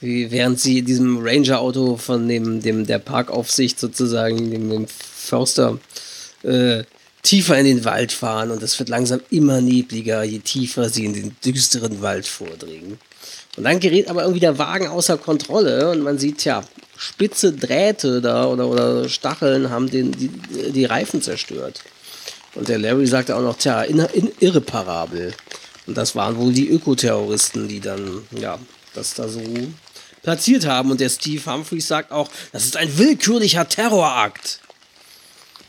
Wie, 0.00 0.32
während 0.32 0.58
sie 0.58 0.78
in 0.78 0.86
diesem 0.86 1.18
Ranger-Auto 1.22 1.96
von 1.96 2.26
dem, 2.26 2.60
dem, 2.60 2.86
der 2.86 2.98
Parkaufsicht 2.98 3.78
sozusagen, 3.78 4.50
dem, 4.50 4.68
dem 4.68 4.86
Förster, 4.88 5.78
äh, 6.42 6.82
tiefer 7.22 7.56
in 7.56 7.66
den 7.66 7.84
Wald 7.84 8.10
fahren. 8.10 8.50
Und 8.50 8.62
es 8.62 8.78
wird 8.78 8.88
langsam 8.88 9.20
immer 9.30 9.60
nebliger, 9.60 10.24
je 10.24 10.40
tiefer 10.40 10.88
sie 10.88 11.04
in 11.04 11.14
den 11.14 11.36
düsteren 11.44 12.02
Wald 12.02 12.26
vordringen. 12.26 12.98
Und 13.56 13.64
dann 13.64 13.80
gerät 13.80 14.08
aber 14.08 14.22
irgendwie 14.22 14.40
der 14.40 14.58
Wagen 14.58 14.88
außer 14.88 15.18
Kontrolle 15.18 15.90
und 15.90 16.00
man 16.00 16.18
sieht, 16.18 16.44
ja, 16.44 16.64
spitze 17.02 17.52
Drähte 17.52 18.20
da 18.20 18.46
oder, 18.46 18.68
oder 18.68 19.08
Stacheln 19.08 19.70
haben 19.70 19.90
den, 19.90 20.12
die, 20.12 20.28
die 20.72 20.84
Reifen 20.84 21.20
zerstört. 21.20 21.82
Und 22.54 22.68
der 22.68 22.78
Larry 22.78 23.06
sagte 23.06 23.34
auch 23.34 23.42
noch, 23.42 23.56
tja, 23.56 23.82
in, 23.82 23.98
in, 23.98 24.30
irreparabel. 24.38 25.34
Und 25.86 25.96
das 25.96 26.14
waren 26.14 26.36
wohl 26.36 26.52
die 26.52 26.68
Ökoterroristen, 26.68 27.66
die 27.66 27.80
dann, 27.80 28.22
ja, 28.30 28.58
das 28.94 29.14
da 29.14 29.28
so 29.28 29.40
platziert 30.22 30.66
haben. 30.66 30.92
Und 30.92 31.00
der 31.00 31.08
Steve 31.08 31.44
Humphreys 31.44 31.88
sagt 31.88 32.12
auch, 32.12 32.30
das 32.52 32.64
ist 32.64 32.76
ein 32.76 32.96
willkürlicher 32.98 33.68
Terrorakt. 33.68 34.60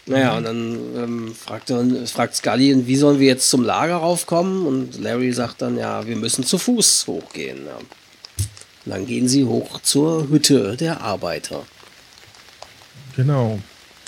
Naja, 0.06 0.38
und 0.38 0.44
dann 0.44 0.96
ähm, 0.98 1.36
fragt, 1.36 1.72
fragt 2.10 2.36
Scully, 2.36 2.86
wie 2.86 2.96
sollen 2.98 3.20
wir 3.20 3.28
jetzt 3.28 3.50
zum 3.50 3.64
Lager 3.64 3.96
raufkommen? 3.96 4.68
Und 4.68 5.02
Larry 5.02 5.32
sagt 5.32 5.62
dann, 5.62 5.78
ja, 5.78 6.06
wir 6.06 6.18
müssen 6.18 6.44
zu 6.44 6.58
Fuß 6.58 7.08
hochgehen. 7.08 7.66
Ja. 7.66 7.80
Dann 8.86 9.06
gehen 9.06 9.28
sie 9.28 9.46
hoch 9.46 9.82
zur 9.82 10.30
Hütte 10.30 10.76
der 10.76 11.02
Arbeiter. 11.02 11.66
Genau. 13.16 13.60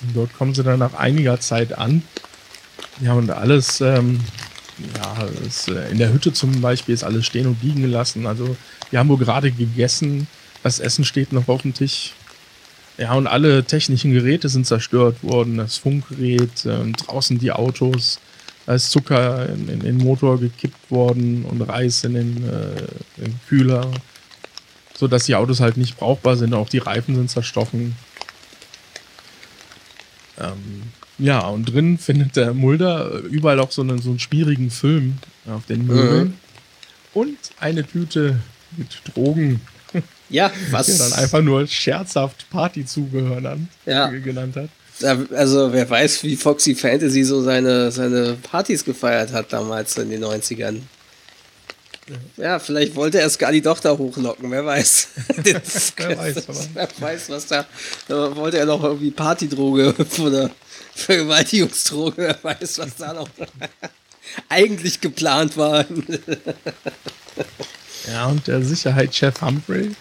Und 0.02 0.16
dort 0.16 0.34
kommen 0.34 0.54
sie 0.54 0.64
dann 0.64 0.80
nach 0.80 0.94
einiger 0.94 1.40
Zeit 1.40 1.78
an. 1.78 2.04
Ja, 3.02 3.14
und 3.14 3.30
alles, 3.30 3.82
ähm, 3.82 4.20
ja, 4.98 5.28
ist, 5.46 5.70
äh, 5.70 5.90
in 5.90 5.98
der 5.98 6.12
Hütte 6.12 6.34
zum 6.34 6.62
Beispiel 6.62 6.94
ist 6.94 7.04
alles 7.04 7.26
stehen 7.26 7.48
und 7.48 7.62
liegen 7.64 7.82
gelassen. 7.82 8.28
Also, 8.28 8.58
wir 8.90 9.00
haben 9.00 9.10
wohl 9.10 9.18
gerade 9.18 9.52
gegessen. 9.52 10.28
Das 10.64 10.80
Essen 10.80 11.06
steht 11.06 11.32
noch 11.32 11.48
auf 11.48 11.62
dem 11.62 11.74
Tisch. 11.74 12.14
Ja, 12.98 13.14
und 13.14 13.28
alle 13.28 13.64
technischen 13.66 14.14
Geräte 14.14 14.50
sind 14.50 14.66
zerstört 14.66 15.24
worden. 15.24 15.58
Das 15.58 15.78
Funkgerät, 15.78 16.66
äh, 16.66 16.92
draußen 16.92 17.40
die 17.40 17.52
Autos. 17.52 18.20
Da 18.66 18.74
ist 18.74 18.92
Zucker 18.92 19.48
in, 19.50 19.70
in, 19.70 19.80
den 19.82 19.98
Motor 19.98 20.40
gekippt 20.40 20.90
worden 20.90 21.46
und 21.46 21.62
Reis 21.62 22.04
in 22.04 22.16
den, 22.16 22.50
äh, 22.50 22.82
in 23.18 23.26
den 23.26 23.40
Kühler 23.48 23.92
so 24.98 25.08
dass 25.08 25.26
die 25.26 25.36
Autos 25.36 25.60
halt 25.60 25.78
nicht 25.78 25.98
brauchbar 25.98 26.38
sind. 26.38 26.54
Auch 26.54 26.70
die 26.70 26.78
Reifen 26.80 27.16
sind 27.16 27.30
zerstochen. 27.30 27.96
Ähm, 30.40 30.84
ja, 31.18 31.40
und 31.48 31.66
drin 31.66 31.98
findet 31.98 32.36
der 32.36 32.54
Mulder 32.54 33.20
überall 33.30 33.60
auch 33.60 33.72
so 33.72 33.82
einen, 33.82 34.02
so 34.02 34.10
einen 34.10 34.20
schwierigen 34.20 34.70
Film 34.70 35.18
auf 35.48 35.66
den 35.66 35.86
Möbeln. 35.86 36.28
Mhm. 36.28 36.34
Und 37.14 37.38
eine 37.60 37.86
Tüte 37.86 38.40
mit 38.76 39.02
Drogen 39.14 39.62
Ja, 40.30 40.52
was? 40.72 40.88
Ja, 40.88 40.98
dann 40.98 41.14
einfach 41.14 41.42
nur 41.42 41.66
scherzhaft 41.68 42.50
Partyzubehör 42.50 43.40
dann 43.42 43.70
Ja. 43.86 44.08
genannt 44.08 44.56
hat. 44.58 44.70
Also 45.34 45.72
wer 45.74 45.90
weiß, 45.90 46.24
wie 46.24 46.36
Foxy 46.36 46.74
Fantasy 46.74 47.24
so 47.24 47.42
seine, 47.42 47.92
seine 47.92 48.34
Partys 48.42 48.84
gefeiert 48.84 49.32
hat 49.34 49.52
damals 49.54 49.98
in 49.98 50.10
den 50.10 50.24
90ern. 50.24 50.80
Ja, 52.38 52.60
vielleicht 52.60 52.96
wollte 52.96 53.20
er 53.20 53.30
Scully 53.30 53.62
doch 53.62 53.80
da 53.80 53.98
hochlocken, 53.98 54.52
wer 54.52 54.66
weiß. 54.66 55.08
Wer 55.38 56.18
weiß, 56.18 56.48
wer 56.74 56.88
weiß, 57.00 57.30
was 57.30 57.48
da. 57.48 57.66
Da 58.08 58.36
wollte 58.36 58.60
er 58.60 58.66
noch 58.66 58.84
irgendwie 58.84 59.12
Partydroge 59.12 59.96
oder 60.20 60.52
Vergewaltigungsdroge, 60.94 62.16
wer 62.18 62.38
weiß, 62.42 62.78
was 62.80 62.96
da 62.96 63.14
noch 63.14 63.28
eigentlich 64.50 65.02
geplant 65.02 65.58
war. 65.58 65.86
Ja, 68.08 68.28
und 68.28 68.48
der 68.48 68.62
Sicherheitschef 68.62 69.42
Humphrey 69.42 69.92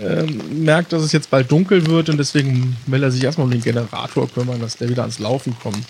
ähm, 0.00 0.64
merkt, 0.64 0.92
dass 0.92 1.02
es 1.02 1.12
jetzt 1.12 1.30
bald 1.30 1.50
dunkel 1.50 1.86
wird 1.86 2.08
und 2.08 2.18
deswegen 2.18 2.76
will 2.86 3.02
er 3.02 3.10
sich 3.10 3.22
erstmal 3.24 3.46
um 3.46 3.50
den 3.50 3.62
Generator 3.62 4.28
kümmern, 4.30 4.60
dass 4.60 4.76
der 4.76 4.88
wieder 4.88 5.02
ans 5.02 5.18
Laufen 5.18 5.56
kommt. 5.60 5.84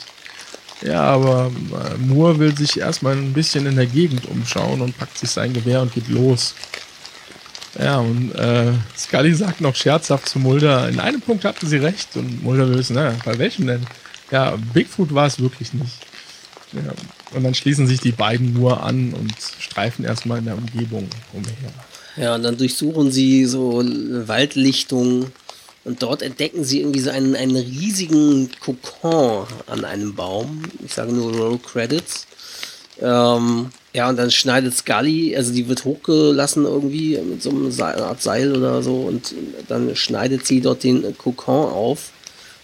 Ja, 0.83 1.03
aber 1.03 1.51
äh, 1.73 1.99
Moore 1.99 2.39
will 2.39 2.57
sich 2.57 2.79
erstmal 2.79 3.15
ein 3.15 3.33
bisschen 3.33 3.67
in 3.67 3.77
der 3.77 3.87
Gegend 3.87 4.27
umschauen 4.27 4.81
und 4.81 4.97
packt 4.97 5.19
sich 5.19 5.31
sein 5.31 5.53
Gewehr 5.53 5.83
und 5.83 5.93
geht 5.93 6.09
los. 6.09 6.55
Ja, 7.79 7.99
und 7.99 8.33
äh, 8.35 8.73
Scully 8.97 9.35
sagt 9.35 9.61
noch 9.61 9.75
scherzhaft 9.75 10.29
zu 10.29 10.39
Mulder, 10.39 10.89
in 10.89 11.01
einem 11.01 11.21
Punkt 11.21 11.45
hatte 11.45 11.67
sie 11.67 11.77
recht 11.77 12.17
und 12.17 12.43
Mulder 12.43 12.69
will 12.69 12.79
wissen, 12.79 12.95
na, 12.95 13.15
bei 13.25 13.39
welchem 13.39 13.67
denn? 13.67 13.87
Ja, 14.31 14.57
Bigfoot 14.73 15.15
war 15.15 15.27
es 15.27 15.41
wirklich 15.41 15.73
nicht. 15.73 16.07
Ja, 16.73 16.93
und 17.35 17.45
dann 17.45 17.55
schließen 17.55 17.87
sich 17.87 18.01
die 18.01 18.13
beiden 18.13 18.53
nur 18.53 18.83
an 18.83 19.15
und 19.15 19.35
streifen 19.59 20.05
erstmal 20.05 20.39
in 20.39 20.47
der 20.47 20.57
Umgebung 20.57 21.09
umher. 21.33 21.73
Ja, 22.17 22.35
und 22.35 22.43
dann 22.43 22.57
durchsuchen 22.57 23.11
sie 23.11 23.47
so 23.47 23.83
Waldlichtungen 23.83 25.27
und 25.89 26.03
dort 26.03 26.21
entdecken 26.21 26.65
sie 26.65 26.81
irgendwie 26.81 27.01
so 27.01 27.09
einen, 27.09 27.35
einen 27.35 27.57
riesigen 27.57 28.51
Kokon 28.61 29.47
an 29.67 29.87
einem 29.87 30.15
Baum. 30.15 30.63
Ich 30.85 30.93
sage 30.93 31.15
nur 31.15 31.35
Roll 31.35 31.59
Credits. 31.59 32.27
Ähm, 33.01 33.71
ja, 33.95 34.11
und 34.11 34.19
dann 34.19 34.31
schneidet 34.31 34.77
Scully, 34.77 35.35
also 35.35 35.51
die 35.51 35.67
wird 35.67 35.87
hochgelassen 35.87 36.67
irgendwie 36.67 37.17
mit 37.19 37.43
so 37.43 37.49
einem 37.49 37.71
Seil, 37.71 38.03
Art 38.03 38.21
Seil 38.21 38.55
oder 38.55 38.83
so 38.83 38.97
und 38.97 39.35
dann 39.69 39.97
schneidet 39.97 40.47
sie 40.47 40.61
dort 40.61 40.85
den 40.85 41.17
Kokon 41.17 41.73
auf 41.73 42.11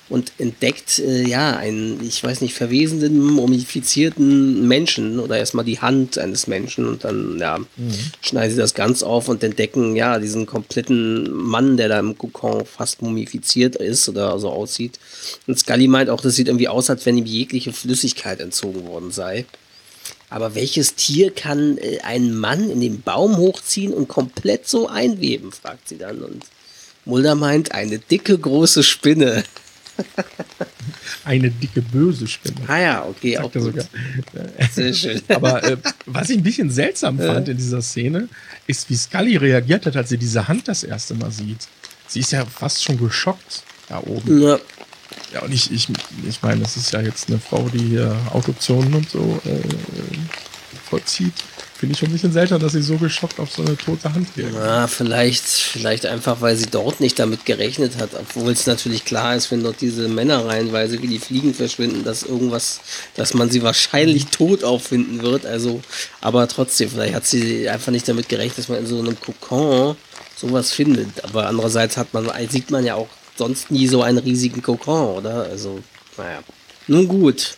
und 0.08 0.32
entdeckt, 0.38 0.98
äh, 0.98 1.26
ja, 1.26 1.56
einen, 1.56 2.02
ich 2.06 2.22
weiß 2.22 2.40
nicht, 2.40 2.54
verwesenden, 2.54 3.20
mumifizierten 3.20 4.66
Menschen 4.68 5.18
oder 5.18 5.38
erstmal 5.38 5.64
die 5.64 5.80
Hand 5.80 6.18
eines 6.18 6.46
Menschen 6.46 6.86
und 6.86 7.04
dann, 7.04 7.38
ja, 7.38 7.58
schneiden 8.20 8.50
sie 8.50 8.60
das 8.60 8.74
ganz 8.74 9.02
auf 9.02 9.28
und 9.28 9.42
entdecken, 9.42 9.96
ja, 9.96 10.18
diesen 10.18 10.46
kompletten 10.46 11.32
Mann, 11.32 11.76
der 11.76 11.88
da 11.88 11.98
im 11.98 12.18
Kokon 12.18 12.66
fast 12.66 13.02
mumifiziert 13.02 13.76
ist 13.76 14.08
oder 14.08 14.38
so 14.38 14.50
aussieht. 14.50 14.98
Und 15.46 15.58
Scully 15.58 15.88
meint 15.88 16.10
auch, 16.10 16.20
das 16.20 16.36
sieht 16.36 16.48
irgendwie 16.48 16.68
aus, 16.68 16.90
als 16.90 17.06
wenn 17.06 17.16
ihm 17.16 17.26
jegliche 17.26 17.72
Flüssigkeit 17.72 18.40
entzogen 18.40 18.86
worden 18.86 19.10
sei. 19.10 19.46
Aber 20.30 20.54
welches 20.54 20.96
Tier 20.96 21.30
kann 21.30 21.78
äh, 21.78 22.00
einen 22.00 22.36
Mann 22.36 22.68
in 22.68 22.80
den 22.80 23.02
Baum 23.02 23.36
hochziehen 23.36 23.94
und 23.94 24.08
komplett 24.08 24.68
so 24.68 24.88
einweben, 24.88 25.52
fragt 25.52 25.88
sie 25.88 25.96
dann. 25.96 26.22
Und 26.22 26.44
Mulder 27.04 27.34
meint, 27.34 27.72
eine 27.72 27.98
dicke, 27.98 28.38
große 28.38 28.82
Spinne. 28.82 29.44
Eine 31.24 31.50
dicke, 31.50 31.80
böse 31.80 32.26
Spinne. 32.26 32.60
Ah 32.66 32.78
ja, 32.78 33.04
okay, 33.04 33.38
auch 33.38 33.52
sogar. 33.52 33.84
Sehr 34.72 34.92
schön. 34.92 35.22
Aber 35.28 35.62
äh, 35.64 35.76
was 36.06 36.30
ich 36.30 36.38
ein 36.38 36.42
bisschen 36.42 36.70
seltsam 36.70 37.18
fand 37.18 37.48
in 37.48 37.56
dieser 37.56 37.80
Szene, 37.82 38.28
ist, 38.66 38.90
wie 38.90 38.96
Scully 38.96 39.36
reagiert 39.36 39.86
hat, 39.86 39.96
als 39.96 40.10
sie 40.10 40.18
diese 40.18 40.48
Hand 40.48 40.68
das 40.68 40.84
erste 40.84 41.14
Mal 41.14 41.30
sieht. 41.30 41.66
Sie 42.08 42.20
ist 42.20 42.32
ja 42.32 42.44
fast 42.44 42.84
schon 42.84 42.98
geschockt 42.98 43.62
da 43.88 44.00
oben. 44.00 44.42
Ja, 44.42 44.58
Ja, 45.32 45.42
und 45.42 45.52
ich, 45.52 45.72
ich, 45.72 45.88
ich 46.28 46.42
meine, 46.42 46.60
das 46.62 46.76
ist 46.76 46.92
ja 46.92 47.00
jetzt 47.00 47.28
eine 47.28 47.38
Frau, 47.38 47.68
die 47.68 47.78
hier 47.78 48.16
Autopsionen 48.32 48.94
und 48.94 49.08
so 49.08 49.40
äh, 49.44 49.60
vollzieht. 50.88 51.34
Finde 51.84 51.92
ich 51.92 51.98
schon 51.98 52.08
ein 52.08 52.12
bisschen 52.12 52.32
seltsam, 52.32 52.60
dass 52.60 52.72
sie 52.72 52.80
so 52.80 52.96
geschockt 52.96 53.38
auf 53.38 53.50
so 53.52 53.60
eine 53.60 53.76
tote 53.76 54.14
Hand 54.14 54.26
reagiert. 54.38 54.56
Na, 54.58 54.86
vielleicht, 54.86 55.44
vielleicht 55.44 56.06
einfach, 56.06 56.40
weil 56.40 56.56
sie 56.56 56.64
dort 56.64 56.98
nicht 57.00 57.18
damit 57.18 57.44
gerechnet 57.44 57.98
hat, 57.98 58.14
obwohl 58.18 58.52
es 58.52 58.66
natürlich 58.66 59.04
klar 59.04 59.36
ist, 59.36 59.50
wenn 59.50 59.62
dort 59.62 59.82
diese 59.82 60.08
Männer 60.08 60.46
reihenweise 60.46 61.02
wie 61.02 61.08
die 61.08 61.18
Fliegen 61.18 61.52
verschwinden, 61.52 62.02
dass 62.02 62.22
irgendwas, 62.22 62.80
dass 63.16 63.34
man 63.34 63.50
sie 63.50 63.62
wahrscheinlich 63.62 64.28
tot 64.28 64.64
auffinden 64.64 65.22
wird. 65.22 65.44
Also, 65.44 65.82
aber 66.22 66.48
trotzdem, 66.48 66.88
vielleicht 66.88 67.12
hat 67.12 67.26
sie 67.26 67.68
einfach 67.68 67.92
nicht 67.92 68.08
damit 68.08 68.30
gerechnet, 68.30 68.56
dass 68.56 68.68
man 68.70 68.78
in 68.78 68.86
so 68.86 68.98
einem 69.00 69.20
Kokon 69.20 69.94
sowas 70.34 70.72
findet. 70.72 71.22
Aber 71.22 71.48
andererseits 71.48 71.98
hat 71.98 72.14
man, 72.14 72.30
sieht 72.48 72.70
man 72.70 72.86
ja 72.86 72.94
auch 72.94 73.08
sonst 73.36 73.70
nie 73.70 73.88
so 73.88 74.00
einen 74.00 74.16
riesigen 74.16 74.62
Kokon, 74.62 75.18
oder? 75.18 75.42
Also, 75.50 75.80
naja. 76.16 76.38
Nun 76.86 77.06
gut. 77.06 77.56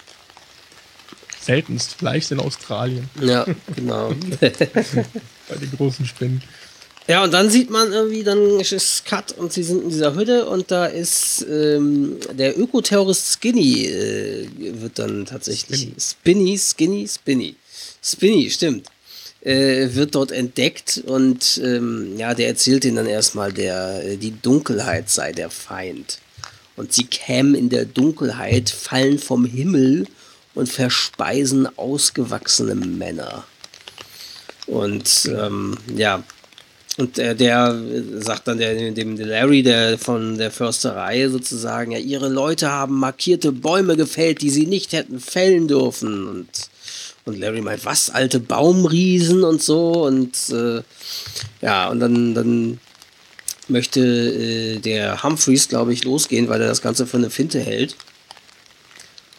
Seltenst, 1.46 1.94
vielleicht 1.96 2.32
in 2.32 2.40
Australien, 2.40 3.08
Ja, 3.20 3.46
genau. 3.74 4.12
bei 4.40 5.56
den 5.56 5.70
großen 5.76 6.04
Spinnen. 6.04 6.42
Ja, 7.08 7.22
und 7.22 7.32
dann 7.32 7.50
sieht 7.50 7.70
man 7.70 7.92
irgendwie, 7.92 8.24
dann 8.24 8.58
ist 8.58 9.04
Cut 9.04 9.30
und 9.30 9.52
sie 9.52 9.62
sind 9.62 9.84
in 9.84 9.90
dieser 9.90 10.16
Hütte 10.16 10.46
und 10.46 10.72
da 10.72 10.86
ist 10.86 11.46
ähm, 11.48 12.16
der 12.32 12.58
Ökoterrorist 12.58 13.38
Skinny, 13.40 13.86
äh, 13.86 14.48
wird 14.58 14.98
dann 14.98 15.24
tatsächlich. 15.24 15.92
Spinny, 16.00 16.58
Skinny, 16.58 17.06
Spinny. 17.06 17.54
Spinny, 18.02 18.50
stimmt. 18.50 18.88
Äh, 19.40 19.94
wird 19.94 20.16
dort 20.16 20.32
entdeckt 20.32 21.00
und 21.06 21.60
ähm, 21.62 22.18
ja, 22.18 22.34
der 22.34 22.48
erzählt 22.48 22.84
ihnen 22.84 22.96
dann 22.96 23.06
erstmal, 23.06 23.52
der, 23.52 24.02
äh, 24.04 24.16
die 24.16 24.34
Dunkelheit 24.42 25.08
sei 25.08 25.30
der 25.30 25.50
Feind. 25.50 26.18
Und 26.74 26.92
sie 26.92 27.04
kämen 27.04 27.54
in 27.54 27.68
der 27.68 27.84
Dunkelheit, 27.84 28.68
fallen 28.68 29.20
vom 29.20 29.44
Himmel 29.44 30.08
und 30.56 30.68
verspeisen 30.68 31.68
ausgewachsene 31.78 32.74
Männer. 32.74 33.44
Und 34.66 35.30
ähm, 35.32 35.76
ja, 35.94 36.24
und 36.96 37.18
äh, 37.18 37.36
der 37.36 37.78
sagt 38.18 38.48
dann 38.48 38.58
der, 38.58 38.90
dem 38.90 39.16
Larry, 39.16 39.62
der 39.62 39.98
von 39.98 40.38
der 40.38 40.50
Försterei 40.50 41.28
sozusagen, 41.28 41.92
ja, 41.92 41.98
ihre 41.98 42.28
Leute 42.28 42.70
haben 42.70 42.98
markierte 42.98 43.52
Bäume 43.52 43.96
gefällt, 43.96 44.40
die 44.40 44.50
sie 44.50 44.66
nicht 44.66 44.92
hätten 44.92 45.20
fällen 45.20 45.68
dürfen. 45.68 46.26
Und, 46.26 46.48
und 47.26 47.38
Larry 47.38 47.60
meint, 47.60 47.84
was, 47.84 48.08
alte 48.08 48.40
Baumriesen 48.40 49.44
und 49.44 49.62
so. 49.62 50.06
Und 50.06 50.48
äh, 50.48 50.80
ja, 51.60 51.88
und 51.90 52.00
dann, 52.00 52.34
dann 52.34 52.80
möchte 53.68 54.00
äh, 54.00 54.78
der 54.78 55.22
Humphreys, 55.22 55.68
glaube 55.68 55.92
ich, 55.92 56.04
losgehen, 56.04 56.48
weil 56.48 56.62
er 56.62 56.68
das 56.68 56.80
Ganze 56.80 57.06
für 57.06 57.18
eine 57.18 57.28
Finte 57.28 57.60
hält. 57.60 57.94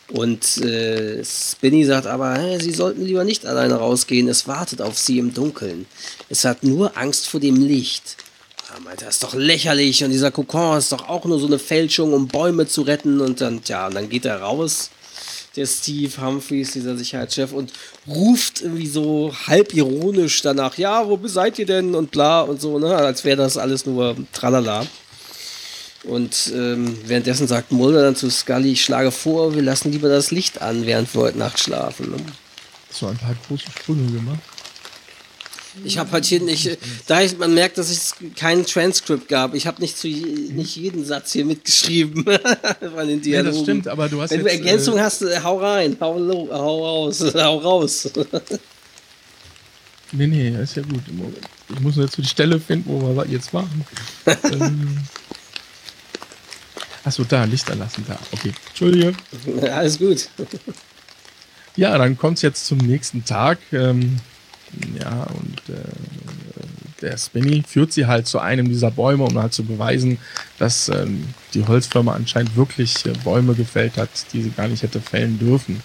Und 0.10 0.58
äh, 0.60 1.24
Spinny 1.24 1.84
sagt 1.84 2.08
aber, 2.08 2.38
hä, 2.38 2.60
sie 2.60 2.72
sollten 2.72 3.06
lieber 3.06 3.26
nicht 3.26 3.46
alleine 3.46 3.76
rausgehen, 3.76 4.30
es 4.30 4.48
wartet 4.48 4.82
auf 4.82 4.98
sie 4.98 5.20
im 5.20 5.34
Dunkeln. 5.34 5.86
Es 6.30 6.46
hat 6.46 6.64
nur 6.64 6.98
Angst 6.98 7.28
vor 7.28 7.42
dem 7.42 7.58
Licht. 7.58 8.16
Er 8.74 8.82
meinte, 8.82 9.06
das 9.06 9.16
ist 9.16 9.24
doch 9.24 9.34
lächerlich 9.34 10.04
und 10.04 10.12
dieser 10.12 10.32
Kokon 10.32 10.78
ist 10.78 10.92
doch 10.92 11.10
auch 11.10 11.26
nur 11.26 11.40
so 11.40 11.48
eine 11.48 11.60
Fälschung, 11.60 12.14
um 12.14 12.28
Bäume 12.28 12.68
zu 12.68 12.84
retten. 12.84 13.20
Und 13.20 13.42
dann, 13.42 13.62
ja, 13.66 13.88
und 13.88 13.96
dann 13.96 14.10
geht 14.10 14.26
er 14.26 14.42
raus, 14.42 14.92
der 15.58 15.66
Steve 15.66 16.22
Humphreys, 16.22 16.72
dieser 16.72 16.96
Sicherheitschef, 16.96 17.52
und 17.52 17.74
ruft 18.08 18.62
irgendwie 18.62 18.88
so 18.88 19.34
halb 19.48 19.74
ironisch 19.74 20.42
danach, 20.42 20.78
ja, 20.78 21.08
wo 21.08 21.20
seid 21.28 21.60
ihr 21.60 21.66
denn? 21.66 21.96
Und 21.96 22.12
bla 22.12 22.42
und 22.42 22.62
so, 22.62 22.80
ne? 22.80 22.96
Als 22.96 23.26
wäre 23.26 23.38
das 23.38 23.58
alles 23.58 23.86
nur 23.86 24.16
tralala. 24.32 24.86
Und 26.08 26.54
ähm, 26.56 26.98
währenddessen 27.06 27.48
sagt 27.48 27.72
Mulder 27.72 28.02
dann 28.02 28.16
zu 28.16 28.30
Scully, 28.30 28.72
ich 28.72 28.84
schlage 28.84 29.12
vor, 29.12 29.54
wir 29.54 29.62
lassen 29.62 29.92
lieber 29.92 30.08
das 30.08 30.32
Licht 30.32 30.62
an, 30.62 30.86
während 30.86 31.14
wir 31.14 31.22
heute 31.22 31.38
Nacht 31.38 31.60
schlafen. 31.60 32.12
Ne? 32.12 32.18
So 32.90 33.08
ein 33.08 33.18
paar 33.18 33.36
große 33.48 33.66
Sprünge 33.66 34.12
gemacht. 34.12 34.40
Ich 35.84 35.98
habe 35.98 36.12
halt 36.12 36.26
hier 36.26 36.42
nicht, 36.42 36.78
da 37.06 37.22
ich, 37.22 37.38
man 37.38 37.54
merkt, 37.54 37.78
dass 37.78 37.90
es 37.90 38.16
kein 38.36 38.66
Transkript 38.66 39.28
gab. 39.28 39.54
Ich 39.54 39.68
habe 39.68 39.82
nicht 39.82 39.98
zu 39.98 40.08
nicht 40.08 40.76
jeden 40.76 41.06
Satz 41.06 41.34
hier 41.34 41.46
mitgeschrieben 41.46 42.24
von 42.96 43.08
den 43.08 43.18
Ja, 43.18 43.44
Dialogen. 43.44 43.46
das 43.54 43.62
stimmt, 43.62 43.88
aber 43.88 44.10
du 44.10 44.22
hast 44.22 44.32
Wenn 44.32 44.40
jetzt, 44.40 44.48
du 44.48 44.52
Ergänzung 44.52 44.98
äh, 44.98 45.02
hast, 45.02 45.22
äh, 45.22 45.40
hau 45.44 45.60
rein, 45.60 45.98
hau, 46.00 46.18
lo, 46.18 46.50
hau 46.52 46.86
raus, 46.86 47.24
hau 47.36 47.58
raus. 47.58 48.10
Nee, 50.14 50.28
nee, 50.28 50.56
ist 50.64 50.76
ja 50.76 50.84
gut. 50.84 51.02
Ich 51.70 51.80
muss 51.80 51.98
jetzt 51.98 52.18
die 52.18 52.26
Stelle 52.26 52.60
finden, 52.60 52.90
wo 52.90 53.16
wir 53.16 53.28
jetzt 53.28 53.54
waren. 53.54 53.86
ähm, 54.52 54.98
Achso, 57.08 57.24
da, 57.24 57.46
Licht 57.46 57.72
anlassen, 57.72 58.04
da. 58.06 58.20
Okay, 58.34 58.52
Entschuldige. 58.68 59.14
Alles 59.72 59.98
gut. 59.98 60.30
Ja, 61.80 61.96
dann 61.96 62.18
kommt 62.18 62.38
es 62.38 62.42
jetzt 62.42 62.66
zum 62.66 62.80
nächsten 62.80 63.24
Tag. 63.24 63.60
Ähm, 63.72 64.18
ja, 65.00 65.28
und 65.28 65.60
äh, 65.70 67.04
der 67.04 67.16
Spinny 67.20 67.62
führt 67.62 67.94
sie 67.94 68.08
halt 68.08 68.26
zu 68.26 68.40
einem 68.40 68.68
dieser 68.68 68.90
Bäume, 68.90 69.26
um 69.26 69.38
halt 69.38 69.54
zu 69.54 69.64
beweisen, 69.64 70.18
dass 70.58 70.90
ähm, 70.90 71.28
die 71.54 71.68
Holzfirma 71.68 72.16
anscheinend 72.16 72.56
wirklich 72.56 73.06
äh, 73.06 73.14
Bäume 73.24 73.54
gefällt 73.54 73.96
hat, 73.98 74.10
die 74.34 74.42
sie 74.42 74.50
gar 74.50 74.68
nicht 74.68 74.82
hätte 74.82 75.00
fällen 75.00 75.38
dürfen. 75.38 75.84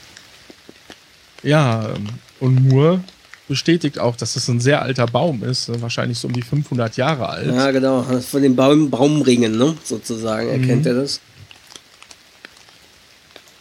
Ja, 1.42 1.90
ähm, 1.90 2.06
und 2.40 2.70
Moore 2.70 3.04
bestätigt 3.52 3.98
auch, 3.98 4.16
dass 4.16 4.32
das 4.32 4.48
ein 4.48 4.60
sehr 4.60 4.80
alter 4.80 5.06
Baum 5.06 5.44
ist, 5.44 5.68
äh, 5.68 5.82
wahrscheinlich 5.82 6.18
so 6.18 6.26
um 6.26 6.32
die 6.32 6.40
500 6.40 6.96
Jahre 6.96 7.28
alt. 7.28 7.46
Ja, 7.46 7.70
genau, 7.70 8.02
von 8.02 8.40
den 8.40 8.56
Baum, 8.56 8.88
Baumringen, 8.88 9.58
ne? 9.58 9.76
sozusagen, 9.84 10.48
erkennt 10.48 10.86
mhm. 10.86 10.86
er 10.86 10.94
das. 10.94 11.20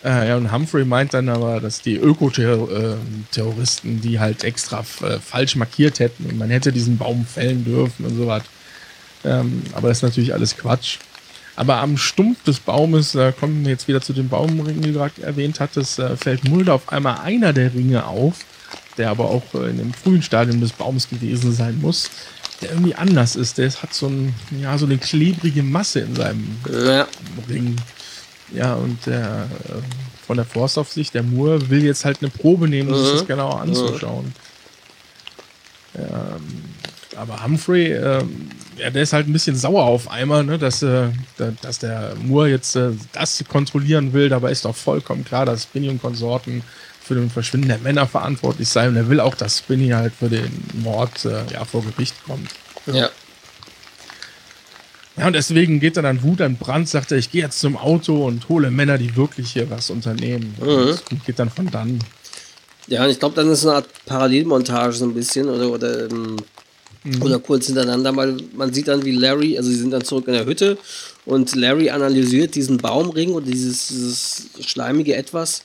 Äh, 0.06 0.30
ja, 0.30 0.38
und 0.38 0.54
Humphrey 0.54 0.86
meint 0.86 1.14
dann 1.14 1.28
aber, 1.28 1.60
dass 1.60 1.82
die 1.82 1.98
Ökoterroristen 1.98 4.00
die 4.00 4.22
halt 4.22 4.46
extra 4.46 4.86
äh, 5.02 5.20
falsch 5.20 5.58
markiert 5.58 6.00
hätten 6.00 6.26
und 6.26 6.40
man 6.40 6.50
hätte 6.50 6.72
diesen 6.72 6.98
Baum 6.98 7.26
fällen 7.26 7.66
dürfen 7.66 8.06
und 8.06 8.16
so 8.16 8.28
was. 8.28 8.44
Ähm, 9.26 9.64
aber 9.74 9.90
das 9.90 9.98
ist 9.98 10.04
natürlich 10.04 10.34
alles 10.34 10.56
Quatsch. 10.56 11.00
Aber 11.58 11.82
am 11.82 11.98
Stumpf 11.98 12.44
des 12.44 12.62
Baumes, 12.62 13.12
da 13.12 13.34
kommen 13.34 13.66
wir 13.66 13.72
jetzt 13.72 13.90
wieder 13.90 14.02
zu 14.02 14.14
den 14.14 14.30
Baumringen, 14.30 14.82
die 14.82 14.94
du 14.94 15.00
gerade 15.00 15.22
erwähnt 15.22 15.60
hattest, 15.60 16.00
äh, 16.00 16.16
fällt 16.16 16.48
Mulder 16.48 16.76
auf 16.76 16.94
einmal 16.94 17.20
einer 17.20 17.52
der 17.52 17.74
Ringe 17.74 18.08
auf, 18.08 18.46
der 19.02 19.10
aber 19.10 19.26
auch 19.26 19.44
äh, 19.56 19.72
in 19.72 19.78
dem 19.78 19.94
frühen 19.94 20.22
Stadium 20.22 20.62
des 20.62 20.74
Baums 20.74 21.10
gewesen 21.10 21.52
sein 21.52 21.80
muss, 21.82 22.12
der 22.62 22.70
irgendwie 22.70 22.94
anders 22.94 23.36
ist. 23.36 23.58
Der 23.58 23.72
hat 23.72 23.96
so, 23.96 24.08
ein, 24.08 24.36
ja, 24.62 24.78
so 24.78 24.86
eine 24.86 25.00
klebrige 25.00 25.64
Masse 25.64 26.02
in 26.02 26.16
seinem 26.16 26.56
ja. 26.72 27.08
Ring. 27.50 27.76
Ja, 28.54 28.76
und 28.76 29.04
der 29.08 29.48
äh, 29.70 30.26
von 30.28 30.38
der 30.38 30.46
Forstaufsicht, 30.46 31.16
der 31.16 31.24
Moore, 31.24 31.72
will 31.72 31.84
jetzt 31.84 32.06
halt 32.06 32.20
eine 32.22 32.30
Probe 32.30 32.68
nehmen, 32.68 32.90
um 32.90 32.96
sich 32.96 33.12
das 33.12 33.24
mhm. 33.24 33.28
genauer 33.28 33.60
anzuschauen. 33.62 34.34
Ähm, 35.98 36.64
aber 37.18 37.44
Humphrey, 37.44 37.94
ähm, 37.94 38.50
ja, 38.78 38.92
der 38.92 39.02
ist 39.02 39.14
halt 39.14 39.28
ein 39.28 39.34
bisschen 39.34 39.56
sauer 39.56 39.84
auf 39.84 40.12
einmal, 40.12 40.44
ne, 40.44 40.60
dass, 40.60 40.84
äh, 40.84 41.08
dass 41.62 41.80
der 41.80 42.14
Moore 42.22 42.50
jetzt 42.50 42.76
äh, 42.76 42.92
das 43.14 43.44
kontrollieren 43.50 44.14
will. 44.14 44.30
Dabei 44.30 44.52
ist 44.52 44.64
doch 44.64 44.76
vollkommen 44.76 45.26
klar, 45.26 45.48
dass 45.48 45.64
Spinny 45.64 45.90
und 45.90 46.02
Konsorten 46.02 46.62
für 47.02 47.16
den 47.16 47.30
Verschwinden 47.30 47.70
der 47.70 47.80
Männer 47.80 48.08
verantwortlich 48.08 48.70
sein. 48.70 48.90
Und 48.90 48.96
er 48.96 49.10
will 49.10 49.20
auch, 49.20 49.36
dass 49.36 49.60
Spinny 49.60 49.90
halt 49.90 50.14
für 50.14 50.30
den 50.30 50.52
Mord 50.84 51.26
äh, 51.26 51.44
ja, 51.52 51.66
vor 51.66 51.84
Gericht 51.84 52.16
kommt. 52.26 52.50
Ja. 52.86 53.10
Ja, 55.18 55.28
und 55.28 55.34
deswegen 55.34 55.80
geht 55.80 55.98
er 55.98 56.04
dann 56.04 56.24
Wut 56.24 56.42
an 56.42 56.56
Brand, 56.56 56.88
sagt 56.88 57.12
er, 57.12 57.18
ich 57.18 57.32
gehe 57.32 57.44
jetzt 57.44 57.60
zum 57.60 57.76
Auto 57.76 58.26
und 58.26 58.48
hole 58.48 58.72
Männer, 58.72 58.98
die 58.98 59.16
wirklich 59.16 59.52
hier 59.52 59.70
was 59.70 59.90
unternehmen. 59.90 60.56
Mhm. 60.60 60.98
Und 61.12 61.26
geht 61.26 61.38
dann 61.38 61.50
von 61.50 61.70
dann. 61.70 62.00
Ja, 62.88 63.04
und 63.04 63.10
ich 63.10 63.20
glaube, 63.20 63.36
dann 63.36 63.50
ist 63.50 63.66
eine 63.66 63.76
Art 63.76 63.88
Parallelmontage 64.06 64.94
so 64.94 65.06
ein 65.06 65.14
bisschen 65.14 65.50
oder, 65.50 65.70
oder, 65.70 66.10
ähm, 66.10 66.38
mhm. 67.04 67.22
oder 67.22 67.40
kurz 67.40 67.68
hintereinander, 67.68 68.16
weil 68.16 68.38
man 68.56 68.74
sieht 68.74 68.88
dann, 68.88 69.04
wie 69.04 69.12
Larry, 69.12 69.58
also 69.58 69.70
sie 69.70 69.76
sind 69.76 69.92
dann 69.92 70.04
zurück 70.04 70.28
in 70.28 70.34
der 70.34 70.46
Hütte 70.46 70.78
und 71.26 71.56
Larry 71.56 71.90
analysiert 71.90 72.56
diesen 72.56 72.78
Baumring 72.78 73.34
und 73.34 73.46
dieses, 73.46 73.90
dieses 73.90 74.50
schleimige 74.62 75.16
Etwas 75.16 75.64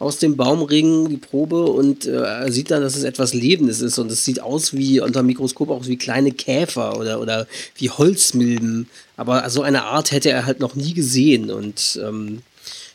aus 0.00 0.16
dem 0.16 0.36
Baumring 0.36 1.10
die 1.10 1.18
Probe 1.18 1.66
und 1.66 2.06
äh, 2.06 2.50
sieht 2.50 2.70
dann, 2.70 2.80
dass 2.80 2.96
es 2.96 3.04
etwas 3.04 3.34
Lebendes 3.34 3.82
ist 3.82 3.98
und 3.98 4.10
es 4.10 4.24
sieht 4.24 4.40
aus 4.40 4.72
wie 4.72 4.98
unter 4.98 5.20
dem 5.20 5.26
Mikroskop 5.26 5.68
auch 5.68 5.86
wie 5.86 5.98
kleine 5.98 6.32
Käfer 6.32 6.98
oder, 6.98 7.20
oder 7.20 7.46
wie 7.76 7.90
Holzmilben. 7.90 8.88
Aber 9.18 9.48
so 9.50 9.60
eine 9.60 9.84
Art 9.84 10.10
hätte 10.10 10.30
er 10.30 10.46
halt 10.46 10.58
noch 10.58 10.74
nie 10.74 10.94
gesehen 10.94 11.50
und 11.50 12.00
ähm, 12.02 12.40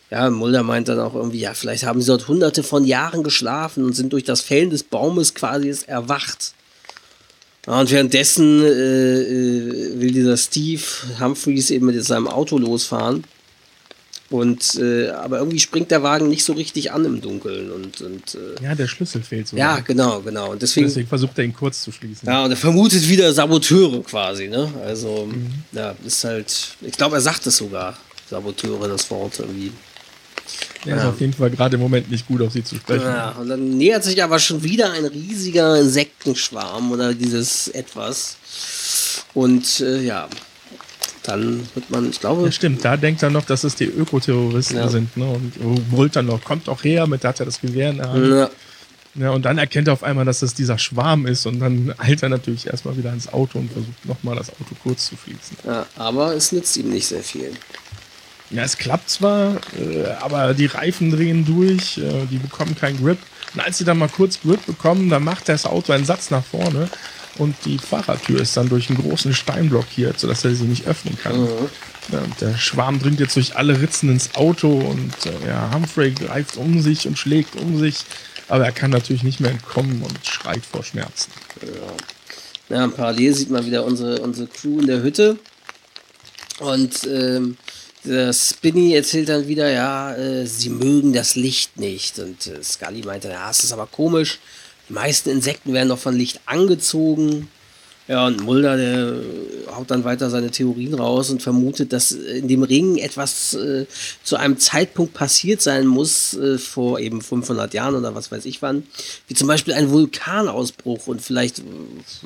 ja, 0.10 0.30
Mulder 0.32 0.64
meint 0.64 0.88
dann 0.88 0.99
auch 0.99 1.14
irgendwie, 1.14 1.39
ja, 1.39 1.53
vielleicht 1.53 1.86
haben 1.86 2.01
sie 2.01 2.08
dort 2.08 2.28
hunderte 2.28 2.64
von 2.64 2.86
Jahren 2.86 3.22
geschlafen 3.22 3.86
und 3.86 3.93
sind 3.93 4.12
durch 4.12 4.24
das 4.24 4.41
Fällen 4.41 4.72
des 4.72 4.84
Baumes 4.84 5.36
quasi 5.36 5.76
erwacht. 5.86 6.53
Ja, 7.68 7.80
und 7.80 7.91
währenddessen 7.91 8.64
äh, 8.64 9.22
äh, 9.22 9.99
will 9.99 10.12
dieser 10.12 10.38
Steve 10.38 10.82
Humphreys 11.20 11.70
eben 11.70 11.86
mit 11.86 12.03
seinem 12.03 12.28
Auto 12.28 12.58
losfahren. 12.58 13.24
Und 14.32 14.76
äh, 14.76 15.09
aber 15.09 15.38
irgendwie 15.38 15.59
springt 15.59 15.91
der 15.91 16.01
Wagen 16.01 16.30
nicht 16.30 16.43
so 16.43 16.53
richtig 16.53 16.91
an 16.91 17.05
im 17.05 17.21
Dunkeln 17.21 17.71
und, 17.71 18.01
und 18.01 18.36
äh, 18.36 18.63
ja, 18.63 18.73
der 18.73 18.88
Schlüssel 18.88 19.21
fehlt 19.21 19.47
so. 19.47 19.55
Ja, 19.55 19.80
genau, 19.82 20.21
genau. 20.21 20.51
Und 20.51 20.63
deswegen, 20.63 20.88
deswegen, 20.88 21.07
versucht 21.07 21.38
er 21.38 21.43
ihn 21.43 21.53
kurz 21.53 21.84
zu 21.84 21.91
schließen. 21.91 22.28
Ja, 22.28 22.43
und 22.43 22.49
er 22.49 22.57
vermutet 22.57 23.07
wieder 23.07 23.32
Saboteure 23.32 24.01
quasi, 24.03 24.47
ne? 24.47 24.67
Also 24.84 25.28
mhm. 25.32 25.51
ja, 25.73 25.95
ist 26.03 26.23
halt. 26.23 26.76
Ich 26.82 26.93
glaube, 26.93 27.17
er 27.17 27.21
sagt 27.21 27.45
es 27.45 27.57
sogar. 27.57 27.97
Saboteure, 28.28 28.88
das 28.88 29.09
Wort 29.11 29.39
irgendwie. 29.39 29.71
Er 30.86 30.89
ja. 30.89 31.01
ist 31.03 31.05
auf 31.05 31.21
jeden 31.21 31.34
Fall 31.34 31.51
gerade 31.51 31.76
im 31.76 31.82
Moment 31.82 32.09
nicht 32.09 32.28
gut 32.28 32.41
auf 32.41 32.51
sie 32.51 32.63
zu 32.63 32.76
sprechen. 32.76 33.05
Ja, 33.05 33.32
und 33.32 33.49
dann 33.49 33.78
nähert 33.78 34.03
sich 34.03 34.21
aber 34.23 34.39
schon 34.39 34.63
wieder 34.63 34.91
ein 34.91 35.05
riesiger 35.05 35.80
Insektenschwarm 35.80 36.91
oder 36.91 37.13
dieses 37.13 37.67
etwas. 37.69 38.38
Und 39.36 39.80
äh, 39.82 40.01
ja, 40.01 40.28
dann 41.28 41.67
wird 41.73 41.89
man, 41.89 42.09
ich 42.09 42.19
glaube. 42.19 42.45
Ja, 42.45 42.51
stimmt, 42.51 42.84
da 42.84 42.97
denkt 42.97 43.23
er 43.23 43.30
noch, 43.30 43.45
dass 43.45 43.63
es 43.63 43.76
die 43.76 43.86
Ökoterroristen 43.86 44.78
ja. 44.78 44.88
sind, 44.88 45.15
ne? 45.17 45.26
Und 45.26 45.91
brüllt 45.91 46.15
dann 46.15 46.28
noch, 46.28 46.43
kommt 46.43 46.67
doch 46.67 46.84
her, 46.84 47.07
mit 47.07 47.23
da 47.23 47.30
hat 47.30 47.39
er 47.39 47.45
das 47.45 47.61
Gewehr 47.61 47.89
in 47.89 47.97
der 47.97 48.09
Hand. 48.09 48.28
Ja. 48.28 48.49
ja. 49.15 49.30
und 49.32 49.43
dann 49.45 49.57
erkennt 49.57 49.88
er 49.88 49.93
auf 49.93 50.03
einmal, 50.03 50.26
dass 50.26 50.39
das 50.39 50.53
dieser 50.53 50.78
Schwarm 50.78 51.26
ist 51.26 51.45
und 51.45 51.59
dann 51.59 51.93
eilt 51.97 52.23
er 52.23 52.30
natürlich 52.30 52.67
erstmal 52.67 52.97
wieder 52.97 53.11
ins 53.13 53.32
Auto 53.32 53.59
und 53.59 53.71
versucht 53.71 54.05
nochmal 54.05 54.36
das 54.36 54.49
Auto 54.49 54.76
kurz 54.84 55.07
zu 55.07 55.15
fließen. 55.15 55.57
Ja, 55.65 55.86
aber 55.95 56.34
es 56.36 56.51
nützt 56.51 56.78
ihm 56.78 56.89
nicht 56.89 57.07
sehr 57.07 57.23
viel. 57.23 57.51
Ja, 58.51 58.63
es 58.63 58.78
klappt 58.78 59.09
zwar, 59.09 59.55
äh, 59.78 60.05
aber 60.21 60.53
die 60.53 60.67
Reifen 60.67 61.11
drehen 61.11 61.45
durch, 61.45 61.97
äh, 61.97 62.26
die 62.30 62.38
bekommen 62.38 62.76
keinen 62.76 63.03
Grip. 63.03 63.17
Und 63.53 63.61
als 63.61 63.78
sie 63.78 63.86
dann 63.86 63.97
mal 63.97 64.09
kurz 64.09 64.39
Grip 64.41 64.63
bekommen, 64.65 65.09
dann 65.09 65.23
macht 65.23 65.49
das 65.49 65.65
Auto 65.65 65.93
einen 65.93 66.05
Satz 66.05 66.30
nach 66.30 66.43
vorne 66.43 66.89
und 67.38 67.55
die 67.65 67.77
Fahrertür 67.77 68.41
ist 68.41 68.55
dann 68.55 68.69
durch 68.69 68.89
einen 68.89 68.99
großen 68.99 69.33
Stein 69.33 69.69
blockiert, 69.69 70.19
sodass 70.19 70.45
er 70.45 70.55
sie 70.55 70.65
nicht 70.65 70.88
öffnen 70.88 71.17
kann. 71.17 71.41
Mhm. 71.41 71.69
Ja, 72.11 72.21
der 72.39 72.57
Schwarm 72.57 72.99
dringt 72.99 73.19
jetzt 73.19 73.36
durch 73.36 73.55
alle 73.55 73.81
Ritzen 73.81 74.09
ins 74.09 74.36
Auto 74.36 74.69
und 74.69 75.13
äh, 75.25 75.47
ja, 75.47 75.71
Humphrey 75.73 76.11
greift 76.11 76.57
um 76.57 76.81
sich 76.81 77.07
und 77.07 77.17
schlägt 77.17 77.55
um 77.55 77.79
sich, 77.79 77.97
aber 78.47 78.65
er 78.65 78.71
kann 78.71 78.91
natürlich 78.91 79.23
nicht 79.23 79.39
mehr 79.39 79.51
entkommen 79.51 80.03
und 80.03 80.25
schreit 80.25 80.63
vor 80.63 80.83
Schmerzen. 80.83 81.31
Ja, 82.69 82.77
ja 82.77 82.88
parallel 82.88 83.33
sieht 83.33 83.49
man 83.49 83.65
wieder 83.65 83.83
unsere, 83.86 84.21
unsere 84.21 84.47
Crew 84.47 84.79
in 84.79 84.88
der 84.88 85.01
Hütte 85.01 85.38
und 86.59 87.05
ähm, 87.05 87.57
der 88.05 88.33
Spinny 88.33 88.93
erzählt 88.93 89.29
dann 89.29 89.47
wieder, 89.47 89.69
ja, 89.71 90.15
äh, 90.15 90.45
sie 90.45 90.69
mögen 90.69 91.11
das 91.11 91.36
Licht 91.36 91.77
nicht 91.79 92.19
und 92.19 92.45
äh, 92.47 92.63
Scully 92.63 93.01
meinte, 93.03 93.29
ja, 93.29 93.49
es 93.49 93.63
ist 93.63 93.73
aber 93.73 93.88
komisch, 93.88 94.39
die 94.89 94.93
meisten 94.93 95.29
Insekten 95.29 95.73
werden 95.73 95.89
doch 95.89 95.99
von 95.99 96.15
Licht 96.15 96.41
angezogen. 96.45 97.47
Ja, 98.07 98.27
und 98.27 98.43
Mulder, 98.43 98.77
der 98.77 99.15
haut 99.75 99.89
dann 99.89 100.03
weiter 100.03 100.29
seine 100.29 100.51
Theorien 100.51 100.93
raus 100.93 101.31
und 101.31 101.41
vermutet, 101.41 101.91
dass 101.91 102.11
in 102.11 102.47
dem 102.47 102.61
Ring 102.61 102.97
etwas 102.97 103.55
äh, 103.55 103.88
zu 104.23 104.36
einem 104.36 104.59
Zeitpunkt 104.59 105.15
passiert 105.15 105.59
sein 105.59 105.88
muss, 105.88 106.36
äh, 106.36 106.59
vor 106.59 106.99
eben 106.99 107.21
500 107.21 107.73
Jahren 107.73 107.95
oder 107.95 108.13
was 108.13 108.31
weiß 108.31 108.45
ich 108.45 108.61
wann, 108.61 108.83
wie 109.27 109.33
zum 109.33 109.47
Beispiel 109.47 109.73
ein 109.73 109.89
Vulkanausbruch 109.89 111.07
und 111.07 111.19
vielleicht, 111.23 111.63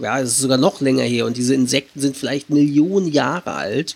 ja, 0.01 0.19
es 0.19 0.31
ist 0.31 0.39
sogar 0.39 0.57
noch 0.57 0.81
länger 0.81 1.03
her 1.03 1.25
und 1.25 1.37
diese 1.37 1.53
Insekten 1.55 2.01
sind 2.01 2.17
vielleicht 2.17 2.49
Millionen 2.49 3.09
Jahre 3.09 3.53
alt 3.53 3.95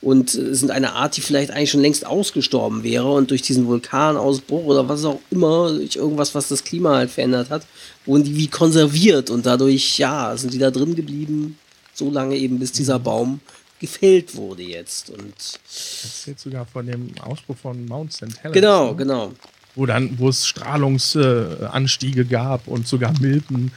und 0.00 0.34
äh, 0.34 0.54
sind 0.54 0.70
eine 0.70 0.92
Art, 0.92 1.16
die 1.16 1.20
vielleicht 1.20 1.50
eigentlich 1.50 1.70
schon 1.70 1.80
längst 1.80 2.06
ausgestorben 2.06 2.82
wäre 2.82 3.10
und 3.12 3.30
durch 3.30 3.42
diesen 3.42 3.66
Vulkanausbruch 3.66 4.64
oder 4.64 4.88
was 4.88 5.04
auch 5.04 5.20
immer, 5.30 5.72
durch 5.72 5.96
irgendwas, 5.96 6.34
was 6.34 6.48
das 6.48 6.64
Klima 6.64 6.96
halt 6.96 7.10
verändert 7.10 7.50
hat, 7.50 7.66
wurden 8.06 8.24
die 8.24 8.36
wie 8.36 8.48
konserviert 8.48 9.30
und 9.30 9.46
dadurch, 9.46 9.98
ja, 9.98 10.36
sind 10.36 10.52
die 10.52 10.58
da 10.58 10.70
drin 10.70 10.94
geblieben, 10.94 11.58
so 11.94 12.10
lange 12.10 12.36
eben, 12.36 12.58
bis 12.58 12.72
dieser 12.72 12.98
Baum 12.98 13.40
gefällt 13.80 14.34
wurde 14.36 14.62
jetzt. 14.62 15.10
Und 15.10 15.34
das 15.36 16.24
jetzt 16.26 16.42
sogar 16.42 16.66
von 16.66 16.86
dem 16.86 17.12
Ausbruch 17.20 17.56
von 17.56 17.84
Mount 17.86 18.12
St. 18.12 18.26
Helens. 18.42 18.54
Genau, 18.54 18.90
ne? 18.90 18.96
genau. 18.96 19.32
Wo 19.74 19.86
dann, 19.86 20.18
wo 20.18 20.28
es 20.28 20.46
Strahlungsanstiege 20.46 22.24
gab 22.24 22.66
und 22.66 22.88
sogar 22.88 23.12
Milben 23.20 23.70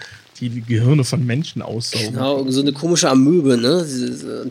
die 0.50 0.62
Gehirne 0.62 1.04
von 1.04 1.26
Menschen 1.26 1.62
aussaugen. 1.62 2.14
Genau, 2.14 2.50
so 2.50 2.62
eine 2.62 2.74
komische 2.74 3.10
Amöbe, 3.10 3.58
ne? 3.58 3.86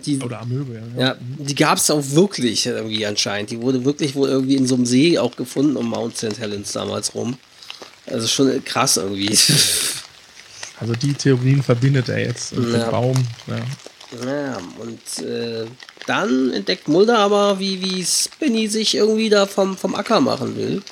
Die, 0.04 0.18
Oder 0.18 0.40
Amöbe, 0.40 0.80
ja. 0.96 1.06
Ja, 1.06 1.16
die 1.38 1.54
gab 1.54 1.78
es 1.78 1.90
auch 1.90 2.02
wirklich 2.10 2.66
irgendwie 2.66 3.04
anscheinend. 3.06 3.50
Die 3.50 3.60
wurde 3.60 3.84
wirklich 3.84 4.14
wohl 4.14 4.28
irgendwie 4.28 4.56
in 4.56 4.66
so 4.66 4.74
einem 4.74 4.86
See 4.86 5.18
auch 5.18 5.36
gefunden 5.36 5.76
um 5.76 5.88
Mount 5.88 6.16
St. 6.16 6.38
Helens 6.38 6.72
damals 6.72 7.14
rum. 7.14 7.36
Also 8.06 8.26
schon 8.26 8.64
krass 8.64 8.96
irgendwie. 8.96 9.36
Also 10.80 10.94
die 10.94 11.12
Theorien 11.12 11.62
verbindet 11.62 12.08
er 12.08 12.20
jetzt 12.20 12.56
mit 12.56 12.72
ja. 12.72 12.84
dem 12.84 12.90
Baum. 12.90 13.26
Ja, 13.46 14.24
ja 14.24 14.58
und 14.78 15.26
äh, 15.26 15.66
dann 16.06 16.52
entdeckt 16.52 16.88
Mulder 16.88 17.18
aber, 17.18 17.60
wie, 17.60 17.82
wie 17.82 18.02
Spinny 18.02 18.66
sich 18.66 18.94
irgendwie 18.94 19.28
da 19.28 19.44
vom, 19.46 19.76
vom 19.76 19.94
Acker 19.94 20.20
machen 20.20 20.56
will. 20.56 20.82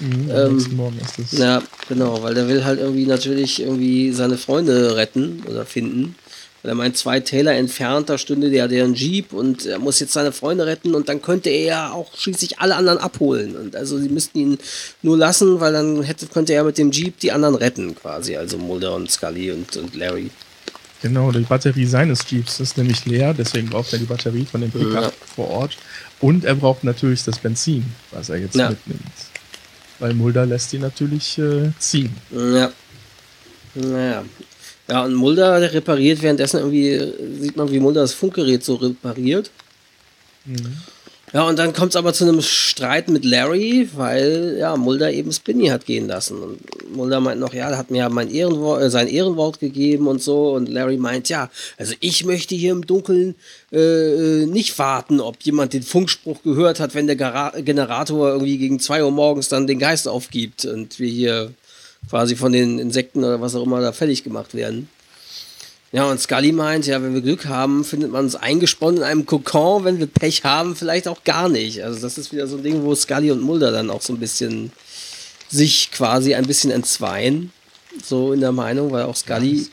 Mhm, 0.00 0.30
ähm, 0.30 0.66
Morgen 0.76 0.98
ist 0.98 1.18
es. 1.18 1.38
Ja, 1.38 1.62
genau, 1.88 2.22
weil 2.22 2.34
der 2.34 2.48
will 2.48 2.64
halt 2.64 2.80
irgendwie 2.80 3.06
natürlich 3.06 3.62
irgendwie 3.62 4.12
seine 4.12 4.36
Freunde 4.36 4.96
retten 4.96 5.42
oder 5.48 5.64
finden. 5.64 6.16
Weil 6.62 6.72
er 6.72 6.76
meint, 6.76 6.96
zwei 6.96 7.20
Täler 7.20 7.52
entfernt, 7.52 8.08
da 8.08 8.16
stünde 8.16 8.50
der 8.50 8.68
deren 8.68 8.94
Jeep 8.94 9.34
und 9.34 9.66
er 9.66 9.78
muss 9.78 10.00
jetzt 10.00 10.14
seine 10.14 10.32
Freunde 10.32 10.66
retten 10.66 10.94
und 10.94 11.10
dann 11.10 11.20
könnte 11.20 11.50
er 11.50 11.64
ja 11.64 11.92
auch 11.92 12.16
schließlich 12.16 12.58
alle 12.58 12.76
anderen 12.76 12.98
abholen. 12.98 13.54
Und 13.54 13.76
also 13.76 13.98
sie 13.98 14.08
müssten 14.08 14.38
ihn 14.38 14.58
nur 15.02 15.18
lassen, 15.18 15.60
weil 15.60 15.74
dann 15.74 16.02
hätte, 16.02 16.26
könnte 16.26 16.54
er 16.54 16.64
mit 16.64 16.78
dem 16.78 16.90
Jeep 16.90 17.20
die 17.20 17.32
anderen 17.32 17.54
retten, 17.54 17.94
quasi. 17.94 18.36
Also 18.36 18.56
Mulder 18.56 18.94
und 18.94 19.10
Scully 19.10 19.52
und, 19.52 19.76
und 19.76 19.94
Larry. 19.94 20.30
Genau, 21.02 21.30
die 21.30 21.40
Batterie 21.40 21.84
seines 21.84 22.24
Jeeps 22.30 22.60
ist 22.60 22.78
nämlich 22.78 23.04
leer, 23.04 23.34
deswegen 23.34 23.68
braucht 23.68 23.92
er 23.92 23.98
die 23.98 24.06
Batterie 24.06 24.46
von 24.46 24.62
dem 24.62 24.70
Pickup 24.70 25.02
ja. 25.02 25.12
vor 25.36 25.50
Ort. 25.50 25.76
Und 26.22 26.46
er 26.46 26.54
braucht 26.54 26.82
natürlich 26.82 27.22
das 27.24 27.38
Benzin, 27.38 27.84
was 28.10 28.30
er 28.30 28.38
jetzt 28.38 28.54
ja. 28.54 28.70
mitnimmt. 28.70 29.02
Weil 30.04 30.12
Mulder 30.12 30.44
lässt 30.44 30.70
ihn 30.74 30.82
natürlich 30.82 31.38
äh, 31.38 31.72
ziehen. 31.78 32.14
Ja. 32.30 32.70
Naja. 33.74 34.22
Ja, 34.86 35.02
und 35.02 35.14
Mulder 35.14 35.58
der 35.58 35.72
repariert 35.72 36.20
währenddessen 36.20 36.58
irgendwie, 36.58 37.40
sieht 37.40 37.56
man, 37.56 37.70
wie 37.70 37.80
Mulder 37.80 38.02
das 38.02 38.12
Funkgerät 38.12 38.62
so 38.62 38.74
repariert. 38.74 39.50
Mhm. 40.44 40.76
Ja, 41.34 41.48
und 41.48 41.58
dann 41.58 41.72
kommt 41.72 41.90
es 41.90 41.96
aber 41.96 42.12
zu 42.12 42.22
einem 42.22 42.40
Streit 42.42 43.08
mit 43.08 43.24
Larry, 43.24 43.88
weil 43.96 44.56
ja 44.56 44.76
Mulder 44.76 45.10
eben 45.10 45.32
Spinny 45.32 45.66
hat 45.66 45.84
gehen 45.84 46.06
lassen. 46.06 46.38
Und 46.38 46.94
Mulder 46.94 47.18
meint 47.18 47.40
noch, 47.40 47.52
ja, 47.52 47.76
hat 47.76 47.90
mir 47.90 47.98
ja 47.98 48.08
mein 48.08 48.30
Ehrenwort, 48.30 48.80
äh, 48.82 48.88
sein 48.88 49.08
Ehrenwort 49.08 49.58
gegeben 49.58 50.06
und 50.06 50.22
so. 50.22 50.52
Und 50.52 50.68
Larry 50.68 50.96
meint, 50.96 51.28
ja, 51.28 51.50
also 51.76 51.92
ich 51.98 52.24
möchte 52.24 52.54
hier 52.54 52.70
im 52.70 52.86
Dunkeln 52.86 53.34
äh, 53.72 54.42
äh 54.42 54.46
nicht 54.46 54.78
warten, 54.78 55.20
ob 55.20 55.42
jemand 55.42 55.72
den 55.72 55.82
Funkspruch 55.82 56.40
gehört 56.44 56.78
hat, 56.78 56.94
wenn 56.94 57.08
der 57.08 57.16
Gara 57.16 57.50
Generator 57.60 58.28
irgendwie 58.28 58.58
gegen 58.58 58.78
2 58.78 59.02
Uhr 59.02 59.10
morgens 59.10 59.48
dann 59.48 59.66
den 59.66 59.80
Geist 59.80 60.06
aufgibt 60.06 60.64
und 60.66 61.00
wir 61.00 61.08
hier 61.08 61.52
quasi 62.08 62.36
von 62.36 62.52
den 62.52 62.78
Insekten 62.78 63.24
oder 63.24 63.40
was 63.40 63.56
auch 63.56 63.64
immer 63.64 63.80
da 63.80 63.90
fertig 63.90 64.22
gemacht 64.22 64.54
werden. 64.54 64.88
Ja, 65.94 66.10
und 66.10 66.20
Scully 66.20 66.50
meint, 66.50 66.88
ja, 66.88 67.00
wenn 67.00 67.14
wir 67.14 67.20
Glück 67.20 67.46
haben, 67.46 67.84
findet 67.84 68.10
man 68.10 68.24
uns 68.24 68.34
eingesponnen 68.34 68.96
in 68.96 69.02
einem 69.04 69.26
Kokon, 69.26 69.84
wenn 69.84 70.00
wir 70.00 70.08
Pech 70.08 70.42
haben, 70.42 70.74
vielleicht 70.74 71.06
auch 71.06 71.22
gar 71.22 71.48
nicht. 71.48 71.84
Also 71.84 72.00
das 72.00 72.18
ist 72.18 72.32
wieder 72.32 72.48
so 72.48 72.56
ein 72.56 72.64
Ding, 72.64 72.82
wo 72.82 72.96
Scully 72.96 73.30
und 73.30 73.40
Mulder 73.40 73.70
dann 73.70 73.90
auch 73.90 74.02
so 74.02 74.12
ein 74.12 74.18
bisschen 74.18 74.72
sich 75.48 75.92
quasi 75.92 76.34
ein 76.34 76.46
bisschen 76.46 76.72
entzweien, 76.72 77.52
so 78.04 78.32
in 78.32 78.40
der 78.40 78.50
Meinung, 78.50 78.90
weil 78.90 79.04
auch 79.04 79.14
Scully 79.14 79.68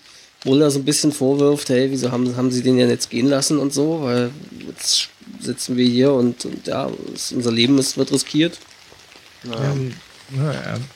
Mulder 0.46 0.70
so 0.70 0.78
ein 0.78 0.86
bisschen 0.86 1.12
vorwirft, 1.12 1.70
hey, 1.70 1.90
wieso 1.90 2.12
haben, 2.12 2.38
haben 2.38 2.52
sie 2.52 2.62
den 2.62 2.78
ja 2.78 2.86
jetzt 2.86 3.10
gehen 3.10 3.28
lassen 3.28 3.58
und 3.58 3.74
so, 3.74 4.04
weil 4.04 4.30
jetzt 4.68 5.10
sitzen 5.40 5.76
wir 5.76 5.88
hier 5.88 6.14
und, 6.14 6.46
und 6.46 6.68
ja, 6.68 6.88
unser 7.34 7.52
Leben 7.52 7.80
ist, 7.80 7.98
wird 7.98 8.12
riskiert. 8.12 8.60
Ja. 9.44 9.54
Ja, 9.54 9.76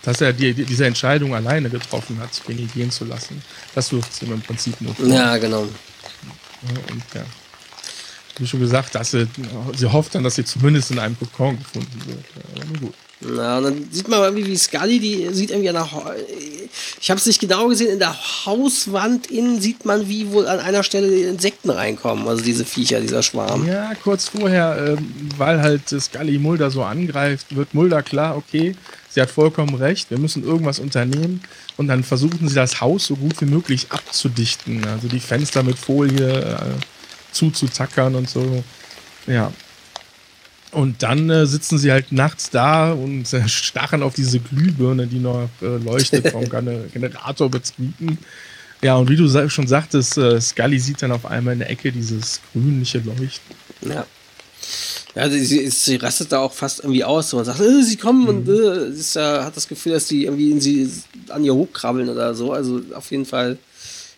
dass 0.04 0.22
er 0.22 0.34
die, 0.34 0.54
diese 0.54 0.86
Entscheidung 0.86 1.36
alleine 1.36 1.70
getroffen 1.70 2.20
hat, 2.20 2.34
Spinny 2.36 2.68
gehen 2.74 2.92
zu 2.92 3.06
lassen, 3.06 3.42
das 3.74 3.92
wirft 3.92 4.14
es 4.14 4.22
ihm 4.22 4.34
im 4.34 4.42
Prinzip 4.42 4.80
nur 4.82 4.96
vor. 4.96 5.06
Ja, 5.08 5.38
genau. 5.38 5.62
Und 5.62 7.04
ja, 7.14 7.26
wie 8.38 8.48
schon 8.48 8.60
gesagt, 8.60 8.96
dass 8.96 9.12
sie, 9.12 9.28
sie 9.76 9.92
hofft 9.92 10.16
dann, 10.16 10.24
dass 10.24 10.36
sie 10.36 10.46
zumindest 10.46 10.92
in 10.92 11.00
einem 11.00 11.18
Kokon 11.18 11.58
gefunden 11.58 12.02
wird. 12.06 12.26
Ja, 12.58 12.80
gut. 12.80 12.94
Na, 13.22 13.62
dann 13.62 13.88
sieht 13.92 14.10
man 14.10 14.22
irgendwie, 14.22 14.46
wie 14.46 14.58
Scully, 14.58 15.00
die 15.00 15.30
sieht 15.32 15.50
irgendwie 15.50 15.70
an 15.70 15.76
der, 15.76 15.88
ich 17.02 17.10
habe 17.10 17.18
es 17.20 17.26
nicht 17.26 17.40
genau 17.40 17.70
gesehen, 17.70 17.94
in 17.94 18.00
der 18.00 18.16
Hauswand 18.46 19.28
innen 19.28 19.62
sieht 19.62 19.86
man, 19.86 20.10
wie 20.10 20.32
wohl 20.32 20.48
an 20.48 20.60
einer 20.60 20.84
Stelle 20.84 21.10
die 21.10 21.24
Insekten 21.24 21.70
reinkommen, 21.70 22.28
also 22.28 22.44
diese 22.44 22.66
Viecher, 22.66 23.00
dieser 23.00 23.24
Schwarm. 23.24 23.66
Ja, 23.68 23.94
kurz 24.04 24.28
vorher, 24.28 24.98
ähm, 24.98 25.16
weil 25.38 25.62
halt 25.62 25.90
Scully 25.90 26.38
Mulder 26.38 26.70
so 26.72 26.84
angreift, 26.84 27.56
wird 27.56 27.74
Mulder 27.74 28.04
klar, 28.04 28.36
okay, 28.36 28.76
sie 29.16 29.22
hat 29.22 29.32
vollkommen 29.32 29.74
recht, 29.76 30.12
wir 30.12 30.20
müssen 30.20 30.44
irgendwas 30.44 30.78
unternehmen. 30.80 31.42
Und 31.78 31.88
dann 31.88 32.04
versuchen 32.04 32.48
sie 32.48 32.56
das 32.56 32.82
Haus 32.82 33.08
so 33.08 33.16
gut 33.16 33.42
wie 33.42 33.46
möglich 33.46 33.88
abzudichten, 33.90 34.86
also 34.86 35.08
die 35.08 35.20
Fenster 35.20 35.64
mit 35.64 35.80
Folie 35.80 36.42
äh, 36.42 36.58
zuzutackern 37.32 38.14
und 38.16 38.30
so. 38.30 38.64
Ja, 39.26 39.52
und 40.72 41.02
dann 41.02 41.30
äh, 41.30 41.46
sitzen 41.46 41.78
sie 41.78 41.92
halt 41.92 42.12
nachts 42.12 42.50
da 42.50 42.92
und 42.92 43.32
äh, 43.32 43.48
starren 43.48 44.04
auf 44.04 44.14
diese 44.14 44.40
Glühbirne, 44.40 45.08
die 45.08 45.20
noch 45.20 45.48
äh, 45.62 45.78
leuchtet 45.78 46.30
vom 46.30 46.44
Generatorbetrieben. 46.94 48.18
Ja, 48.82 48.98
und 48.98 49.10
wie 49.10 49.16
du 49.16 49.50
schon 49.50 49.68
sagtest, 49.68 50.18
äh, 50.18 50.40
Scully 50.42 50.78
sieht 50.78 51.02
dann 51.02 51.14
auf 51.14 51.26
einmal 51.26 51.54
in 51.54 51.60
der 51.60 51.70
Ecke 51.70 51.94
dieses 51.94 52.42
grünliche 52.52 53.00
Leuchten. 53.00 53.56
Ja. 53.82 54.06
Ja, 55.16 55.30
sie, 55.30 55.70
sie 55.70 55.96
rastet 55.96 56.34
da 56.34 56.40
auch 56.40 56.52
fast 56.52 56.80
irgendwie 56.80 57.06
aus 57.06 57.34
und 57.34 57.46
sagt, 57.46 57.62
äh, 57.62 57.82
sie 57.82 57.96
kommen 57.96 58.24
mhm. 58.24 58.28
und 58.28 58.50
äh, 58.50 58.90
ist, 58.90 59.16
hat 59.16 59.56
das 59.56 59.68
Gefühl, 59.68 59.94
dass 59.94 60.08
die 60.08 60.26
irgendwie 60.26 60.52
in 60.52 60.60
sie 60.60 60.92
an 61.30 61.44
ihr 61.44 61.56
hochkrabbeln 61.56 62.10
oder 62.10 62.36
so. 62.36 62.52
Also 62.52 62.82
auf 62.94 63.12
jeden 63.12 63.26
Fall 63.26 63.58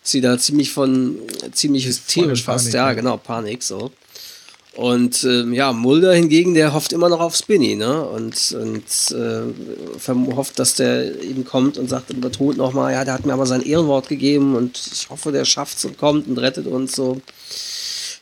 ist 0.02 0.10
sie 0.10 0.20
da 0.20 0.36
ziemlich 0.38 0.72
von 0.72 1.16
ziemlich 1.52 1.86
hysterisch 1.86 2.42
fast, 2.42 2.66
Panik, 2.66 2.74
ja, 2.74 2.92
genau, 2.94 3.16
Panik 3.16 3.62
so. 3.62 3.92
Und 4.78 5.24
ähm, 5.24 5.52
ja, 5.54 5.72
Mulder 5.72 6.14
hingegen, 6.14 6.54
der 6.54 6.72
hofft 6.72 6.92
immer 6.92 7.08
noch 7.08 7.18
auf 7.18 7.34
Spinny, 7.34 7.74
ne? 7.74 8.00
Und, 8.00 8.52
und 8.52 8.84
äh, 9.10 10.36
hofft, 10.36 10.58
dass 10.60 10.74
der 10.74 11.20
eben 11.20 11.44
kommt 11.44 11.78
und 11.78 11.88
sagt 11.88 12.12
Tod 12.32 12.56
nochmal, 12.56 12.92
ja, 12.92 13.04
der 13.04 13.14
hat 13.14 13.26
mir 13.26 13.32
aber 13.32 13.46
sein 13.46 13.62
Ehrenwort 13.62 14.08
gegeben 14.08 14.54
und 14.54 14.80
ich 14.92 15.10
hoffe, 15.10 15.32
der 15.32 15.44
schafft's 15.44 15.84
und 15.84 15.98
kommt 15.98 16.28
und 16.28 16.38
rettet 16.38 16.68
uns 16.68 16.94
so. 16.94 17.20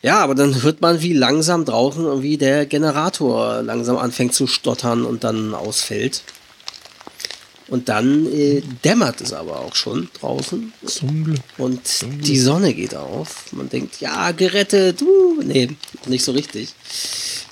Ja, 0.06 0.20
aber 0.20 0.36
dann 0.36 0.62
hört 0.62 0.80
man, 0.80 1.02
wie 1.02 1.14
langsam 1.14 1.64
draußen 1.64 2.04
irgendwie 2.04 2.36
der 2.36 2.64
Generator 2.64 3.60
langsam 3.62 3.96
anfängt 3.96 4.34
zu 4.34 4.46
stottern 4.46 5.04
und 5.04 5.24
dann 5.24 5.52
ausfällt. 5.52 6.22
Und 7.66 7.88
dann 7.88 8.32
äh, 8.32 8.62
dämmert 8.84 9.20
es 9.20 9.32
aber 9.32 9.58
auch 9.58 9.74
schon 9.74 10.08
draußen. 10.20 10.72
Zum 10.86 11.24
Glück. 11.24 11.40
Und 11.58 11.88
Zum 11.88 12.10
Glück. 12.10 12.22
die 12.22 12.38
Sonne 12.38 12.72
geht 12.72 12.94
auf. 12.94 13.52
Man 13.52 13.68
denkt, 13.68 14.00
ja, 14.00 14.30
gerettet. 14.30 15.02
Uh, 15.02 15.42
nee, 15.42 15.70
nicht 16.06 16.24
so 16.24 16.30
richtig. 16.30 16.72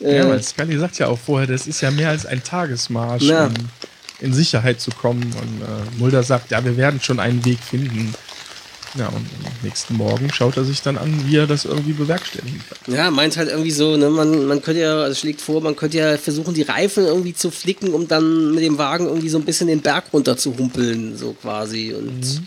Äh, 0.01 0.19
ja, 0.19 0.29
weil 0.29 0.41
Scully 0.41 0.79
sagt 0.79 1.01
ja 1.01 1.09
auch 1.09 1.19
vorher, 1.19 1.49
das 1.49 1.67
ist 1.67 1.81
ja 1.81 1.91
mehr 1.91 2.11
als 2.11 2.25
ein 2.25 2.45
Tagesmarsch, 2.45 3.25
ja. 3.25 3.47
um 3.47 3.55
in 4.21 4.33
Sicherheit 4.33 4.81
zu 4.81 4.93
kommen. 4.93 5.25
Und 5.25 5.61
äh, 5.61 5.99
Mulder 5.99 6.23
sagt, 6.23 6.53
ja, 6.53 6.65
wir 6.65 6.77
werden 6.77 7.01
schon 7.01 7.19
einen 7.19 7.45
Weg 7.45 7.59
finden. 7.59 8.15
Ja, 8.97 9.09
und 9.09 9.17
am 9.17 9.53
nächsten 9.63 9.97
Morgen 9.97 10.33
schaut 10.33 10.57
er 10.57 10.65
sich 10.65 10.81
dann 10.81 10.97
an, 10.97 11.27
wie 11.27 11.37
er 11.37 11.49
das 11.49 11.65
irgendwie 11.65 11.93
bewerkstelligen 11.93 12.61
kann. 12.69 12.95
Ja, 12.95 13.11
meint 13.11 13.37
halt 13.37 13.49
irgendwie 13.49 13.73
so, 13.73 13.97
ne, 13.97 14.09
man, 14.09 14.47
man 14.47 14.63
könnte 14.63 14.83
ja, 14.83 15.01
also 15.03 15.17
schlägt 15.17 15.41
vor, 15.41 15.61
man 15.61 15.75
könnte 15.75 15.99
ja 15.99 16.17
versuchen, 16.17 16.55
die 16.55 16.63
Reifen 16.63 17.05
irgendwie 17.05 17.35
zu 17.35 17.51
flicken, 17.51 17.93
um 17.93 18.07
dann 18.07 18.55
mit 18.55 18.63
dem 18.63 18.79
Wagen 18.79 19.07
irgendwie 19.07 19.29
so 19.29 19.39
ein 19.39 19.45
bisschen 19.45 19.67
den 19.67 19.81
Berg 19.81 20.05
runter 20.13 20.37
zu 20.37 20.57
humpeln, 20.57 21.17
so 21.17 21.33
quasi. 21.33 21.93
Und 21.93 22.21
mhm. 22.21 22.47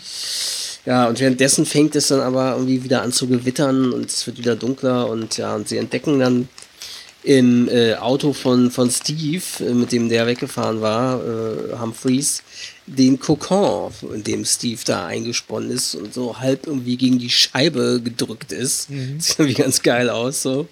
ja, 0.86 1.06
und 1.08 1.20
währenddessen 1.20 1.66
fängt 1.66 1.94
es 1.96 2.08
dann 2.08 2.20
aber 2.20 2.52
irgendwie 2.52 2.82
wieder 2.82 3.02
an 3.02 3.12
zu 3.12 3.26
gewittern 3.28 3.92
und 3.92 4.06
es 4.06 4.26
wird 4.26 4.38
wieder 4.38 4.56
dunkler 4.56 5.08
und 5.10 5.36
ja, 5.36 5.54
und 5.54 5.68
sie 5.68 5.76
entdecken 5.76 6.18
dann 6.18 6.48
im 7.24 7.68
äh, 7.68 7.94
Auto 7.96 8.32
von, 8.32 8.70
von 8.70 8.90
Steve, 8.90 9.42
äh, 9.60 9.74
mit 9.74 9.92
dem 9.92 10.08
der 10.08 10.26
weggefahren 10.26 10.80
war, 10.80 11.20
äh, 11.22 11.78
Humphreys, 11.78 12.42
den 12.96 13.20
Kokon, 13.20 13.92
in 14.14 14.24
dem 14.24 14.44
Steve 14.44 14.80
da 14.84 15.06
eingesponnen 15.06 15.70
ist 15.70 15.94
und 15.94 16.14
so 16.14 16.38
halb 16.38 16.66
irgendwie 16.66 16.96
gegen 16.96 17.18
die 17.18 17.30
Scheibe 17.30 18.00
gedrückt 18.02 18.52
ist. 18.52 18.90
Mhm. 18.90 19.20
Sieht 19.20 19.38
irgendwie 19.38 19.62
ganz 19.62 19.82
geil 19.82 20.10
aus, 20.10 20.42
so. 20.42 20.68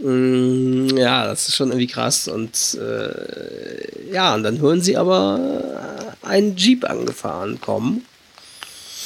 Mm, 0.00 0.96
ja, 0.96 1.26
das 1.26 1.48
ist 1.48 1.56
schon 1.56 1.68
irgendwie 1.68 1.86
krass. 1.86 2.28
Und 2.28 2.78
äh, 2.80 4.12
ja, 4.12 4.34
und 4.34 4.42
dann 4.42 4.60
hören 4.60 4.80
sie 4.80 4.96
aber 4.96 6.16
einen 6.22 6.56
Jeep 6.56 6.88
angefahren 6.88 7.60
kommen. 7.60 8.04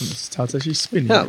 Und 0.00 0.10
das 0.12 0.22
ist 0.22 0.32
tatsächlich 0.34 0.78
Spinning. 0.78 1.10
Ja. 1.10 1.28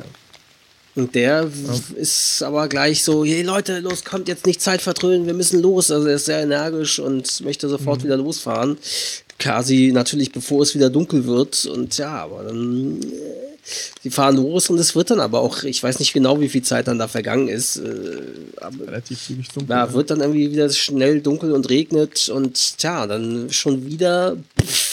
Und 0.95 1.15
der 1.15 1.43
ja. 1.43 1.73
ist 1.95 2.43
aber 2.43 2.67
gleich 2.67 3.03
so, 3.03 3.25
hey 3.25 3.41
Leute, 3.41 3.79
los, 3.79 4.03
kommt 4.03 4.27
jetzt 4.27 4.45
nicht 4.45 4.61
Zeit 4.61 4.81
vertrönen, 4.81 5.25
wir 5.25 5.33
müssen 5.33 5.61
los. 5.61 5.89
Also 5.89 6.07
er 6.07 6.15
ist 6.15 6.25
sehr 6.25 6.41
energisch 6.41 6.99
und 6.99 7.41
möchte 7.41 7.67
sofort 7.67 8.01
mhm. 8.01 8.05
wieder 8.05 8.17
losfahren. 8.17 8.77
Quasi 9.39 9.91
natürlich 9.93 10.31
bevor 10.31 10.61
es 10.63 10.75
wieder 10.75 10.89
dunkel 10.89 11.25
wird. 11.25 11.65
Und 11.65 11.97
ja, 11.97 12.23
aber 12.23 12.43
dann 12.43 13.01
äh, 13.01 13.53
die 14.03 14.09
fahren 14.09 14.35
los 14.35 14.69
und 14.69 14.77
es 14.77 14.95
wird 14.95 15.11
dann 15.11 15.19
aber 15.19 15.41
auch, 15.41 15.63
ich 15.63 15.81
weiß 15.81 15.99
nicht 15.99 16.13
genau, 16.13 16.39
wie 16.41 16.49
viel 16.49 16.63
Zeit 16.63 16.87
dann 16.87 16.99
da 16.99 17.07
vergangen 17.07 17.47
ist. 17.47 17.77
Äh, 17.77 18.21
Relativ 18.85 19.23
zügig 19.23 19.47
dunkel. 19.49 19.67
Da 19.69 19.85
ja. 19.85 19.93
wird 19.93 20.09
dann 20.09 20.21
irgendwie 20.21 20.51
wieder 20.51 20.69
schnell 20.69 21.21
dunkel 21.21 21.51
und 21.53 21.69
regnet 21.69 22.29
und 22.29 22.77
tja, 22.77 23.07
dann 23.07 23.51
schon 23.51 23.85
wieder. 23.85 24.37
Pff, 24.61 24.92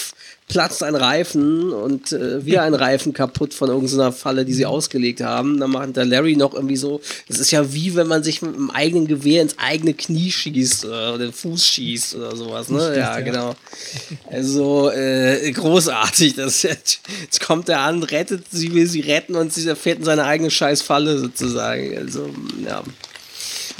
platzt 0.51 0.83
ein 0.83 0.97
Reifen 0.97 1.73
und 1.73 2.13
äh, 2.13 2.45
wir 2.45 2.63
ein 2.63 2.75
Reifen 2.75 3.13
kaputt 3.13 3.55
von 3.55 3.69
irgendeiner 3.69 4.13
Falle, 4.13 4.45
die 4.45 4.53
sie 4.53 4.67
ausgelegt 4.67 5.21
haben. 5.21 5.61
Dann 5.61 5.71
macht 5.71 5.97
der 5.97 6.05
Larry 6.05 6.37
noch 6.37 6.55
irgendwie 6.55 6.77
so, 6.77 7.01
das 7.29 7.39
ist 7.39 7.53
ja 7.53 7.73
wie 7.73 7.95
wenn 7.95 8.09
man 8.09 8.23
sich 8.23 8.43
mit 8.43 8.55
einem 8.55 8.71
eigenen 8.71 9.07
Gewehr 9.07 9.43
ins 9.43 9.57
eigene 9.59 9.95
Knie 9.95 10.31
schießt 10.31 10.85
oder 10.85 11.19
den 11.19 11.33
Fuß 11.33 11.67
schießt 11.67 12.17
oder 12.17 12.37
sowas, 12.37 12.69
ne? 12.69 12.81
Stimmt, 12.81 12.97
ja, 12.97 13.19
ja, 13.19 13.21
genau. 13.21 13.55
Also 14.31 14.91
äh, 14.91 15.51
großartig. 15.53 16.35
Das 16.35 16.63
jetzt, 16.63 17.01
jetzt 17.23 17.41
kommt 17.41 17.69
er 17.69 17.81
an, 17.81 18.03
rettet 18.03 18.45
sie, 18.51 18.75
will 18.75 18.87
sie 18.87 19.01
retten 19.01 19.37
und 19.37 19.53
sie 19.53 19.75
fährt 19.77 19.99
in 19.99 20.05
seine 20.05 20.25
eigene 20.25 20.51
Scheißfalle 20.51 21.19
sozusagen. 21.19 21.97
Also, 21.97 22.29
ja. 22.67 22.83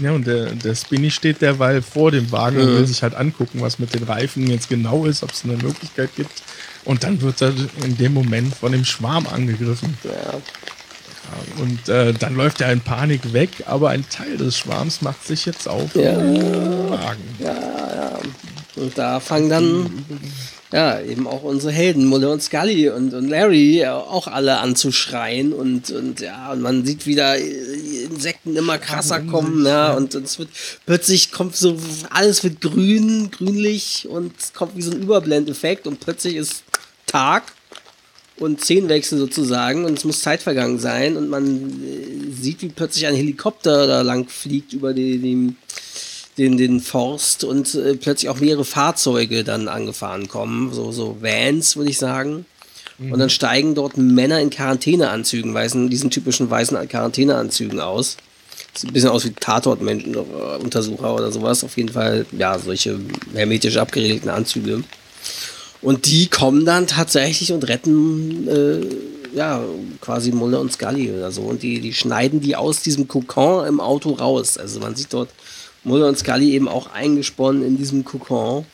Ja, 0.01 0.13
und 0.13 0.27
der, 0.27 0.47
der 0.53 0.75
Spinny 0.75 1.11
steht 1.11 1.43
derweil 1.43 1.83
vor 1.83 2.11
dem 2.11 2.31
Wagen 2.33 2.57
mhm. 2.57 2.63
und 2.63 2.69
will 2.69 2.87
sich 2.87 3.03
halt 3.03 3.15
angucken, 3.15 3.61
was 3.61 3.79
mit 3.79 3.95
den 3.95 4.05
Reifen 4.05 4.49
jetzt 4.49 4.69
genau 4.69 5.05
ist, 5.05 5.23
ob 5.23 5.33
es 5.33 5.45
eine 5.45 5.57
Möglichkeit 5.57 6.11
gibt. 6.17 6.43
Und 6.91 7.05
dann 7.05 7.21
wird 7.21 7.41
er 7.41 7.53
in 7.85 7.97
dem 7.99 8.13
Moment 8.13 8.53
von 8.53 8.73
dem 8.73 8.85
Schwarm 8.85 9.25
angegriffen. 9.29 9.97
Ja. 10.03 10.41
Und 11.63 11.89
äh, 11.89 12.13
dann 12.13 12.35
läuft 12.35 12.61
er 12.63 12.73
in 12.73 12.81
Panik 12.81 13.33
weg, 13.33 13.51
aber 13.67 13.91
ein 13.91 14.05
Teil 14.09 14.37
des 14.37 14.59
Schwarms 14.59 15.01
macht 15.01 15.25
sich 15.25 15.47
jetzt 15.47 15.69
auf 15.69 15.95
ja. 15.95 16.17
Wagen. 16.17 17.23
Ja, 17.39 17.55
ja. 17.55 18.19
Und 18.75 18.99
da 18.99 19.21
fangen 19.21 19.49
dann 19.49 20.05
ja, 20.73 21.01
eben 21.01 21.29
auch 21.29 21.45
unsere 21.45 21.73
Helden, 21.73 22.07
Mulder 22.07 22.33
und 22.33 22.43
Scully 22.43 22.89
und, 22.91 23.15
und 23.15 23.29
Larry 23.29 23.87
auch 23.87 24.27
alle 24.27 24.59
anzuschreien 24.59 25.53
und, 25.53 25.93
und 25.93 26.19
ja, 26.19 26.51
und 26.51 26.61
man 26.61 26.85
sieht 26.85 27.07
wieder 27.07 27.37
Insekten 27.37 28.57
immer 28.57 28.79
krasser 28.79 29.21
kommen, 29.21 29.65
ja, 29.65 29.93
und, 29.93 30.17
und 30.17 30.25
es 30.25 30.41
wird 30.41 30.49
plötzlich 30.87 31.31
kommt 31.31 31.55
so, 31.55 31.77
alles 32.11 32.43
wird 32.43 32.61
grün, 32.61 33.31
grünlich 33.31 34.09
und 34.11 34.33
es 34.37 34.53
kommt 34.53 34.77
wie 34.77 34.83
so 34.83 34.91
ein 34.91 35.03
Überblendeffekt 35.03 35.87
und 35.87 36.01
plötzlich 36.01 36.35
ist 36.35 36.65
Tag 37.11 37.53
und 38.39 38.61
Szenenwechsel 38.61 39.19
sozusagen 39.19 39.85
und 39.85 39.99
es 39.99 40.05
muss 40.05 40.23
Zeit 40.23 40.43
vergangen 40.43 40.79
sein 40.79 41.17
und 41.17 41.29
man 41.29 41.83
äh, 41.83 42.33
sieht, 42.33 42.63
wie 42.63 42.69
plötzlich 42.69 43.07
ein 43.07 43.15
Helikopter 43.15 43.87
da 43.87 44.03
lang 44.03 44.29
fliegt 44.29 44.73
über 44.73 44.95
den, 44.95 45.57
den, 46.39 46.57
den, 46.57 46.81
Forst 46.81 47.45
und 47.45 47.75
äh, 47.75 47.95
plötzlich 47.97 48.29
auch 48.29 48.41
mehrere 48.41 48.65
Fahrzeuge 48.65 49.45
dann 49.45 49.69
angefahren 49.69 50.29
kommen, 50.29 50.73
so, 50.73 50.93
so 50.93 51.19
Vans, 51.21 51.77
würde 51.77 51.91
ich 51.91 51.99
sagen. 51.99 52.47
Und 52.99 53.19
dann 53.19 53.31
steigen 53.31 53.75
dort 53.75 53.97
Männer 53.97 54.41
in 54.41 54.51
Quarantäneanzügen, 54.51 55.55
weißen, 55.55 55.89
diesen 55.89 56.11
typischen 56.11 56.51
weißen 56.51 56.87
Quarantäneanzügen 56.87 57.81
aus. 57.81 58.19
Sieht 58.75 58.91
ein 58.91 58.93
bisschen 58.93 59.09
aus 59.09 59.25
wie 59.25 59.31
Tatort-Untersucher 59.31 61.15
oder 61.15 61.33
sowas. 61.33 61.65
Auf 61.65 61.79
jeden 61.79 61.89
Fall, 61.89 62.27
ja, 62.33 62.59
solche 62.59 63.01
hermetisch 63.33 63.79
abgeregelten 63.79 64.29
Anzüge. 64.29 64.85
Und 65.83 66.07
die 66.07 66.29
kommen 66.29 66.65
dann 66.65 66.87
tatsächlich 66.87 67.53
und 67.53 67.67
retten, 67.67 68.49
äh, 68.49 69.37
ja, 69.37 69.63
quasi 70.01 70.33
Mulder 70.33 70.61
und 70.61 70.73
Scully 70.73 71.11
oder 71.11 71.31
so. 71.31 71.43
Und 71.43 71.63
die, 71.63 71.81
die 71.81 71.95
schneiden 71.95 72.41
die 72.41 72.57
aus 72.57 72.83
diesem 72.83 73.09
Kokon 73.09 73.67
im 73.67 73.81
Auto 73.81 74.11
raus. 74.11 74.59
Also 74.59 74.81
man 74.81 74.95
sieht 74.95 75.13
dort 75.13 75.31
Mulder 75.85 76.09
und 76.09 76.19
Scully 76.19 76.53
eben 76.53 76.69
auch 76.69 76.93
eingesponnen 76.93 77.65
in 77.65 77.79
diesem 77.79 78.05
Kokon. 78.05 78.67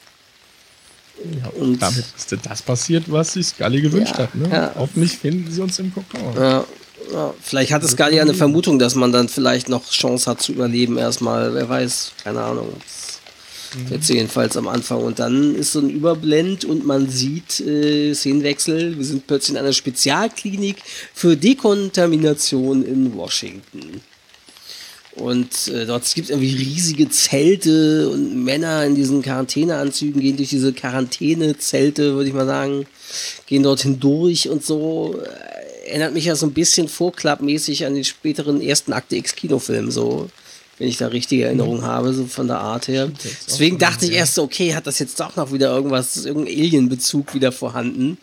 Ja, 1.19 1.49
und 1.61 1.81
damit 1.81 2.05
ist 2.17 2.37
das 2.43 2.63
passiert, 2.63 3.05
was 3.11 3.35
sich 3.35 3.47
Scully 3.47 3.81
gewünscht 3.81 4.15
ja, 4.15 4.25
hat. 4.25 4.35
Ne? 4.35 4.49
Ja. 4.51 4.73
Hoffentlich 4.77 5.17
finden 5.17 5.51
sie 5.51 5.63
uns 5.63 5.79
im 5.79 5.95
Kokon. 5.95 6.35
Ja, 6.37 6.65
ja. 7.13 7.35
Vielleicht 7.41 7.73
hatte 7.73 7.87
Scully 7.89 8.21
eine 8.21 8.35
Vermutung, 8.35 8.79
dass 8.79 8.95
man 8.95 9.13
dann 9.13 9.29
vielleicht 9.29 9.69
noch 9.69 9.89
Chance 9.91 10.31
hat 10.31 10.43
zu 10.43 10.53
überleben 10.53 10.99
erstmal. 10.99 11.55
Wer 11.55 11.69
weiß, 11.69 12.13
keine 12.23 12.43
Ahnung. 12.43 12.69
Mhm. 13.77 13.93
Jetzt 13.93 14.09
jedenfalls 14.09 14.57
am 14.57 14.69
Anfang. 14.69 15.03
Und 15.03 15.19
dann 15.19 15.55
ist 15.55 15.73
so 15.73 15.81
ein 15.81 15.91
Überblend 15.91 16.65
und 16.65 16.87
man 16.87 17.09
sieht 17.09 17.61
äh, 17.61 18.15
Szenenwechsel. 18.15 18.97
Wir 18.97 19.05
sind 19.05 19.27
plötzlich 19.27 19.55
in 19.55 19.59
einer 19.59 19.73
Spezialklinik 19.73 20.77
für 21.13 21.37
Dekontamination 21.37 22.85
in 22.85 23.15
Washington. 23.15 24.01
Und 25.17 25.69
äh, 25.69 25.87
dort 25.87 26.15
gibt 26.15 26.27
es 26.27 26.31
irgendwie 26.31 26.55
riesige 26.55 27.09
Zelte 27.09 28.11
und 28.11 28.45
Männer 28.45 28.85
in 28.85 28.95
diesen 28.95 29.23
Quarantäneanzügen 29.23 30.21
gehen 30.21 30.37
durch 30.37 30.51
diese 30.51 30.75
Quarantänezelte, 30.75 32.15
würde 32.15 32.29
ich 32.29 32.35
mal 32.35 32.47
sagen, 32.47 32.87
gehen 33.47 33.63
dort 33.63 33.81
hindurch 33.81 34.51
und 34.51 34.63
so. 34.63 35.19
Äh, 35.19 35.89
erinnert 35.89 36.13
mich 36.13 36.27
ja 36.27 36.37
so 36.37 36.47
ein 36.47 36.53
bisschen 36.53 36.89
vorklappmäßig 36.89 37.87
an 37.87 37.95
den 37.95 38.05
späteren 38.05 38.61
ersten 38.61 38.93
Akte 38.93 39.17
X-Kinofilm, 39.17 39.91
so, 39.91 40.29
wenn 40.79 40.89
ich 40.89 40.99
da 40.99 41.09
richtige 41.09 41.45
Erinnerungen 41.45 41.81
mhm. 41.81 41.87
habe, 41.87 42.13
so 42.13 42.27
von 42.27 42.49
der 42.49 42.59
Art 42.59 42.89
her. 42.89 43.11
Deswegen 43.47 43.79
dachte 43.79 44.07
ich 44.07 44.13
erst 44.13 44.35
so, 44.35 44.43
okay, 44.43 44.75
hat 44.75 44.87
das 44.87 44.99
jetzt 44.99 45.19
doch 45.21 45.37
noch 45.37 45.53
wieder 45.53 45.75
irgendwas, 45.75 46.25
irgendein 46.25 46.55
Alien-Bezug 46.55 47.35
wieder 47.35 47.53
vorhanden. 47.53 48.19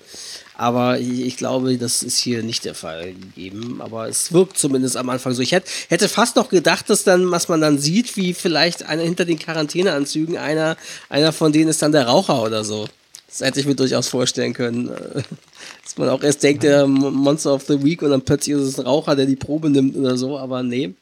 Aber 0.56 1.00
ich, 1.00 1.36
glaube, 1.38 1.78
das 1.78 2.04
ist 2.04 2.20
hier 2.20 2.44
nicht 2.44 2.64
der 2.64 2.76
Fall 2.76 3.14
gegeben. 3.14 3.82
Aber 3.82 4.08
es 4.08 4.32
wirkt 4.32 4.58
zumindest 4.58 4.96
am 4.98 5.10
Anfang 5.10 5.34
so. 5.34 5.42
Ich 5.42 5.52
hätte, 5.52 5.70
hätte 5.90 6.08
fast 6.08 6.36
noch 6.36 6.50
gedacht, 6.50 6.90
dass 6.90 7.04
dann, 7.04 7.32
was 7.32 7.48
man 7.48 7.60
dann 7.60 7.80
sieht, 7.80 8.16
wie 8.18 8.34
vielleicht 8.36 8.84
einer 8.84 9.02
hinter 9.02 9.26
den 9.26 9.40
Quarantäneanzügen, 9.40 10.38
einer, 10.38 10.78
einer 11.10 11.34
von 11.34 11.52
denen 11.52 11.70
ist 11.70 11.82
dann 11.82 11.92
der 11.92 12.06
Raucher 12.06 12.44
oder 12.44 12.64
so. 12.64 12.88
Das 13.28 13.42
hätte 13.42 13.60
ich 13.60 13.66
mir 13.66 13.76
durchaus 13.76 14.10
vorstellen 14.10 14.54
können. 14.54 14.88
Dass 15.84 15.98
man 15.98 16.10
auch 16.10 16.22
erst 16.22 16.44
denkt, 16.44 16.62
der 16.62 16.86
Monster 16.86 17.54
of 17.54 17.64
the 17.68 17.84
Week 17.84 18.04
und 18.04 18.12
dann 18.12 18.22
plötzlich 18.22 18.56
ist 18.56 18.62
es 18.62 18.80
ein 18.80 18.86
Raucher, 18.86 19.16
der 19.16 19.26
die 19.26 19.36
Probe 19.36 19.72
nimmt 19.72 19.96
oder 19.98 20.18
so, 20.18 20.38
aber 20.38 20.62
nee. 20.62 20.94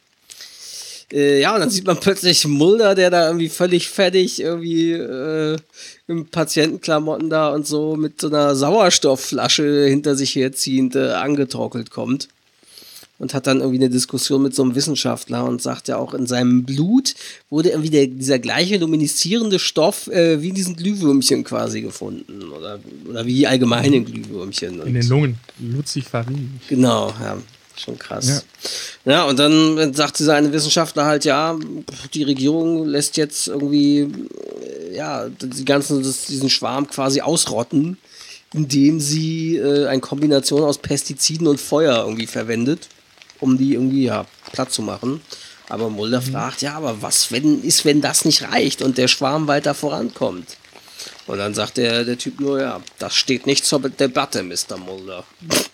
Äh, 1.11 1.41
ja, 1.41 1.53
und 1.53 1.59
dann 1.59 1.69
sieht 1.69 1.85
man 1.85 1.99
plötzlich 1.99 2.47
Mulder, 2.47 2.95
der 2.95 3.09
da 3.09 3.27
irgendwie 3.27 3.49
völlig 3.49 3.89
fertig 3.89 4.39
irgendwie 4.41 4.93
äh, 4.93 5.57
im 6.07 6.27
Patientenklamotten 6.27 7.29
da 7.29 7.49
und 7.49 7.67
so 7.67 7.95
mit 7.95 8.21
so 8.21 8.27
einer 8.27 8.55
Sauerstoffflasche 8.55 9.85
hinter 9.87 10.15
sich 10.15 10.35
herziehend 10.35 10.95
äh, 10.95 11.11
angetrockelt 11.11 11.91
kommt. 11.91 12.29
Und 13.19 13.35
hat 13.35 13.45
dann 13.45 13.59
irgendwie 13.59 13.77
eine 13.77 13.91
Diskussion 13.91 14.41
mit 14.41 14.55
so 14.55 14.63
einem 14.63 14.73
Wissenschaftler 14.73 15.45
und 15.45 15.61
sagt 15.61 15.87
ja 15.87 15.97
auch, 15.97 16.15
in 16.15 16.25
seinem 16.25 16.63
Blut 16.63 17.13
wurde 17.51 17.69
irgendwie 17.69 17.91
der, 17.91 18.07
dieser 18.07 18.39
gleiche 18.39 18.77
lumineszierende 18.77 19.59
Stoff 19.59 20.07
äh, 20.07 20.41
wie 20.41 20.49
in 20.49 20.55
diesen 20.55 20.75
Glühwürmchen 20.75 21.43
quasi 21.43 21.81
gefunden. 21.81 22.49
Oder, 22.51 22.79
oder 23.07 23.23
wie 23.27 23.45
allgemein 23.45 23.93
in 23.93 24.05
Glühwürmchen. 24.05 24.81
in 24.81 24.95
den 24.95 25.07
Lungen. 25.07 25.37
Lucifarin. 25.59 26.59
Genau, 26.67 27.13
ja. 27.21 27.37
Schon 27.83 27.97
krass. 27.97 28.43
Ja. 29.05 29.11
ja, 29.11 29.23
und 29.23 29.39
dann 29.39 29.93
sagt 29.93 30.19
dieser 30.19 30.35
eine 30.35 30.53
Wissenschaftler 30.53 31.05
halt, 31.05 31.25
ja, 31.25 31.57
die 32.13 32.23
Regierung 32.23 32.85
lässt 32.85 33.17
jetzt 33.17 33.47
irgendwie, 33.47 34.01
äh, 34.01 34.95
ja, 34.95 35.27
die 35.29 35.65
ganzen, 35.65 36.03
das, 36.03 36.25
diesen 36.25 36.49
Schwarm 36.49 36.87
quasi 36.87 37.21
ausrotten, 37.21 37.97
indem 38.53 38.99
sie 38.99 39.57
äh, 39.57 39.87
eine 39.87 40.01
Kombination 40.01 40.61
aus 40.61 40.77
Pestiziden 40.77 41.47
und 41.47 41.59
Feuer 41.59 42.03
irgendwie 42.03 42.27
verwendet, 42.27 42.87
um 43.39 43.57
die 43.57 43.73
irgendwie, 43.73 44.03
ja, 44.03 44.27
platt 44.51 44.71
zu 44.71 44.83
machen. 44.83 45.21
Aber 45.67 45.89
Mulder 45.89 46.21
mhm. 46.21 46.31
fragt, 46.31 46.61
ja, 46.61 46.75
aber 46.75 47.01
was 47.01 47.31
wenn, 47.31 47.63
ist, 47.63 47.83
wenn 47.83 48.01
das 48.01 48.25
nicht 48.25 48.43
reicht 48.43 48.83
und 48.83 48.99
der 48.99 49.07
Schwarm 49.07 49.47
weiter 49.47 49.73
vorankommt? 49.73 50.57
Und 51.25 51.39
dann 51.39 51.55
sagt 51.55 51.77
der, 51.77 52.03
der 52.03 52.17
Typ 52.17 52.39
nur, 52.39 52.61
ja, 52.61 52.79
das 52.99 53.15
steht 53.15 53.47
nicht 53.47 53.65
zur 53.65 53.79
Debatte, 53.79 54.43
Mr. 54.43 54.77
Mulder. 54.77 55.23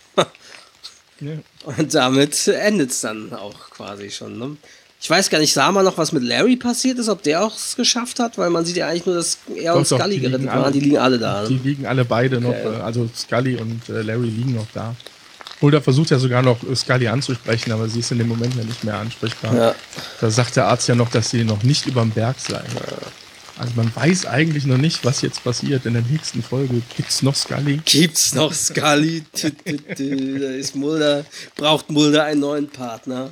Ja. 1.19 1.31
Und 1.65 1.93
damit 1.93 2.47
endet 2.47 2.91
es 2.91 3.01
dann 3.01 3.33
auch 3.33 3.69
quasi 3.69 4.09
schon. 4.11 4.37
Ne? 4.37 4.57
Ich 4.99 5.09
weiß 5.09 5.29
gar 5.29 5.39
nicht, 5.39 5.53
sah 5.53 5.71
man 5.71 5.85
noch, 5.85 5.97
was 5.97 6.11
mit 6.11 6.23
Larry 6.23 6.55
passiert 6.55 6.97
ist, 6.97 7.07
ob 7.07 7.21
der 7.21 7.43
auch 7.43 7.55
es 7.55 7.75
geschafft 7.75 8.19
hat, 8.19 8.37
weil 8.37 8.49
man 8.49 8.65
sieht 8.65 8.77
ja 8.77 8.87
eigentlich 8.87 9.05
nur, 9.05 9.15
dass 9.15 9.37
er 9.55 9.73
doch, 9.73 9.79
und 9.79 9.85
Scully 9.85 10.19
gerettet 10.19 10.47
waren. 10.47 10.73
Die 10.73 10.79
liegen 10.79 10.97
alle 10.97 11.19
da. 11.19 11.43
Ne? 11.43 11.49
Die 11.49 11.57
liegen 11.57 11.85
alle 11.85 12.03
beide 12.03 12.37
okay. 12.37 12.45
noch, 12.45 12.79
äh, 12.79 12.81
also 12.81 13.07
Scully 13.15 13.57
und 13.57 13.87
äh, 13.89 14.01
Larry 14.01 14.29
liegen 14.29 14.55
noch 14.55 14.67
da. 14.73 14.95
Mulder 15.61 15.81
versucht 15.81 16.09
ja 16.09 16.19
sogar 16.19 16.41
noch 16.41 16.59
Scully 16.75 17.07
anzusprechen, 17.07 17.71
aber 17.71 17.89
sie 17.89 17.99
ist 17.99 18.11
in 18.11 18.19
dem 18.19 18.27
Moment 18.27 18.55
ja 18.55 18.63
nicht 18.63 18.83
mehr 18.83 18.95
ansprechbar. 18.95 19.55
Ja. 19.55 19.75
Da 20.19 20.29
sagt 20.29 20.55
der 20.55 20.65
Arzt 20.65 20.87
ja 20.87 20.95
noch, 20.95 21.09
dass 21.09 21.29
sie 21.29 21.43
noch 21.43 21.63
nicht 21.63 21.85
über 21.85 22.01
dem 22.01 22.11
Berg 22.11 22.37
sei. 22.39 22.55
Ja. 22.55 22.61
Also 23.59 23.73
man 23.75 23.95
weiß 23.95 24.27
eigentlich 24.27 24.65
noch 24.65 24.77
nicht, 24.77 25.03
was 25.03 25.21
jetzt 25.21 25.43
passiert. 25.43 25.85
In 25.85 25.93
der 25.93 26.03
nächsten 26.03 26.43
Folge 26.43 26.81
gibt's 26.95 27.23
noch 27.23 27.35
Scully. 27.35 27.81
Gibt's 27.85 28.35
noch 28.35 28.53
Scully? 28.53 29.23
da 29.33 30.49
ist 30.51 30.75
Mulder, 30.75 31.25
braucht 31.55 31.89
Mulder 31.89 32.25
einen 32.25 32.41
neuen 32.41 32.69
Partner. 32.69 33.31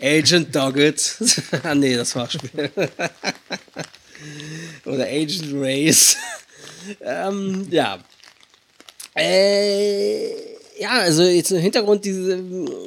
Agent 0.00 0.54
Doggett. 0.54 1.16
ah 1.64 1.74
nee, 1.74 1.96
das 1.96 2.14
war 2.14 2.30
Spiel. 2.30 2.70
Oder 4.84 5.04
Agent 5.04 5.50
Race. 5.54 6.16
ähm, 7.00 7.66
ja. 7.70 7.98
Äh 9.14 9.87
ja, 10.78 10.90
also 10.90 11.22
jetzt 11.22 11.50
im 11.50 11.58
Hintergrund, 11.58 12.04
diese, 12.04 12.38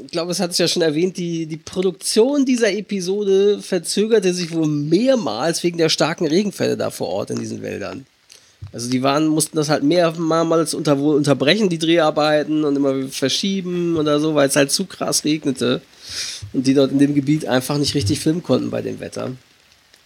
ich 0.05 0.11
glaube, 0.11 0.31
es 0.31 0.39
hat 0.39 0.51
es 0.51 0.57
ja 0.57 0.67
schon 0.67 0.81
erwähnt, 0.81 1.17
die, 1.17 1.45
die 1.45 1.57
Produktion 1.57 2.45
dieser 2.45 2.71
Episode 2.71 3.59
verzögerte 3.61 4.33
sich 4.33 4.51
wohl 4.51 4.67
mehrmals 4.67 5.61
wegen 5.63 5.77
der 5.77 5.89
starken 5.89 6.27
Regenfälle 6.27 6.77
da 6.77 6.89
vor 6.89 7.07
Ort 7.07 7.31
in 7.31 7.39
diesen 7.39 7.61
Wäldern. 7.61 8.05
Also 8.71 8.89
die 8.89 9.03
waren, 9.03 9.27
mussten 9.27 9.57
das 9.57 9.69
halt 9.69 9.83
mehrmals 9.83 10.73
unter, 10.73 10.97
unterbrechen, 10.97 11.67
die 11.67 11.79
Dreharbeiten 11.79 12.63
und 12.63 12.75
immer 12.75 13.07
verschieben 13.09 13.97
oder 13.97 14.19
so, 14.19 14.35
weil 14.35 14.47
es 14.47 14.55
halt 14.55 14.71
zu 14.71 14.85
krass 14.85 15.25
regnete. 15.25 15.81
Und 16.53 16.67
die 16.67 16.73
dort 16.73 16.91
in 16.91 16.99
dem 16.99 17.13
Gebiet 17.13 17.45
einfach 17.45 17.77
nicht 17.77 17.95
richtig 17.95 18.19
filmen 18.19 18.43
konnten 18.43 18.69
bei 18.69 18.81
dem 18.81 18.99
Wetter. 18.99 19.31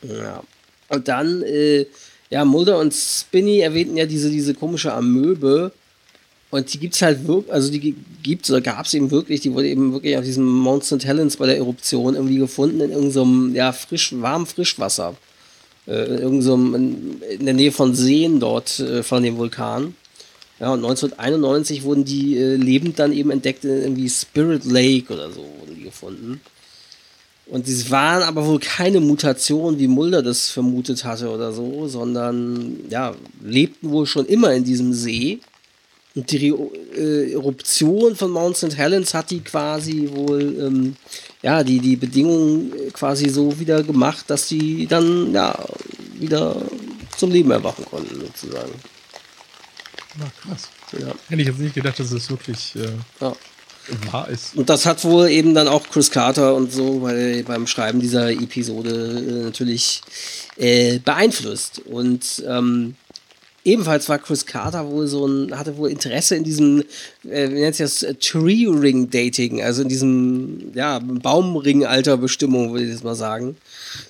Ja. 0.02 0.42
Und 0.90 1.08
dann, 1.08 1.44
äh, 1.44 1.86
ja, 2.30 2.46
Mulder 2.46 2.80
und 2.80 2.94
Spinny 2.94 3.60
erwähnten 3.60 3.98
ja 3.98 4.06
diese, 4.06 4.32
diese 4.32 4.54
komische 4.54 4.94
Amöbe 4.94 5.72
und 6.56 6.74
die 6.74 6.80
gibt 6.80 6.96
es 6.96 7.02
halt 7.02 7.28
wirklich, 7.28 7.54
also 7.54 7.70
die 7.70 7.96
gibt 8.24 8.46
es 8.46 8.52
oder 8.52 8.62
gab 8.62 8.86
es 8.86 8.94
eben 8.94 9.12
wirklich, 9.12 9.42
die 9.42 9.54
wurde 9.54 9.68
eben 9.68 9.92
wirklich 9.92 10.18
auf 10.18 10.24
diesem 10.24 10.46
Mount 10.46 10.86
St. 10.86 11.04
Helens 11.04 11.36
bei 11.38 11.48
der 11.48 11.58
Eruption 11.58 12.16
irgendwie 12.16 12.38
gefunden 12.38 12.80
in 12.80 12.92
irgendeinem, 12.92 13.54
ja, 13.54 13.74
frisch, 13.74 14.14
warmem 14.18 14.48
Frischwasser. 14.48 15.16
Äh, 15.86 16.06
in 16.06 16.18
irgendeinem, 16.20 16.76
in, 16.76 17.22
in, 17.40 17.46
der 17.46 17.54
Nähe 17.54 17.72
von 17.72 17.94
Seen 17.94 18.40
dort 18.40 18.80
äh, 18.80 19.04
von 19.04 19.22
dem 19.22 19.38
Vulkan. 19.38 19.96
Ja, 20.60 20.72
und 20.72 20.86
1991 20.86 21.84
wurden 21.84 22.06
die 22.06 22.38
äh, 22.38 22.56
lebend 22.56 23.00
dann 23.00 23.12
eben 23.12 23.32
entdeckt 23.32 23.66
in 23.66 23.82
irgendwie 23.82 24.10
Spirit 24.10 24.64
Lake 24.64 25.14
oder 25.14 25.32
so 25.32 25.42
wurden 25.42 25.76
die 25.76 25.84
gefunden. 25.84 26.40
Und 27.48 27.68
die 27.68 27.92
waren 27.92 28.24
aber 28.24 28.48
wohl 28.48 28.60
keine 28.60 29.02
Mutation, 29.02 29.78
wie 29.78 29.88
Mulder 29.88 30.24
das 30.24 30.50
vermutet 30.50 31.04
hatte 31.04 31.30
oder 31.30 31.52
so, 31.52 31.88
sondern 31.88 32.80
ja, 32.90 33.14
lebten 33.44 33.92
wohl 33.92 34.08
schon 34.08 34.26
immer 34.26 34.54
in 34.54 34.64
diesem 34.64 34.94
See 34.94 35.42
und 36.16 36.32
die 36.32 36.48
äh, 36.48 37.34
Eruption 37.34 38.16
von 38.16 38.32
Mount 38.32 38.56
St. 38.56 38.78
Helens 38.78 39.14
hat 39.14 39.32
die 39.32 39.42
quasi 39.42 40.10
wohl, 40.14 40.42
ähm, 40.62 40.96
ja, 41.42 41.62
die, 41.64 41.80
die 41.80 41.98
Bedingungen 41.98 42.72
quasi 42.94 43.30
so 43.30 43.60
wieder 43.60 43.84
gemacht, 43.84 44.30
dass 44.30 44.48
die 44.48 44.88
dann, 44.88 45.34
ja, 45.34 45.58
wieder 46.18 46.56
zum 47.18 47.32
Leben 47.32 47.52
erwachen 47.52 47.84
konnten, 47.86 48.20
sozusagen. 48.20 48.72
Na, 50.18 50.26
krass. 50.42 50.70
Ja. 50.94 51.14
Hätte 51.28 51.42
ich 51.42 51.48
jetzt 51.48 51.60
nicht 51.60 51.76
gedacht, 51.76 52.00
dass 52.00 52.12
es 52.12 52.30
wirklich 52.30 52.74
äh, 52.76 52.88
ja. 53.20 53.34
wahr 54.12 54.30
ist. 54.30 54.56
Und 54.56 54.70
das 54.70 54.86
hat 54.86 55.04
wohl 55.04 55.28
eben 55.30 55.54
dann 55.54 55.68
auch 55.68 55.90
Chris 55.90 56.12
Carter 56.12 56.56
und 56.56 56.72
so 56.72 57.00
bei, 57.00 57.44
beim 57.46 57.68
Schreiben 57.68 58.00
dieser 58.00 58.30
Episode 58.30 58.92
äh, 58.92 59.44
natürlich 59.44 60.02
äh, 60.56 61.00
beeinflusst. 61.00 61.80
Und 61.80 62.42
ähm, 62.48 62.96
ebenfalls 63.66 64.08
war 64.08 64.20
Chris 64.20 64.46
Carter 64.46 64.88
wohl 64.88 65.08
so 65.08 65.28
ein, 65.28 65.58
hatte 65.58 65.76
wohl 65.76 65.90
Interesse 65.90 66.36
in 66.36 66.44
diesem, 66.44 66.84
äh, 67.30 67.50
wie 67.50 67.62
nennt 67.62 67.76
sich 67.76 67.86
das, 67.86 68.06
Tree 68.20 68.68
Ring 68.68 69.10
Dating, 69.10 69.62
also 69.62 69.82
in 69.82 69.90
diesem, 69.90 70.72
ja, 70.74 71.00
Baumring-Alterbestimmung, 71.00 72.72
würde 72.72 72.86
ich 72.86 72.92
jetzt 72.92 73.04
mal 73.04 73.16
sagen 73.16 73.56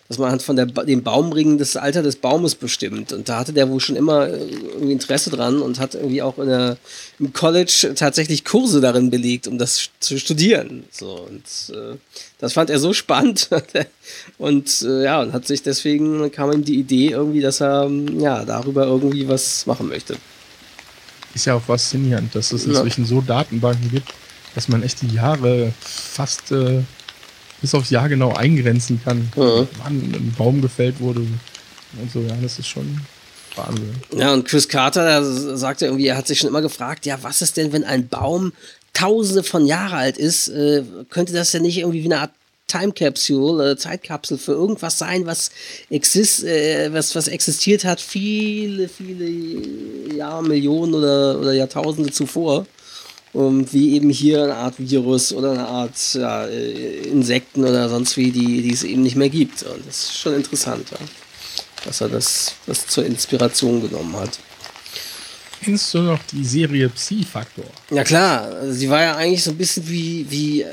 dass 0.08 0.20
man 0.20 0.30
halt 0.30 0.44
von 0.44 0.56
der, 0.56 0.68
dem 0.68 1.02
Baumring 1.02 1.58
das 1.58 1.76
Alter 1.78 2.04
des 2.04 2.18
Baumes 2.18 2.54
bestimmt. 2.54 3.12
Und 3.12 3.28
da 3.28 3.40
hatte 3.40 3.54
der 3.54 3.70
wohl 3.70 3.80
schon 3.80 3.96
immer 3.96 4.28
äh, 4.28 4.38
irgendwie 4.38 4.92
Interesse 4.92 5.32
dran 5.32 5.62
und 5.62 5.80
hat 5.80 5.96
irgendwie 5.96 6.22
auch 6.22 6.38
in 6.38 6.48
der, 6.48 6.78
im 7.20 7.34
College 7.34 7.94
tatsächlich 7.96 8.46
Kurse 8.46 8.82
darin 8.82 9.10
belegt, 9.10 9.48
um 9.48 9.58
das 9.58 9.90
zu 10.00 10.20
studieren. 10.20 10.84
So, 10.92 11.28
und 11.28 11.76
äh, 11.76 11.98
das 12.40 12.54
fand 12.54 12.70
er 12.70 12.80
so 12.80 12.94
spannend. 12.94 13.50
und 14.38 14.84
äh, 14.84 15.06
ja, 15.06 15.22
und 15.22 15.34
hat 15.34 15.48
sich 15.48 15.64
deswegen 15.64 16.32
kam 16.32 16.52
ihm 16.52 16.64
die 16.64 16.80
Idee 16.80 17.10
irgendwie, 17.10 17.42
dass 17.42 17.62
er 17.62 17.90
ja 18.20 18.46
darüber 18.46 18.86
irgendwie 18.86 19.28
was 19.28 19.66
machen 19.66 19.88
möchte. 19.88 20.18
Ist 21.36 21.46
ja 21.46 21.54
auch 21.54 21.62
faszinierend, 21.62 22.34
dass 22.34 22.52
es 22.52 22.66
inzwischen 22.66 23.04
ja. 23.04 23.10
so 23.10 23.22
Datenbanken 23.22 23.92
gibt, 23.92 24.12
dass 24.56 24.68
man 24.68 24.82
echt 24.82 25.02
die 25.02 25.14
Jahre 25.14 25.72
fast 25.80 26.52
äh, 26.52 26.82
bis 27.62 27.76
aufs 27.76 27.90
Jahr 27.90 28.10
genau 28.10 28.34
eingrenzen 28.34 29.02
kann, 29.04 29.30
ja. 29.36 29.68
wann 29.84 29.96
ein 30.14 30.34
Baum 30.38 30.62
gefällt 30.62 31.00
wurde 31.00 31.20
und 31.20 32.12
so. 32.12 32.22
Ja, 32.22 32.36
das 32.42 32.58
ist 32.58 32.68
schon 32.68 33.02
Wahnsinn. 33.56 33.94
Ja, 34.16 34.34
und 34.34 34.46
Chris 34.46 34.68
Carter, 34.68 35.04
der 35.04 35.24
sagte 35.58 35.86
irgendwie, 35.86 36.08
er 36.08 36.18
hat 36.18 36.28
sich 36.28 36.40
schon 36.40 36.50
immer 36.50 36.62
gefragt, 36.62 37.06
ja, 37.06 37.18
was 37.22 37.42
ist 37.42 37.58
denn, 37.58 37.72
wenn 37.74 37.84
ein 37.84 38.08
Baum 38.08 38.54
tausende 38.94 39.44
von 39.44 39.66
Jahre 39.66 39.98
alt 39.98 40.18
ist, 40.18 40.48
äh, 40.48 40.84
könnte 41.10 41.34
das 41.34 41.52
ja 41.54 41.60
nicht 41.60 41.78
irgendwie 41.78 42.02
wie 42.02 42.12
eine 42.12 42.22
Art 42.22 42.32
Time 42.68 42.94
Capsule, 42.94 43.72
äh, 43.72 43.78
Zeitkapsel 43.78 44.38
für 44.38 44.54
irgendwas 44.54 44.98
sein, 44.98 45.26
was, 45.26 45.52
exist, 45.90 46.44
äh, 46.44 46.92
was, 46.92 47.16
was 47.16 47.28
existiert 47.28 47.86
hat 47.86 48.02
viele, 48.02 48.90
viele 48.90 50.16
Jahre, 50.16 50.44
Millionen 50.44 50.94
oder, 50.96 51.40
oder 51.40 51.54
Jahrtausende 51.54 52.12
zuvor 52.12 52.66
um, 53.36 53.72
wie 53.74 53.96
eben 53.96 54.10
hier 54.10 54.44
eine 54.44 54.56
Art 54.56 54.76
Virus 54.78 55.34
oder 55.34 55.52
eine 55.52 55.68
Art 55.68 55.98
ja, 56.14 56.46
äh, 56.46 57.00
Insekten 57.10 57.66
oder 57.66 57.90
sonst 57.90 58.16
wie, 58.18 58.32
die, 58.32 58.62
die 58.62 58.72
es 58.72 58.84
eben 58.84 59.04
nicht 59.04 59.18
mehr 59.18 59.30
gibt. 59.30 59.64
Und 59.64 59.86
das 59.86 60.04
ist 60.06 60.18
schon 60.18 60.36
interessant, 60.36 60.90
ja, 60.92 60.98
dass 61.84 62.02
er 62.02 62.10
das, 62.10 62.54
das 62.66 62.88
zur 62.88 63.06
Inspiration 63.06 63.82
genommen 63.82 64.16
hat. 64.16 64.40
Kennst 65.62 65.94
du 65.94 66.00
noch 66.00 66.20
die 66.32 66.46
Serie 66.46 66.90
Psi-Faktor? 66.90 67.66
Ja 67.92 68.04
klar, 68.04 68.72
sie 68.72 68.90
war 68.90 69.02
ja 69.02 69.16
eigentlich 69.16 69.44
so 69.44 69.52
ein 69.52 69.58
bisschen 69.58 69.88
wie, 69.90 70.26
wie 70.30 70.62
äh, 70.62 70.68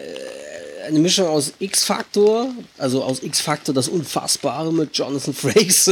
eine 0.86 0.98
Mischung 0.98 1.26
aus 1.26 1.52
X-Faktor, 1.58 2.50
also 2.78 3.02
aus 3.02 3.22
X-Faktor 3.22 3.74
das 3.74 3.88
Unfassbare 3.88 4.72
mit 4.72 4.96
Jonathan 4.96 5.34
Frakes. 5.34 5.90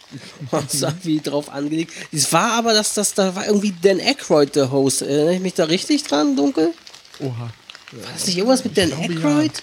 Was 0.50 0.84
wie 1.02 1.20
drauf 1.20 1.50
angelegt. 1.50 1.92
Es 2.12 2.32
war 2.32 2.52
aber, 2.52 2.72
dass 2.72 2.94
das, 2.94 3.14
da 3.14 3.34
war 3.34 3.46
irgendwie 3.46 3.74
Dan 3.82 4.00
Aykroyd 4.00 4.54
der 4.54 4.70
Host. 4.70 5.02
Erinnere 5.02 5.34
ich 5.34 5.40
mich 5.40 5.54
da 5.54 5.64
richtig 5.64 6.04
dran, 6.04 6.36
dunkel? 6.36 6.72
Oha. 7.20 7.50
War 7.92 8.12
das 8.12 8.26
nicht 8.26 8.36
irgendwas 8.36 8.64
mit 8.64 8.76
Dan 8.76 8.92
Aykroyd? 8.92 9.52
Ja. 9.52 9.62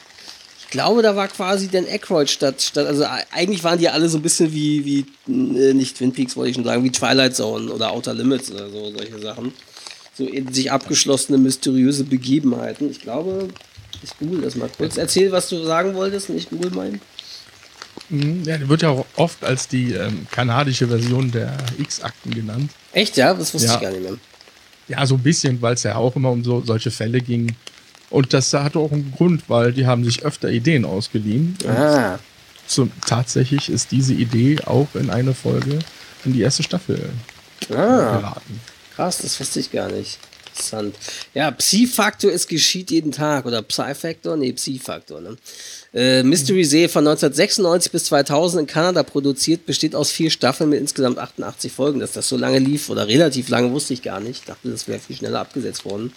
Ich 0.59 0.69
glaube, 0.69 1.01
da 1.03 1.15
war 1.15 1.27
quasi 1.27 1.67
Dan 1.67 1.85
Aykroyd 1.85 2.29
statt, 2.29 2.61
statt, 2.61 2.87
also 2.87 3.05
eigentlich 3.31 3.63
waren 3.63 3.77
die 3.77 3.89
alle 3.89 4.09
so 4.09 4.17
ein 4.17 4.23
bisschen 4.23 4.51
wie, 4.53 4.85
wie, 4.85 5.05
äh, 5.31 5.73
nicht 5.73 5.97
Twin 5.97 6.13
Peaks 6.13 6.35
wollte 6.35 6.49
ich 6.49 6.55
schon 6.55 6.65
sagen, 6.65 6.83
wie 6.83 6.91
Twilight 6.91 7.35
Zone 7.35 7.71
oder 7.71 7.91
Outer 7.91 8.13
Limits 8.13 8.51
oder 8.51 8.69
so, 8.69 8.91
solche 8.91 9.19
Sachen. 9.19 9.53
So 10.15 10.25
in 10.25 10.53
sich 10.53 10.71
abgeschlossene, 10.71 11.37
mysteriöse 11.37 12.03
Begebenheiten. 12.03 12.89
Ich 12.89 13.01
glaube, 13.01 13.49
ich 14.03 14.17
google 14.17 14.41
das 14.41 14.55
mal 14.55 14.69
kurz. 14.75 14.97
Erzähl, 14.97 15.31
was 15.31 15.49
du 15.49 15.63
sagen 15.63 15.93
wolltest 15.95 16.29
und 16.29 16.37
ich 16.37 16.49
google 16.49 16.71
meinen. 16.71 17.01
Mhm, 18.09 18.43
ja, 18.43 18.57
der 18.57 18.69
wird 18.69 18.81
ja 18.81 18.89
auch 18.89 19.05
oft 19.15 19.43
als 19.43 19.67
die 19.67 19.93
ähm, 19.93 20.27
kanadische 20.29 20.87
Version 20.87 21.31
der 21.31 21.55
X-Akten 21.77 22.33
genannt. 22.33 22.71
Echt, 22.91 23.17
ja? 23.17 23.33
Das 23.33 23.53
wusste 23.53 23.69
ja. 23.69 23.75
ich 23.75 23.81
gar 23.81 23.91
nicht 23.91 24.03
mehr. 24.03 24.17
Ja, 24.87 25.05
so 25.05 25.15
ein 25.15 25.23
bisschen, 25.23 25.61
weil 25.61 25.75
es 25.75 25.83
ja 25.83 25.95
auch 25.95 26.15
immer 26.15 26.31
um 26.31 26.43
so, 26.43 26.61
solche 26.61 26.91
Fälle 26.91 27.21
ging. 27.21 27.55
Und 28.09 28.33
das 28.33 28.53
hatte 28.53 28.79
auch 28.79 28.91
einen 28.91 29.11
Grund, 29.15 29.43
weil 29.47 29.71
die 29.71 29.87
haben 29.87 30.03
sich 30.03 30.23
öfter 30.23 30.49
Ideen 30.51 30.85
ausgeliehen. 30.85 31.57
Ah. 31.67 32.19
Zum, 32.67 32.91
tatsächlich 33.07 33.69
ist 33.69 33.91
diese 33.91 34.13
Idee 34.13 34.57
auch 34.65 34.87
in 34.93 35.09
eine 35.09 35.33
Folge 35.33 35.79
in 36.25 36.33
die 36.33 36.41
erste 36.41 36.63
Staffel 36.63 37.09
ah. 37.71 38.17
geraten. 38.17 38.59
Krass, 38.95 39.19
das 39.19 39.39
wusste 39.39 39.59
ich 39.59 39.71
gar 39.71 39.91
nicht. 39.91 40.19
Interessant. 40.53 40.95
Ja, 41.33 41.49
Psi-Faktor, 41.49 42.31
es 42.31 42.47
geschieht 42.47 42.91
jeden 42.91 43.11
Tag. 43.11 43.45
Oder 43.45 43.63
Psi-Faktor? 43.63 44.37
Nee, 44.37 44.53
Psi-Faktor. 44.53 45.19
Ne? 45.19 45.35
Äh, 45.93 46.23
Mystery 46.23 46.63
Serie 46.63 46.89
von 46.89 47.07
1996 47.07 47.91
bis 47.91 48.05
2000 48.05 48.61
in 48.61 48.67
Kanada 48.67 49.03
produziert, 49.03 49.67
besteht 49.67 49.93
aus 49.93 50.09
vier 50.09 50.31
Staffeln 50.31 50.71
mit 50.71 50.79
insgesamt 50.79 51.19
88 51.19 51.71
Folgen. 51.71 51.99
Dass 51.99 52.13
das 52.13 52.27
so 52.27 52.35
lange 52.35 52.57
lief 52.57 52.89
oder 52.89 53.07
relativ 53.07 53.49
lange, 53.49 53.71
wusste 53.71 53.93
ich 53.93 54.01
gar 54.01 54.19
nicht. 54.19 54.39
Ich 54.39 54.45
dachte, 54.45 54.71
das 54.71 54.87
wäre 54.87 54.99
viel 54.99 55.15
schneller 55.15 55.41
abgesetzt 55.41 55.85
worden. 55.85 56.11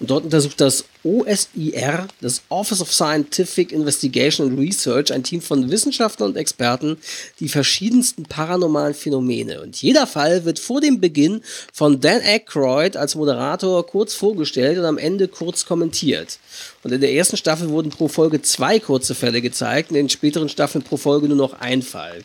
Und 0.00 0.10
dort 0.10 0.24
untersucht 0.24 0.60
das 0.62 0.84
OSIR, 1.04 2.08
das 2.22 2.42
Office 2.48 2.80
of 2.80 2.92
Scientific 2.92 3.70
Investigation 3.70 4.48
and 4.48 4.58
Research, 4.58 5.12
ein 5.12 5.22
Team 5.22 5.42
von 5.42 5.70
Wissenschaftlern 5.70 6.30
und 6.30 6.36
Experten, 6.36 6.96
die 7.38 7.50
verschiedensten 7.50 8.22
paranormalen 8.22 8.94
Phänomene. 8.94 9.60
Und 9.60 9.80
jeder 9.82 10.06
Fall 10.06 10.46
wird 10.46 10.58
vor 10.58 10.80
dem 10.80 11.00
Beginn 11.00 11.42
von 11.72 12.00
Dan 12.00 12.22
Aykroyd 12.22 12.96
als 12.96 13.14
Moderator 13.14 13.86
kurz 13.86 14.14
vorgestellt 14.14 14.78
und 14.78 14.86
am 14.86 14.96
Ende 14.98 15.28
kurz 15.28 15.66
kommentiert. 15.66 16.38
Und 16.82 16.92
in 16.92 17.00
der 17.00 17.12
ersten 17.12 17.36
Staffel 17.36 17.68
wurden 17.70 17.90
pro 17.90 18.08
Folge 18.08 18.40
zwei 18.42 18.78
kurze 18.78 19.14
Fälle 19.14 19.40
gezeigt, 19.40 19.90
in 19.90 19.96
den 19.96 20.08
späteren 20.08 20.48
Staffeln 20.48 20.84
pro 20.84 20.96
Folge 20.96 21.28
nur 21.28 21.36
noch 21.36 21.54
ein 21.60 21.82
Fall. 21.82 22.22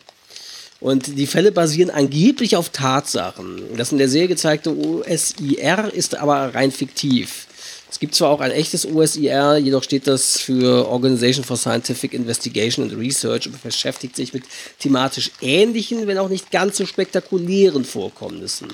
Und 0.80 1.18
die 1.18 1.26
Fälle 1.26 1.50
basieren 1.50 1.90
angeblich 1.90 2.56
auf 2.56 2.68
Tatsachen. 2.68 3.62
Das 3.76 3.92
in 3.92 3.98
der 3.98 4.08
Serie 4.08 4.28
gezeigte 4.28 4.76
OSIR 4.76 5.92
ist 5.92 6.16
aber 6.16 6.54
rein 6.54 6.70
fiktiv. 6.70 7.46
Es 7.90 8.00
gibt 8.00 8.16
zwar 8.16 8.30
auch 8.30 8.40
ein 8.40 8.50
echtes 8.50 8.84
OSIR, 8.86 9.56
jedoch 9.56 9.84
steht 9.84 10.08
das 10.08 10.40
für 10.40 10.88
Organization 10.88 11.44
for 11.44 11.56
Scientific 11.56 12.12
Investigation 12.12 12.84
and 12.84 12.98
Research 12.98 13.46
und 13.46 13.62
beschäftigt 13.62 14.16
sich 14.16 14.32
mit 14.32 14.42
thematisch 14.80 15.30
ähnlichen, 15.40 16.06
wenn 16.06 16.18
auch 16.18 16.28
nicht 16.28 16.50
ganz 16.50 16.76
so 16.76 16.86
spektakulären 16.86 17.84
Vorkommnissen. 17.84 18.68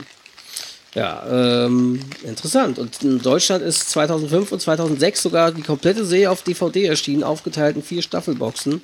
Ja, 0.95 1.23
ähm, 1.31 2.01
interessant. 2.25 2.79
Und 2.81 3.01
in 3.03 3.23
Deutschland 3.23 3.63
ist 3.63 3.91
2005 3.91 4.51
und 4.51 4.61
2006 4.61 5.23
sogar 5.23 5.53
die 5.53 5.63
komplette 5.63 6.05
Serie 6.05 6.31
auf 6.31 6.43
DVD 6.43 6.87
erschienen, 6.87 7.23
aufgeteilt 7.23 7.77
in 7.77 7.83
vier 7.83 8.03
Staffelboxen. 8.03 8.83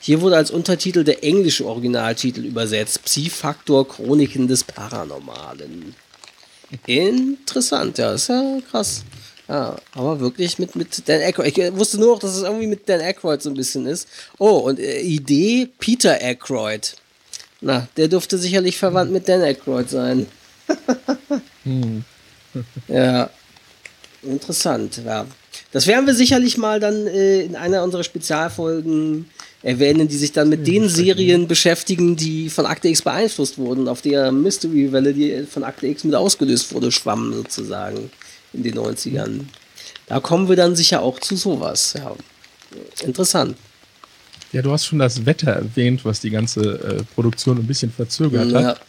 Hier 0.00 0.20
wurde 0.20 0.36
als 0.36 0.52
Untertitel 0.52 1.02
der 1.02 1.24
englische 1.24 1.66
Originaltitel 1.66 2.44
übersetzt: 2.44 3.04
Psi-Faktor 3.04 3.88
Chroniken 3.88 4.46
des 4.46 4.62
Paranormalen. 4.62 5.96
Interessant, 6.86 7.98
ja, 7.98 8.12
ist 8.12 8.28
ja 8.28 8.58
krass. 8.70 9.02
Ja, 9.48 9.76
aber 9.94 10.20
wirklich 10.20 10.58
mit, 10.58 10.76
mit 10.76 11.08
Dan 11.08 11.22
Aykroyd. 11.22 11.56
Ich 11.56 11.76
wusste 11.76 11.98
nur 11.98 12.12
noch, 12.12 12.20
dass 12.20 12.36
es 12.36 12.42
irgendwie 12.42 12.66
mit 12.66 12.88
Dan 12.88 13.00
Aykroyd 13.00 13.42
so 13.42 13.48
ein 13.48 13.56
bisschen 13.56 13.86
ist. 13.86 14.06
Oh, 14.38 14.58
und 14.58 14.78
äh, 14.78 15.00
Idee 15.00 15.68
Peter 15.78 16.20
Aykroyd. 16.20 16.94
Na, 17.62 17.88
der 17.96 18.06
dürfte 18.06 18.38
sicherlich 18.38 18.76
verwandt 18.76 19.10
mit 19.10 19.28
Dan 19.28 19.42
Aykroyd 19.42 19.88
sein 19.88 20.26
hm. 21.64 22.04
ja, 22.88 23.30
interessant. 24.22 25.00
Ja. 25.04 25.26
Das 25.72 25.86
werden 25.86 26.06
wir 26.06 26.14
sicherlich 26.14 26.56
mal 26.56 26.80
dann 26.80 27.06
äh, 27.06 27.42
in 27.42 27.56
einer 27.56 27.82
unserer 27.82 28.04
Spezialfolgen 28.04 29.26
erwähnen, 29.62 30.08
die 30.08 30.16
sich 30.16 30.32
dann 30.32 30.48
mit 30.48 30.66
ja, 30.66 30.72
den 30.72 30.88
Serien 30.88 31.48
beschäftigen, 31.48 32.16
die 32.16 32.48
von 32.48 32.64
Akte 32.64 32.88
X 32.88 33.02
beeinflusst 33.02 33.58
wurden, 33.58 33.88
auf 33.88 34.00
der 34.02 34.32
Mystery-Welle, 34.32 35.12
die 35.12 35.44
von 35.44 35.64
Akte 35.64 35.86
X 35.86 36.04
mit 36.04 36.14
ausgelöst 36.14 36.72
wurde, 36.72 36.92
schwamm 36.92 37.34
sozusagen 37.34 38.10
in 38.52 38.62
den 38.62 38.78
90ern. 38.78 39.40
Da 40.06 40.20
kommen 40.20 40.48
wir 40.48 40.56
dann 40.56 40.74
sicher 40.74 41.02
auch 41.02 41.18
zu 41.18 41.36
sowas. 41.36 41.94
Ja. 41.96 42.14
Interessant. 43.04 43.56
Ja, 44.52 44.62
du 44.62 44.72
hast 44.72 44.86
schon 44.86 44.98
das 44.98 45.26
Wetter 45.26 45.50
erwähnt, 45.50 46.04
was 46.04 46.20
die 46.20 46.30
ganze 46.30 46.78
äh, 46.80 47.02
Produktion 47.14 47.58
ein 47.58 47.66
bisschen 47.66 47.92
verzögert 47.92 48.50
ja. 48.50 48.62
hat. 48.62 48.80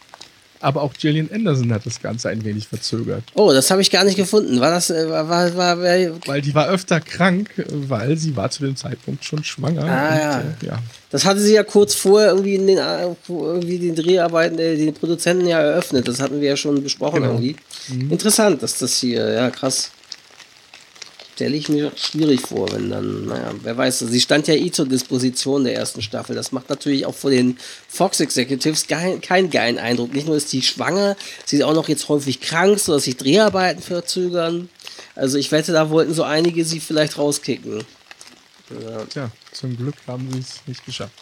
Aber 0.62 0.82
auch 0.82 0.94
Gillian 0.94 1.30
Anderson 1.32 1.72
hat 1.74 1.86
das 1.86 2.02
Ganze 2.02 2.30
ein 2.30 2.44
wenig 2.44 2.68
verzögert. 2.68 3.24
Oh, 3.34 3.52
das 3.54 3.72
habe 3.72 3.82
ich 3.82 3.92
gar 3.92 4.04
nicht 4.04 4.18
gefunden. 4.18 4.60
War 4.60 4.72
das, 4.72 4.90
äh, 4.90 5.10
war, 5.10 5.30
war, 5.30 5.56
war, 5.56 5.80
Weil 5.80 6.42
die 6.42 6.54
war 6.54 6.68
öfter 6.70 7.00
krank, 7.00 7.50
weil 7.68 8.18
sie 8.18 8.36
war 8.36 8.52
zu 8.52 8.64
dem 8.64 8.76
Zeitpunkt 8.76 9.24
schon 9.24 9.44
schwanger. 9.44 9.84
Ah, 9.84 10.10
und, 10.10 10.20
ja. 10.20 10.40
Äh, 10.40 10.44
ja. 10.66 10.80
Das 11.12 11.26
hatte 11.26 11.40
sie 11.40 11.54
ja 11.54 11.64
kurz 11.64 11.96
vorher 11.96 12.30
irgendwie 12.30 12.56
in 12.56 12.68
den, 12.68 12.78
äh, 12.78 13.08
irgendwie 13.30 13.80
den 13.80 13.96
Dreharbeiten, 13.96 14.60
äh, 14.60 14.76
den 14.76 14.94
Produzenten 14.94 15.48
ja 15.48 15.60
eröffnet. 15.60 16.08
Das 16.08 16.20
hatten 16.20 16.42
wir 16.42 16.50
ja 16.50 16.58
schon 16.58 16.84
besprochen 16.84 17.22
genau. 17.22 17.34
irgendwie. 17.34 17.56
Mhm. 17.88 18.12
Interessant, 18.12 18.62
dass 18.62 18.78
das 18.80 18.98
hier, 18.98 19.30
ja 19.30 19.50
krass 19.50 19.92
stelle 21.40 21.56
ich 21.56 21.70
mir 21.70 21.94
schwierig 21.96 22.42
vor, 22.42 22.70
wenn 22.74 22.90
dann, 22.90 23.28
naja, 23.28 23.54
wer 23.64 23.78
weiß, 23.78 24.00
sie 24.00 24.20
stand 24.20 24.50
ja 24.50 24.56
eh 24.56 24.72
zur 24.72 24.86
Disposition 24.86 25.64
der 25.64 25.74
ersten 25.74 26.02
Staffel. 26.02 26.36
Das 26.36 26.52
macht 26.52 26.70
natürlich 26.70 27.06
auch 27.06 27.16
vor 27.16 27.32
den 27.32 27.58
Fox 27.88 28.20
Executives 28.20 28.88
keinen 28.88 29.22
kein 29.22 29.50
geilen 29.50 29.78
Eindruck. 29.78 30.14
Nicht 30.14 30.28
nur 30.28 30.36
ist 30.36 30.52
die 30.52 30.62
schwanger, 30.62 31.16
sie 31.46 31.56
ist 31.56 31.64
auch 31.64 31.74
noch 31.74 31.88
jetzt 31.88 32.10
häufig 32.10 32.42
krank, 32.42 32.78
sodass 32.78 33.06
sich 33.06 33.16
Dreharbeiten 33.16 33.82
verzögern. 33.82 34.68
Also 35.16 35.38
ich 35.38 35.50
wette, 35.54 35.72
da 35.72 35.90
wollten 35.90 36.14
so 36.14 36.24
einige 36.24 36.66
sie 36.66 36.82
vielleicht 36.82 37.18
rauskicken. 37.18 37.86
Ja. 38.70 39.06
Tja, 39.06 39.32
zum 39.54 39.78
Glück 39.78 39.96
haben 40.08 40.30
sie 40.34 40.40
es 40.40 40.68
nicht 40.68 40.86
geschafft. 40.86 41.14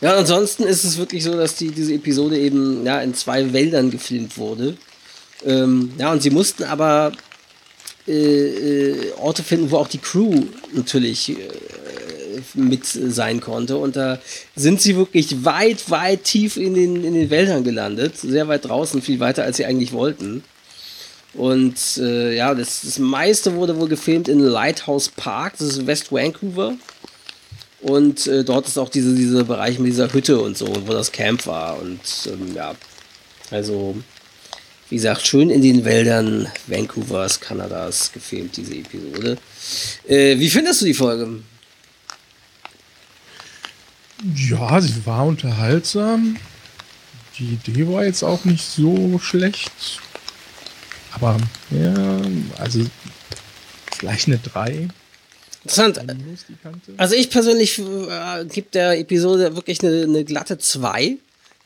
Ja, 0.00 0.14
ansonsten 0.14 0.62
ist 0.62 0.84
es 0.84 0.96
wirklich 0.96 1.24
so, 1.24 1.36
dass 1.36 1.56
die, 1.56 1.72
diese 1.72 1.92
Episode 1.92 2.38
eben 2.38 2.86
ja, 2.86 3.00
in 3.00 3.14
zwei 3.14 3.52
Wäldern 3.52 3.90
gefilmt 3.90 4.38
wurde. 4.38 4.76
Ähm, 5.44 5.92
ja, 5.98 6.12
und 6.12 6.22
sie 6.22 6.30
mussten 6.30 6.62
aber 6.62 7.10
äh, 8.06 8.12
äh, 8.12 9.12
Orte 9.18 9.42
finden, 9.42 9.70
wo 9.70 9.78
auch 9.78 9.88
die 9.88 9.98
Crew 9.98 10.44
natürlich 10.72 11.30
äh, 11.30 11.34
mit 12.54 12.86
sein 12.86 13.40
konnte. 13.40 13.76
Und 13.76 13.96
da 13.96 14.18
sind 14.54 14.80
sie 14.80 14.96
wirklich 14.96 15.44
weit, 15.44 15.90
weit 15.90 16.24
tief 16.24 16.56
in 16.56 16.74
den, 16.74 17.04
in 17.04 17.14
den 17.14 17.30
Wäldern 17.30 17.64
gelandet. 17.64 18.16
Sehr 18.18 18.48
weit 18.48 18.64
draußen, 18.64 19.02
viel 19.02 19.20
weiter, 19.20 19.44
als 19.44 19.56
sie 19.56 19.64
eigentlich 19.64 19.92
wollten. 19.92 20.44
Und 21.34 21.98
äh, 21.98 22.34
ja, 22.34 22.54
das, 22.54 22.82
das 22.82 22.98
meiste 22.98 23.54
wurde 23.56 23.78
wohl 23.78 23.88
gefilmt 23.88 24.28
in 24.28 24.38
Lighthouse 24.38 25.10
Park, 25.10 25.54
das 25.58 25.68
ist 25.68 25.86
West 25.86 26.10
Vancouver. 26.10 26.74
Und 27.82 28.26
äh, 28.26 28.42
dort 28.42 28.66
ist 28.66 28.78
auch 28.78 28.88
diese, 28.88 29.14
dieser 29.14 29.44
Bereich 29.44 29.78
mit 29.78 29.92
dieser 29.92 30.12
Hütte 30.12 30.40
und 30.40 30.56
so, 30.56 30.66
wo 30.86 30.92
das 30.92 31.12
Camp 31.12 31.46
war. 31.46 31.78
Und 31.80 32.00
ähm, 32.26 32.54
ja, 32.54 32.74
also, 33.50 33.96
wie 34.88 34.96
gesagt, 34.96 35.26
schön 35.26 35.50
in 35.50 35.62
den 35.62 35.84
Wäldern 35.84 36.48
Vancouvers, 36.66 37.40
Kanadas 37.40 38.12
gefilmt, 38.12 38.56
diese 38.56 38.74
Episode. 38.74 39.36
Äh, 40.06 40.38
wie 40.38 40.50
findest 40.50 40.82
du 40.82 40.86
die 40.86 40.94
Folge? 40.94 41.40
Ja, 44.34 44.80
sie 44.80 45.04
war 45.04 45.26
unterhaltsam. 45.26 46.36
Die 47.38 47.58
Idee 47.64 47.86
war 47.88 48.04
jetzt 48.04 48.22
auch 48.22 48.44
nicht 48.44 48.64
so 48.64 49.18
schlecht. 49.18 49.70
Aber 51.12 51.36
ja, 51.70 52.20
also 52.58 52.86
vielleicht 53.98 54.28
eine 54.28 54.38
3. 54.38 54.88
Interessant. 55.64 56.00
Also 56.96 57.14
ich 57.16 57.28
persönlich 57.28 57.78
äh, 57.78 58.44
gebe 58.44 58.68
der 58.72 58.98
Episode 58.98 59.56
wirklich 59.56 59.82
eine, 59.82 60.04
eine 60.04 60.24
glatte 60.24 60.58
2. 60.58 61.16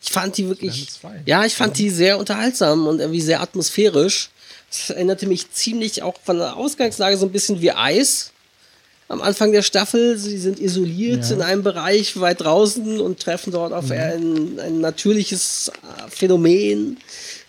Ich 0.03 0.11
fand 0.11 0.37
die 0.37 0.49
wirklich. 0.49 0.89
Ja, 1.27 1.45
ich 1.45 1.55
fand 1.55 1.79
ja. 1.79 1.85
die 1.85 1.91
sehr 1.91 2.19
unterhaltsam 2.19 2.87
und 2.87 3.01
irgendwie 3.01 3.21
sehr 3.21 3.41
atmosphärisch. 3.41 4.31
Das 4.71 4.91
erinnerte 4.91 5.27
mich 5.27 5.51
ziemlich 5.51 6.03
auch 6.03 6.15
von 6.25 6.39
der 6.39 6.57
Ausgangslage 6.57 7.17
so 7.17 7.27
ein 7.27 7.33
bisschen 7.33 7.61
wie 7.61 7.73
Eis 7.73 8.33
am 9.09 9.21
Anfang 9.21 9.53
der 9.53 9.63
Staffel. 9.63 10.17
Sie 10.17 10.39
sind 10.39 10.61
isoliert 10.61 11.25
ja. 11.25 11.35
in 11.35 11.43
einem 11.43 11.63
Bereich 11.63 12.21
weit 12.21 12.41
draußen 12.41 13.01
und 13.01 13.21
treffen 13.21 13.53
dort 13.53 13.73
auf 13.73 13.87
mhm. 13.87 13.93
ein, 13.93 14.61
ein 14.61 14.81
natürliches 14.81 15.73
Phänomen 16.09 16.97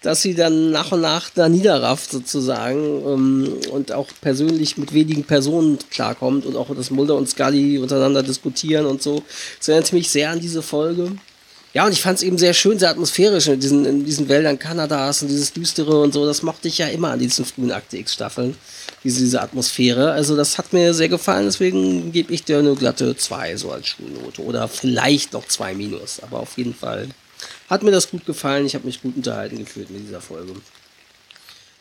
dass 0.01 0.21
sie 0.23 0.33
dann 0.33 0.71
nach 0.71 0.91
und 0.91 1.01
nach 1.01 1.29
da 1.29 1.47
niederrafft 1.47 2.11
sozusagen 2.11 3.03
ähm, 3.05 3.53
und 3.71 3.91
auch 3.91 4.07
persönlich 4.19 4.77
mit 4.77 4.93
wenigen 4.93 5.23
Personen 5.23 5.77
klarkommt 5.91 6.45
und 6.45 6.55
auch, 6.55 6.73
dass 6.75 6.89
Mulder 6.89 7.15
und 7.15 7.29
Scully 7.29 7.77
untereinander 7.77 8.23
diskutieren 8.23 8.85
und 8.87 9.03
so. 9.03 9.23
Das 9.59 9.67
erinnert 9.67 9.93
mich 9.93 10.09
sehr 10.09 10.31
an 10.31 10.39
diese 10.39 10.63
Folge. 10.63 11.11
Ja, 11.73 11.85
und 11.85 11.93
ich 11.93 12.01
fand 12.01 12.17
es 12.17 12.23
eben 12.23 12.37
sehr 12.37 12.53
schön, 12.53 12.79
sehr 12.79 12.89
atmosphärisch 12.89 13.47
in 13.47 13.59
diesen, 13.59 13.85
in 13.85 14.03
diesen 14.03 14.27
Wäldern 14.27 14.59
Kanadas 14.59 15.21
und 15.21 15.29
dieses 15.29 15.53
Düstere 15.53 16.01
und 16.01 16.13
so. 16.13 16.25
Das 16.25 16.41
mochte 16.41 16.67
ich 16.67 16.77
ja 16.77 16.87
immer 16.87 17.11
an 17.11 17.19
diesen 17.19 17.45
frühen 17.45 17.71
Akte 17.71 17.97
X-Staffeln, 17.97 18.57
diese, 19.05 19.21
diese 19.21 19.41
Atmosphäre. 19.41 20.11
Also 20.11 20.35
das 20.35 20.57
hat 20.57 20.73
mir 20.73 20.93
sehr 20.93 21.07
gefallen, 21.07 21.45
deswegen 21.45 22.11
gebe 22.11 22.33
ich 22.33 22.43
dir 22.43 22.59
eine 22.59 22.75
glatte 22.75 23.15
2 23.15 23.55
so 23.55 23.71
als 23.71 23.87
Schulnote. 23.87 24.41
Oder 24.41 24.67
vielleicht 24.67 25.31
noch 25.31 25.47
2 25.47 25.73
Minus, 25.75 26.19
aber 26.21 26.41
auf 26.41 26.57
jeden 26.57 26.75
Fall 26.75 27.07
hat 27.69 27.83
mir 27.83 27.91
das 27.91 28.11
gut 28.11 28.25
gefallen. 28.25 28.65
Ich 28.65 28.75
habe 28.75 28.85
mich 28.85 29.01
gut 29.01 29.15
unterhalten 29.15 29.57
gefühlt 29.59 29.89
mit 29.91 30.05
dieser 30.05 30.21
Folge. 30.21 30.53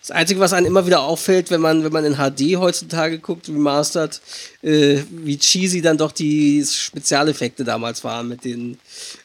Das 0.00 0.12
Einzige, 0.12 0.40
was 0.40 0.54
einem 0.54 0.66
immer 0.66 0.86
wieder 0.86 1.02
auffällt, 1.02 1.50
wenn 1.50 1.60
man, 1.60 1.84
wenn 1.84 1.92
man 1.92 2.06
in 2.06 2.14
HD 2.14 2.56
heutzutage 2.56 3.18
guckt, 3.18 3.50
remastered, 3.50 4.18
äh, 4.62 5.00
wie 5.10 5.36
cheesy 5.36 5.82
dann 5.82 5.98
doch 5.98 6.12
die 6.12 6.64
Spezialeffekte 6.64 7.64
damals 7.64 8.02
waren 8.02 8.26
mit 8.26 8.46
den, 8.46 8.78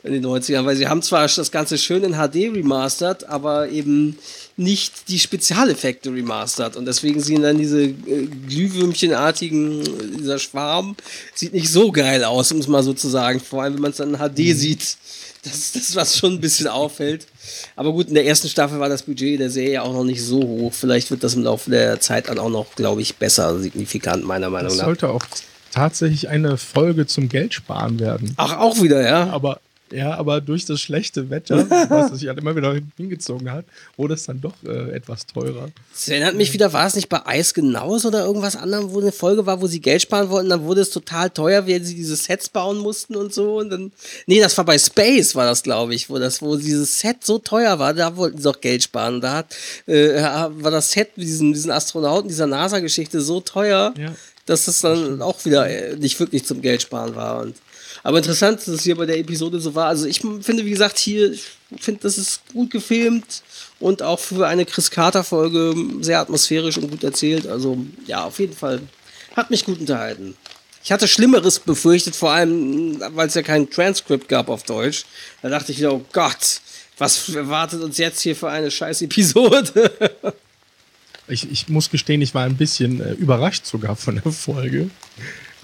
in 0.03 0.11
den 0.11 0.25
90ern. 0.25 0.65
Weil 0.65 0.75
sie 0.75 0.89
haben 0.89 1.01
zwar 1.01 1.27
das 1.27 1.49
Ganze 1.49 1.77
schön 1.77 2.03
in 2.03 2.15
HD 2.15 2.53
remastered, 2.53 3.23
aber 3.23 3.69
eben 3.69 4.17
nicht 4.57 5.07
die 5.07 5.19
Spezialeffekte 5.19 6.11
remastered. 6.11 6.75
Und 6.75 6.85
deswegen 6.85 7.21
sehen 7.21 7.43
dann 7.43 7.57
diese 7.57 7.83
äh, 7.83 8.27
Glühwürmchenartigen, 8.47 9.81
dieser 10.17 10.39
Schwarm, 10.39 10.97
sieht 11.33 11.53
nicht 11.53 11.69
so 11.69 11.89
geil 11.93 12.25
aus, 12.25 12.51
um 12.51 12.59
es 12.59 12.67
mal 12.67 12.83
so 12.83 12.93
zu 12.93 13.07
sagen. 13.07 13.39
Vor 13.39 13.63
allem, 13.63 13.75
wenn 13.75 13.81
man 13.81 13.91
es 13.91 13.97
dann 13.97 14.13
in 14.13 14.19
HD 14.19 14.39
mhm. 14.39 14.57
sieht. 14.57 14.97
Das 15.43 15.55
ist 15.55 15.75
das, 15.75 15.95
was 15.95 16.17
schon 16.17 16.33
ein 16.33 16.41
bisschen 16.41 16.67
auffällt. 16.67 17.27
Aber 17.75 17.91
gut, 17.91 18.07
in 18.07 18.13
der 18.13 18.25
ersten 18.25 18.47
Staffel 18.47 18.79
war 18.79 18.89
das 18.89 19.03
Budget 19.03 19.39
der 19.39 19.49
Serie 19.49 19.81
auch 19.81 19.93
noch 19.93 20.03
nicht 20.03 20.23
so 20.23 20.41
hoch. 20.41 20.73
Vielleicht 20.73 21.11
wird 21.11 21.23
das 21.23 21.35
im 21.35 21.43
Laufe 21.43 21.69
der 21.69 21.99
Zeit 21.99 22.29
dann 22.29 22.39
auch 22.39 22.49
noch, 22.49 22.75
glaube 22.75 23.01
ich, 23.01 23.15
besser 23.15 23.59
signifikant, 23.59 24.25
meiner 24.25 24.49
Meinung 24.49 24.69
nach. 24.69 24.77
Das 24.77 24.85
sollte 24.85 25.09
auch 25.09 25.25
tatsächlich 25.71 26.29
eine 26.29 26.57
Folge 26.57 27.05
zum 27.05 27.29
Geldsparen 27.29 27.99
werden. 27.99 28.33
Ach, 28.37 28.57
auch 28.57 28.81
wieder, 28.81 29.01
ja. 29.01 29.29
Aber 29.29 29.59
ja, 29.91 30.15
aber 30.15 30.41
durch 30.41 30.65
das 30.65 30.81
schlechte 30.81 31.29
Wetter, 31.29 31.69
was 31.89 32.17
sich 32.17 32.27
halt 32.27 32.39
immer 32.39 32.55
wieder 32.55 32.75
hingezogen 32.97 33.51
hat, 33.51 33.65
wurde 33.97 34.15
es 34.15 34.25
dann 34.25 34.41
doch 34.41 34.55
äh, 34.65 34.91
etwas 34.91 35.27
teurer. 35.27 35.69
Das 35.91 36.07
erinnert 36.07 36.35
mich 36.35 36.53
wieder, 36.53 36.73
war 36.73 36.87
es 36.87 36.95
nicht 36.95 37.07
bei 37.07 37.25
Eis 37.25 37.53
genauso 37.53 38.07
oder 38.07 38.25
irgendwas 38.25 38.55
anderem, 38.55 38.91
wo 38.91 38.99
eine 38.99 39.11
Folge 39.11 39.45
war, 39.45 39.61
wo 39.61 39.67
sie 39.67 39.79
Geld 39.79 40.01
sparen 40.01 40.29
wollten, 40.29 40.49
dann 40.49 40.63
wurde 40.63 40.81
es 40.81 40.89
total 40.89 41.29
teuer, 41.29 41.67
weil 41.67 41.83
sie 41.83 41.95
diese 41.95 42.15
Sets 42.15 42.49
bauen 42.49 42.79
mussten 42.79 43.15
und 43.15 43.33
so. 43.33 43.59
Und 43.59 43.69
dann. 43.69 43.91
Nee, 44.25 44.39
das 44.39 44.57
war 44.57 44.65
bei 44.65 44.77
Space, 44.77 45.35
war 45.35 45.45
das, 45.45 45.61
glaube 45.61 45.93
ich, 45.93 46.09
wo 46.09 46.17
das, 46.17 46.41
wo 46.41 46.55
dieses 46.55 46.99
Set 46.99 47.23
so 47.23 47.37
teuer 47.37 47.77
war, 47.77 47.93
da 47.93 48.17
wollten 48.17 48.39
sie 48.41 48.49
auch 48.49 48.61
Geld 48.61 48.83
sparen. 48.83 49.21
Da 49.21 49.33
hat, 49.33 49.55
äh, 49.85 50.21
war 50.21 50.71
das 50.71 50.91
Set 50.91 51.15
mit 51.15 51.27
diesen, 51.27 51.53
diesen 51.53 51.71
Astronauten, 51.71 52.27
dieser 52.27 52.47
NASA-Geschichte 52.47 53.21
so 53.21 53.39
teuer, 53.39 53.93
ja. 53.97 54.15
dass 54.47 54.67
es 54.67 54.81
dann 54.81 55.21
auch 55.21 55.45
wieder 55.45 55.69
äh, 55.69 55.95
nicht 55.95 56.19
wirklich 56.19 56.43
zum 56.45 56.61
Geld 56.61 56.81
sparen 56.81 57.15
war. 57.15 57.41
Und 57.41 57.55
aber 58.05 58.19
interessant, 58.19 58.59
dass 58.59 58.67
es 58.67 58.83
hier 58.83 58.95
bei 58.95 59.07
der 59.07 59.17
Episode 59.17 59.59
so 59.59 59.73
war. 59.73 59.87
Also 59.87 60.05
ich 60.05 60.19
finde, 60.19 60.63
wie 60.63 60.69
gesagt, 60.69 60.99
hier, 60.99 61.31
ich 61.31 61.41
finde, 61.79 62.01
das 62.03 62.19
ist 62.19 62.41
gut 62.53 62.69
gefilmt 62.69 63.41
und 63.79 64.03
auch 64.03 64.19
für 64.19 64.45
eine 64.45 64.63
Chris 64.63 64.91
Carter-Folge 64.91 65.73
sehr 66.01 66.19
atmosphärisch 66.19 66.77
und 66.77 66.91
gut 66.91 67.03
erzählt. 67.03 67.47
Also 67.47 67.79
ja, 68.05 68.23
auf 68.23 68.37
jeden 68.37 68.55
Fall 68.55 68.79
hat 69.35 69.49
mich 69.49 69.65
gut 69.65 69.79
unterhalten. 69.79 70.37
Ich 70.83 70.91
hatte 70.91 71.07
Schlimmeres 71.07 71.57
befürchtet, 71.57 72.15
vor 72.15 72.29
allem, 72.29 72.99
weil 73.15 73.27
es 73.27 73.33
ja 73.33 73.41
kein 73.41 73.71
Transkript 73.71 74.29
gab 74.29 74.49
auf 74.49 74.61
Deutsch. 74.61 75.05
Da 75.41 75.49
dachte 75.49 75.71
ich 75.71 75.79
wieder, 75.79 75.95
oh 75.95 76.05
Gott, 76.13 76.61
was 76.99 77.27
erwartet 77.29 77.81
uns 77.81 77.97
jetzt 77.97 78.21
hier 78.21 78.35
für 78.35 78.51
eine 78.51 78.69
scheiß 78.69 79.01
Episode? 79.01 79.91
ich, 81.27 81.51
ich 81.51 81.69
muss 81.69 81.89
gestehen, 81.89 82.21
ich 82.21 82.35
war 82.35 82.43
ein 82.43 82.55
bisschen 82.55 83.01
äh, 83.01 83.13
überrascht 83.13 83.65
sogar 83.65 83.95
von 83.95 84.21
der 84.23 84.31
Folge 84.31 84.91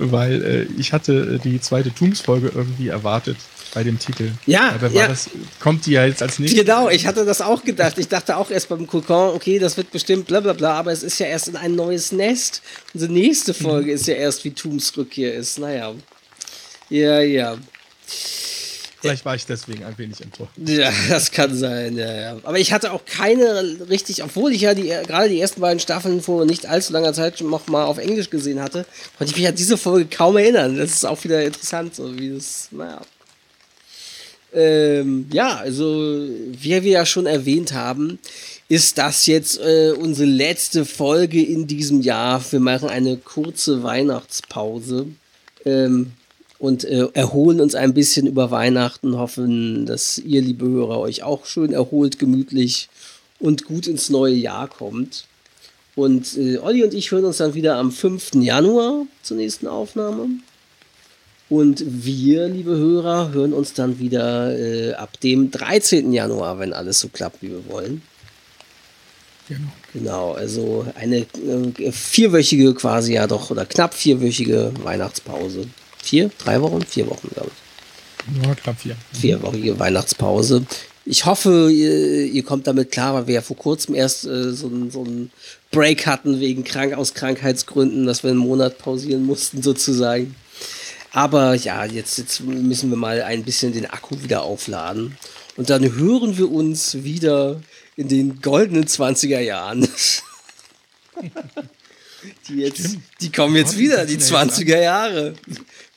weil 0.09 0.43
äh, 0.43 0.63
ich 0.79 0.93
hatte 0.93 1.35
äh, 1.35 1.39
die 1.39 1.59
zweite 1.61 1.93
Tombs-Folge 1.93 2.51
irgendwie 2.53 2.87
erwartet 2.87 3.37
bei 3.73 3.83
dem 3.83 3.99
Titel. 3.99 4.31
Ja, 4.45 4.75
ja. 4.91 5.07
Das, 5.07 5.29
kommt 5.59 5.85
die 5.85 5.91
ja 5.91 6.05
jetzt 6.05 6.21
als 6.21 6.39
nächstes. 6.39 6.59
Genau, 6.59 6.89
ich 6.89 7.07
hatte 7.07 7.25
das 7.25 7.41
auch 7.41 7.63
gedacht. 7.63 7.97
Ich 7.97 8.07
dachte 8.07 8.37
auch 8.37 8.51
erst 8.51 8.69
beim 8.69 8.87
Kokon, 8.87 9.33
okay, 9.35 9.59
das 9.59 9.77
wird 9.77 9.91
bestimmt 9.91 10.27
bla 10.27 10.39
bla 10.39 10.53
bla, 10.53 10.73
aber 10.73 10.91
es 10.91 11.03
ist 11.03 11.19
ja 11.19 11.27
erst 11.27 11.47
in 11.47 11.55
ein 11.55 11.75
neues 11.75 12.11
Nest. 12.11 12.61
Unsere 12.93 13.11
nächste 13.11 13.53
Folge 13.53 13.89
mhm. 13.89 13.95
ist 13.95 14.07
ja 14.07 14.15
erst, 14.15 14.43
wie 14.43 14.51
Tombs 14.51 14.95
Rückkehr 14.97 15.33
ist. 15.33 15.59
Naja. 15.59 15.93
Ja, 16.89 17.21
ja. 17.21 17.57
Vielleicht 19.01 19.25
war 19.25 19.35
ich 19.35 19.45
deswegen 19.47 19.83
ein 19.83 19.97
wenig 19.97 20.21
enttäuscht. 20.21 20.51
Ja, 20.57 20.91
das 21.09 21.31
kann 21.31 21.57
sein, 21.57 21.97
ja, 21.97 22.13
ja. 22.13 22.37
Aber 22.43 22.59
ich 22.59 22.71
hatte 22.71 22.91
auch 22.91 23.03
keine 23.05 23.77
richtig, 23.89 24.23
obwohl 24.23 24.53
ich 24.53 24.61
ja 24.61 24.75
die, 24.75 24.89
gerade 24.89 25.29
die 25.29 25.41
ersten 25.41 25.59
beiden 25.59 25.79
Staffeln 25.79 26.21
vor 26.21 26.45
nicht 26.45 26.67
allzu 26.67 26.93
langer 26.93 27.13
Zeit 27.13 27.41
noch 27.41 27.67
mal 27.67 27.85
auf 27.85 27.97
Englisch 27.97 28.29
gesehen 28.29 28.61
hatte, 28.61 28.85
konnte 29.17 29.31
ich 29.31 29.37
mich 29.37 29.47
an 29.47 29.55
diese 29.55 29.77
Folge 29.77 30.15
kaum 30.15 30.37
erinnern. 30.37 30.77
Das 30.77 30.91
ist 30.91 31.05
auch 31.05 31.23
wieder 31.23 31.43
interessant, 31.43 31.95
so 31.95 32.17
wie 32.17 32.29
das, 32.29 32.67
naja. 32.71 33.01
Ähm, 34.53 35.27
ja, 35.31 35.55
also, 35.57 35.85
wie 35.85 36.83
wir 36.83 36.91
ja 36.91 37.05
schon 37.05 37.25
erwähnt 37.25 37.73
haben, 37.73 38.19
ist 38.67 38.97
das 38.97 39.25
jetzt 39.25 39.59
äh, 39.59 39.93
unsere 39.97 40.29
letzte 40.29 40.85
Folge 40.85 41.41
in 41.41 41.67
diesem 41.67 42.01
Jahr. 42.01 42.43
Wir 42.51 42.59
machen 42.59 42.89
eine 42.89 43.17
kurze 43.17 43.81
Weihnachtspause. 43.81 45.07
Ähm, 45.65 46.11
und 46.61 46.83
äh, 46.83 47.07
erholen 47.13 47.59
uns 47.59 47.73
ein 47.73 47.95
bisschen 47.95 48.27
über 48.27 48.51
Weihnachten, 48.51 49.17
hoffen, 49.17 49.87
dass 49.87 50.19
ihr, 50.19 50.43
liebe 50.43 50.67
Hörer, 50.67 50.99
euch 50.99 51.23
auch 51.23 51.47
schön 51.47 51.73
erholt, 51.73 52.19
gemütlich 52.19 52.87
und 53.39 53.65
gut 53.65 53.87
ins 53.87 54.11
neue 54.11 54.35
Jahr 54.35 54.67
kommt. 54.67 55.25
Und 55.95 56.37
äh, 56.37 56.59
Olli 56.59 56.83
und 56.83 56.93
ich 56.93 57.11
hören 57.11 57.25
uns 57.25 57.37
dann 57.37 57.55
wieder 57.55 57.77
am 57.77 57.91
5. 57.91 58.35
Januar 58.35 59.07
zur 59.23 59.37
nächsten 59.37 59.65
Aufnahme. 59.65 60.27
Und 61.49 61.83
wir, 61.83 62.47
liebe 62.47 62.77
Hörer, 62.77 63.31
hören 63.33 63.53
uns 63.53 63.73
dann 63.73 63.97
wieder 63.97 64.55
äh, 64.55 64.93
ab 64.93 65.19
dem 65.19 65.49
13. 65.49 66.13
Januar, 66.13 66.59
wenn 66.59 66.73
alles 66.73 66.99
so 66.99 67.07
klappt, 67.07 67.41
wie 67.41 67.49
wir 67.49 67.67
wollen. 67.69 68.03
Genau. 69.47 69.71
Genau, 69.93 70.31
also 70.33 70.85
eine 70.93 71.21
äh, 71.21 71.91
vierwöchige 71.91 72.75
quasi 72.75 73.13
ja 73.13 73.25
doch, 73.25 73.49
oder 73.49 73.65
knapp 73.65 73.95
vierwöchige 73.95 74.71
Weihnachtspause 74.83 75.65
vier, 76.01 76.31
drei 76.37 76.61
Wochen, 76.61 76.81
vier 76.83 77.09
Wochen, 77.09 77.29
glaube 77.29 77.51
ich. 77.53 78.43
Ja, 78.43 78.55
knapp 78.55 78.79
vier. 78.79 78.95
Vierwöchige 79.13 79.79
Weihnachtspause. 79.79 80.65
Ich 81.05 81.25
hoffe, 81.25 81.71
ihr, 81.71 82.25
ihr, 82.25 82.43
kommt 82.43 82.67
damit 82.67 82.91
klar, 82.91 83.15
weil 83.15 83.27
wir 83.27 83.35
ja 83.35 83.41
vor 83.41 83.57
kurzem 83.57 83.95
erst 83.95 84.25
äh, 84.25 84.51
so, 84.51 84.69
so 84.89 85.03
einen 85.03 85.31
Break 85.71 86.05
hatten 86.05 86.39
wegen 86.39 86.63
Krank 86.63 86.93
aus 86.93 87.15
Krankheitsgründen, 87.15 88.05
dass 88.05 88.21
wir 88.23 88.29
einen 88.29 88.39
Monat 88.39 88.77
pausieren 88.77 89.25
mussten 89.25 89.63
sozusagen. 89.63 90.35
Aber 91.11 91.55
ja, 91.55 91.85
jetzt, 91.85 92.17
jetzt 92.19 92.41
müssen 92.41 92.89
wir 92.89 92.97
mal 92.97 93.21
ein 93.23 93.43
bisschen 93.43 93.73
den 93.73 93.87
Akku 93.87 94.21
wieder 94.21 94.43
aufladen. 94.43 95.17
Und 95.57 95.69
dann 95.69 95.83
hören 95.95 96.37
wir 96.37 96.51
uns 96.51 97.03
wieder 97.03 97.61
in 97.95 98.07
den 98.07 98.41
goldenen 98.41 98.85
20er 98.85 99.39
Jahren. 99.39 99.87
Die, 102.47 102.55
jetzt, 102.57 102.97
die 103.19 103.31
kommen 103.31 103.55
jetzt 103.55 103.77
wieder, 103.77 104.05
die 104.05 104.17
20er 104.17 104.79
Jahre. 104.79 105.33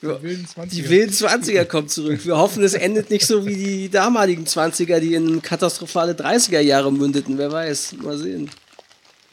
Die 0.01 0.89
wilden 0.89 1.13
20er 1.13 1.65
kommen 1.65 1.87
zurück. 1.87 2.25
Wir 2.25 2.37
hoffen, 2.37 2.63
es 2.63 2.73
endet 2.73 3.09
nicht 3.09 3.25
so 3.25 3.45
wie 3.45 3.55
die 3.55 3.89
damaligen 3.89 4.45
20er, 4.45 4.99
die 4.99 5.13
in 5.13 5.41
katastrophale 5.41 6.13
30er 6.13 6.59
Jahre 6.59 6.91
mündeten. 6.91 7.37
Wer 7.37 7.51
weiß, 7.51 7.95
mal 8.01 8.17
sehen. 8.17 8.49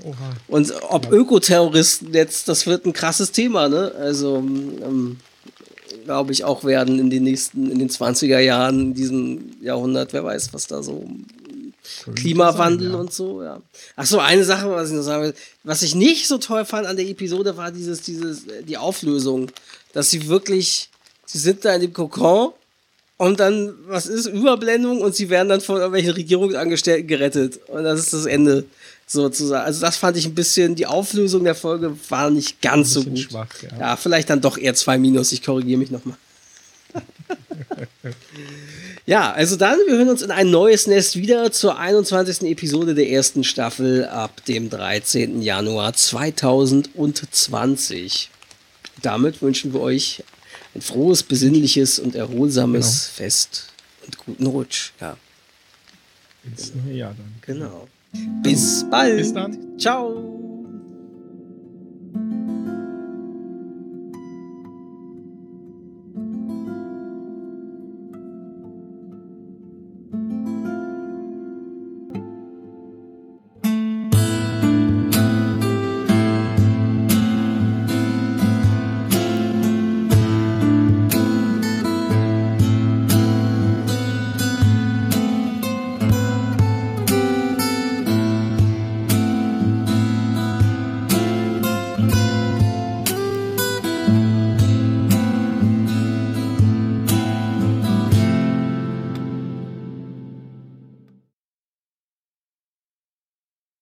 Oha. 0.04 0.16
Und 0.48 0.72
ob 0.88 1.10
Ökoterroristen 1.12 2.12
jetzt, 2.12 2.48
das 2.48 2.66
wird 2.66 2.86
ein 2.86 2.92
krasses 2.92 3.32
Thema, 3.32 3.68
ne? 3.68 3.92
Also, 3.98 4.38
ähm, 4.38 5.18
glaube 6.04 6.32
ich, 6.32 6.44
auch 6.44 6.64
werden 6.64 6.98
in 6.98 7.10
den 7.10 7.22
nächsten, 7.22 7.70
in 7.70 7.78
den 7.78 7.88
20er 7.88 8.38
Jahren, 8.40 8.80
in 8.80 8.94
diesem 8.94 9.52
Jahrhundert, 9.60 10.12
wer 10.12 10.24
weiß, 10.24 10.52
was 10.52 10.66
da 10.66 10.82
so 10.82 11.06
Klimawandel 12.14 12.92
ja. 12.92 12.96
und 12.96 13.12
so, 13.12 13.42
ja. 13.42 13.60
Ach 13.96 14.06
so, 14.06 14.18
eine 14.18 14.44
Sache, 14.44 14.70
was 14.70 14.90
ich 14.90 14.96
noch 14.96 15.02
sagen 15.02 15.24
will, 15.24 15.34
was 15.64 15.82
ich 15.82 15.94
nicht 15.94 16.28
so 16.28 16.38
toll 16.38 16.64
fand 16.64 16.86
an 16.86 16.96
der 16.96 17.06
Episode, 17.06 17.56
war 17.56 17.70
dieses, 17.70 18.02
dieses, 18.02 18.42
die 18.66 18.76
Auflösung, 18.76 19.50
dass 19.92 20.10
sie 20.10 20.28
wirklich, 20.28 20.88
sie 21.26 21.38
sind 21.38 21.64
da 21.64 21.74
in 21.74 21.82
dem 21.82 21.92
Kokon 21.92 22.52
und 23.16 23.40
dann, 23.40 23.74
was 23.86 24.06
ist, 24.06 24.26
Überblendung 24.26 25.00
und 25.00 25.14
sie 25.14 25.30
werden 25.30 25.48
dann 25.48 25.60
von 25.60 25.76
irgendwelchen 25.76 26.12
Regierungsangestellten 26.12 27.06
gerettet 27.06 27.60
und 27.68 27.84
das 27.84 28.00
ist 28.00 28.12
das 28.12 28.26
Ende 28.26 28.64
sozusagen. 29.06 29.64
Also 29.64 29.80
das 29.80 29.96
fand 29.96 30.16
ich 30.16 30.26
ein 30.26 30.34
bisschen, 30.34 30.74
die 30.74 30.86
Auflösung 30.86 31.44
der 31.44 31.54
Folge 31.54 31.96
war 32.08 32.30
nicht 32.30 32.60
ganz 32.60 32.92
so 32.92 33.04
gut. 33.04 33.18
Schwach, 33.18 33.48
ja. 33.62 33.78
ja, 33.78 33.96
vielleicht 33.96 34.30
dann 34.30 34.40
doch 34.40 34.58
eher 34.58 34.74
zwei 34.74 34.98
Minus, 34.98 35.32
ich 35.32 35.42
korrigiere 35.42 35.78
mich 35.78 35.90
nochmal. 35.90 36.16
Ja, 39.04 39.32
also 39.32 39.56
dann, 39.56 39.80
wir 39.86 39.96
hören 39.96 40.10
uns 40.10 40.22
in 40.22 40.30
ein 40.30 40.48
neues 40.50 40.86
Nest 40.86 41.16
wieder 41.16 41.50
zur 41.50 41.76
21. 41.78 42.42
Episode 42.42 42.94
der 42.94 43.10
ersten 43.10 43.42
Staffel 43.42 44.04
ab 44.06 44.44
dem 44.44 44.70
13. 44.70 45.42
Januar 45.42 45.92
2020. 45.92 48.30
Damit 49.02 49.42
wünschen 49.42 49.72
wir 49.72 49.80
euch 49.80 50.22
ein 50.74 50.82
frohes, 50.82 51.24
besinnliches 51.24 51.98
und 51.98 52.14
erholsames 52.14 52.86
genau. 52.86 53.16
Fest 53.16 53.72
und 54.06 54.18
guten 54.18 54.46
Rutsch. 54.46 54.92
Ja. 55.00 55.16
Ins 56.44 56.72
neue 56.74 56.94
Jahr 56.94 57.16
dann. 57.16 57.34
Genau. 57.42 57.88
Bis 58.42 58.84
bald. 58.90 59.16
Bis 59.16 59.32
dann. 59.32 59.78
Ciao. 59.78 60.41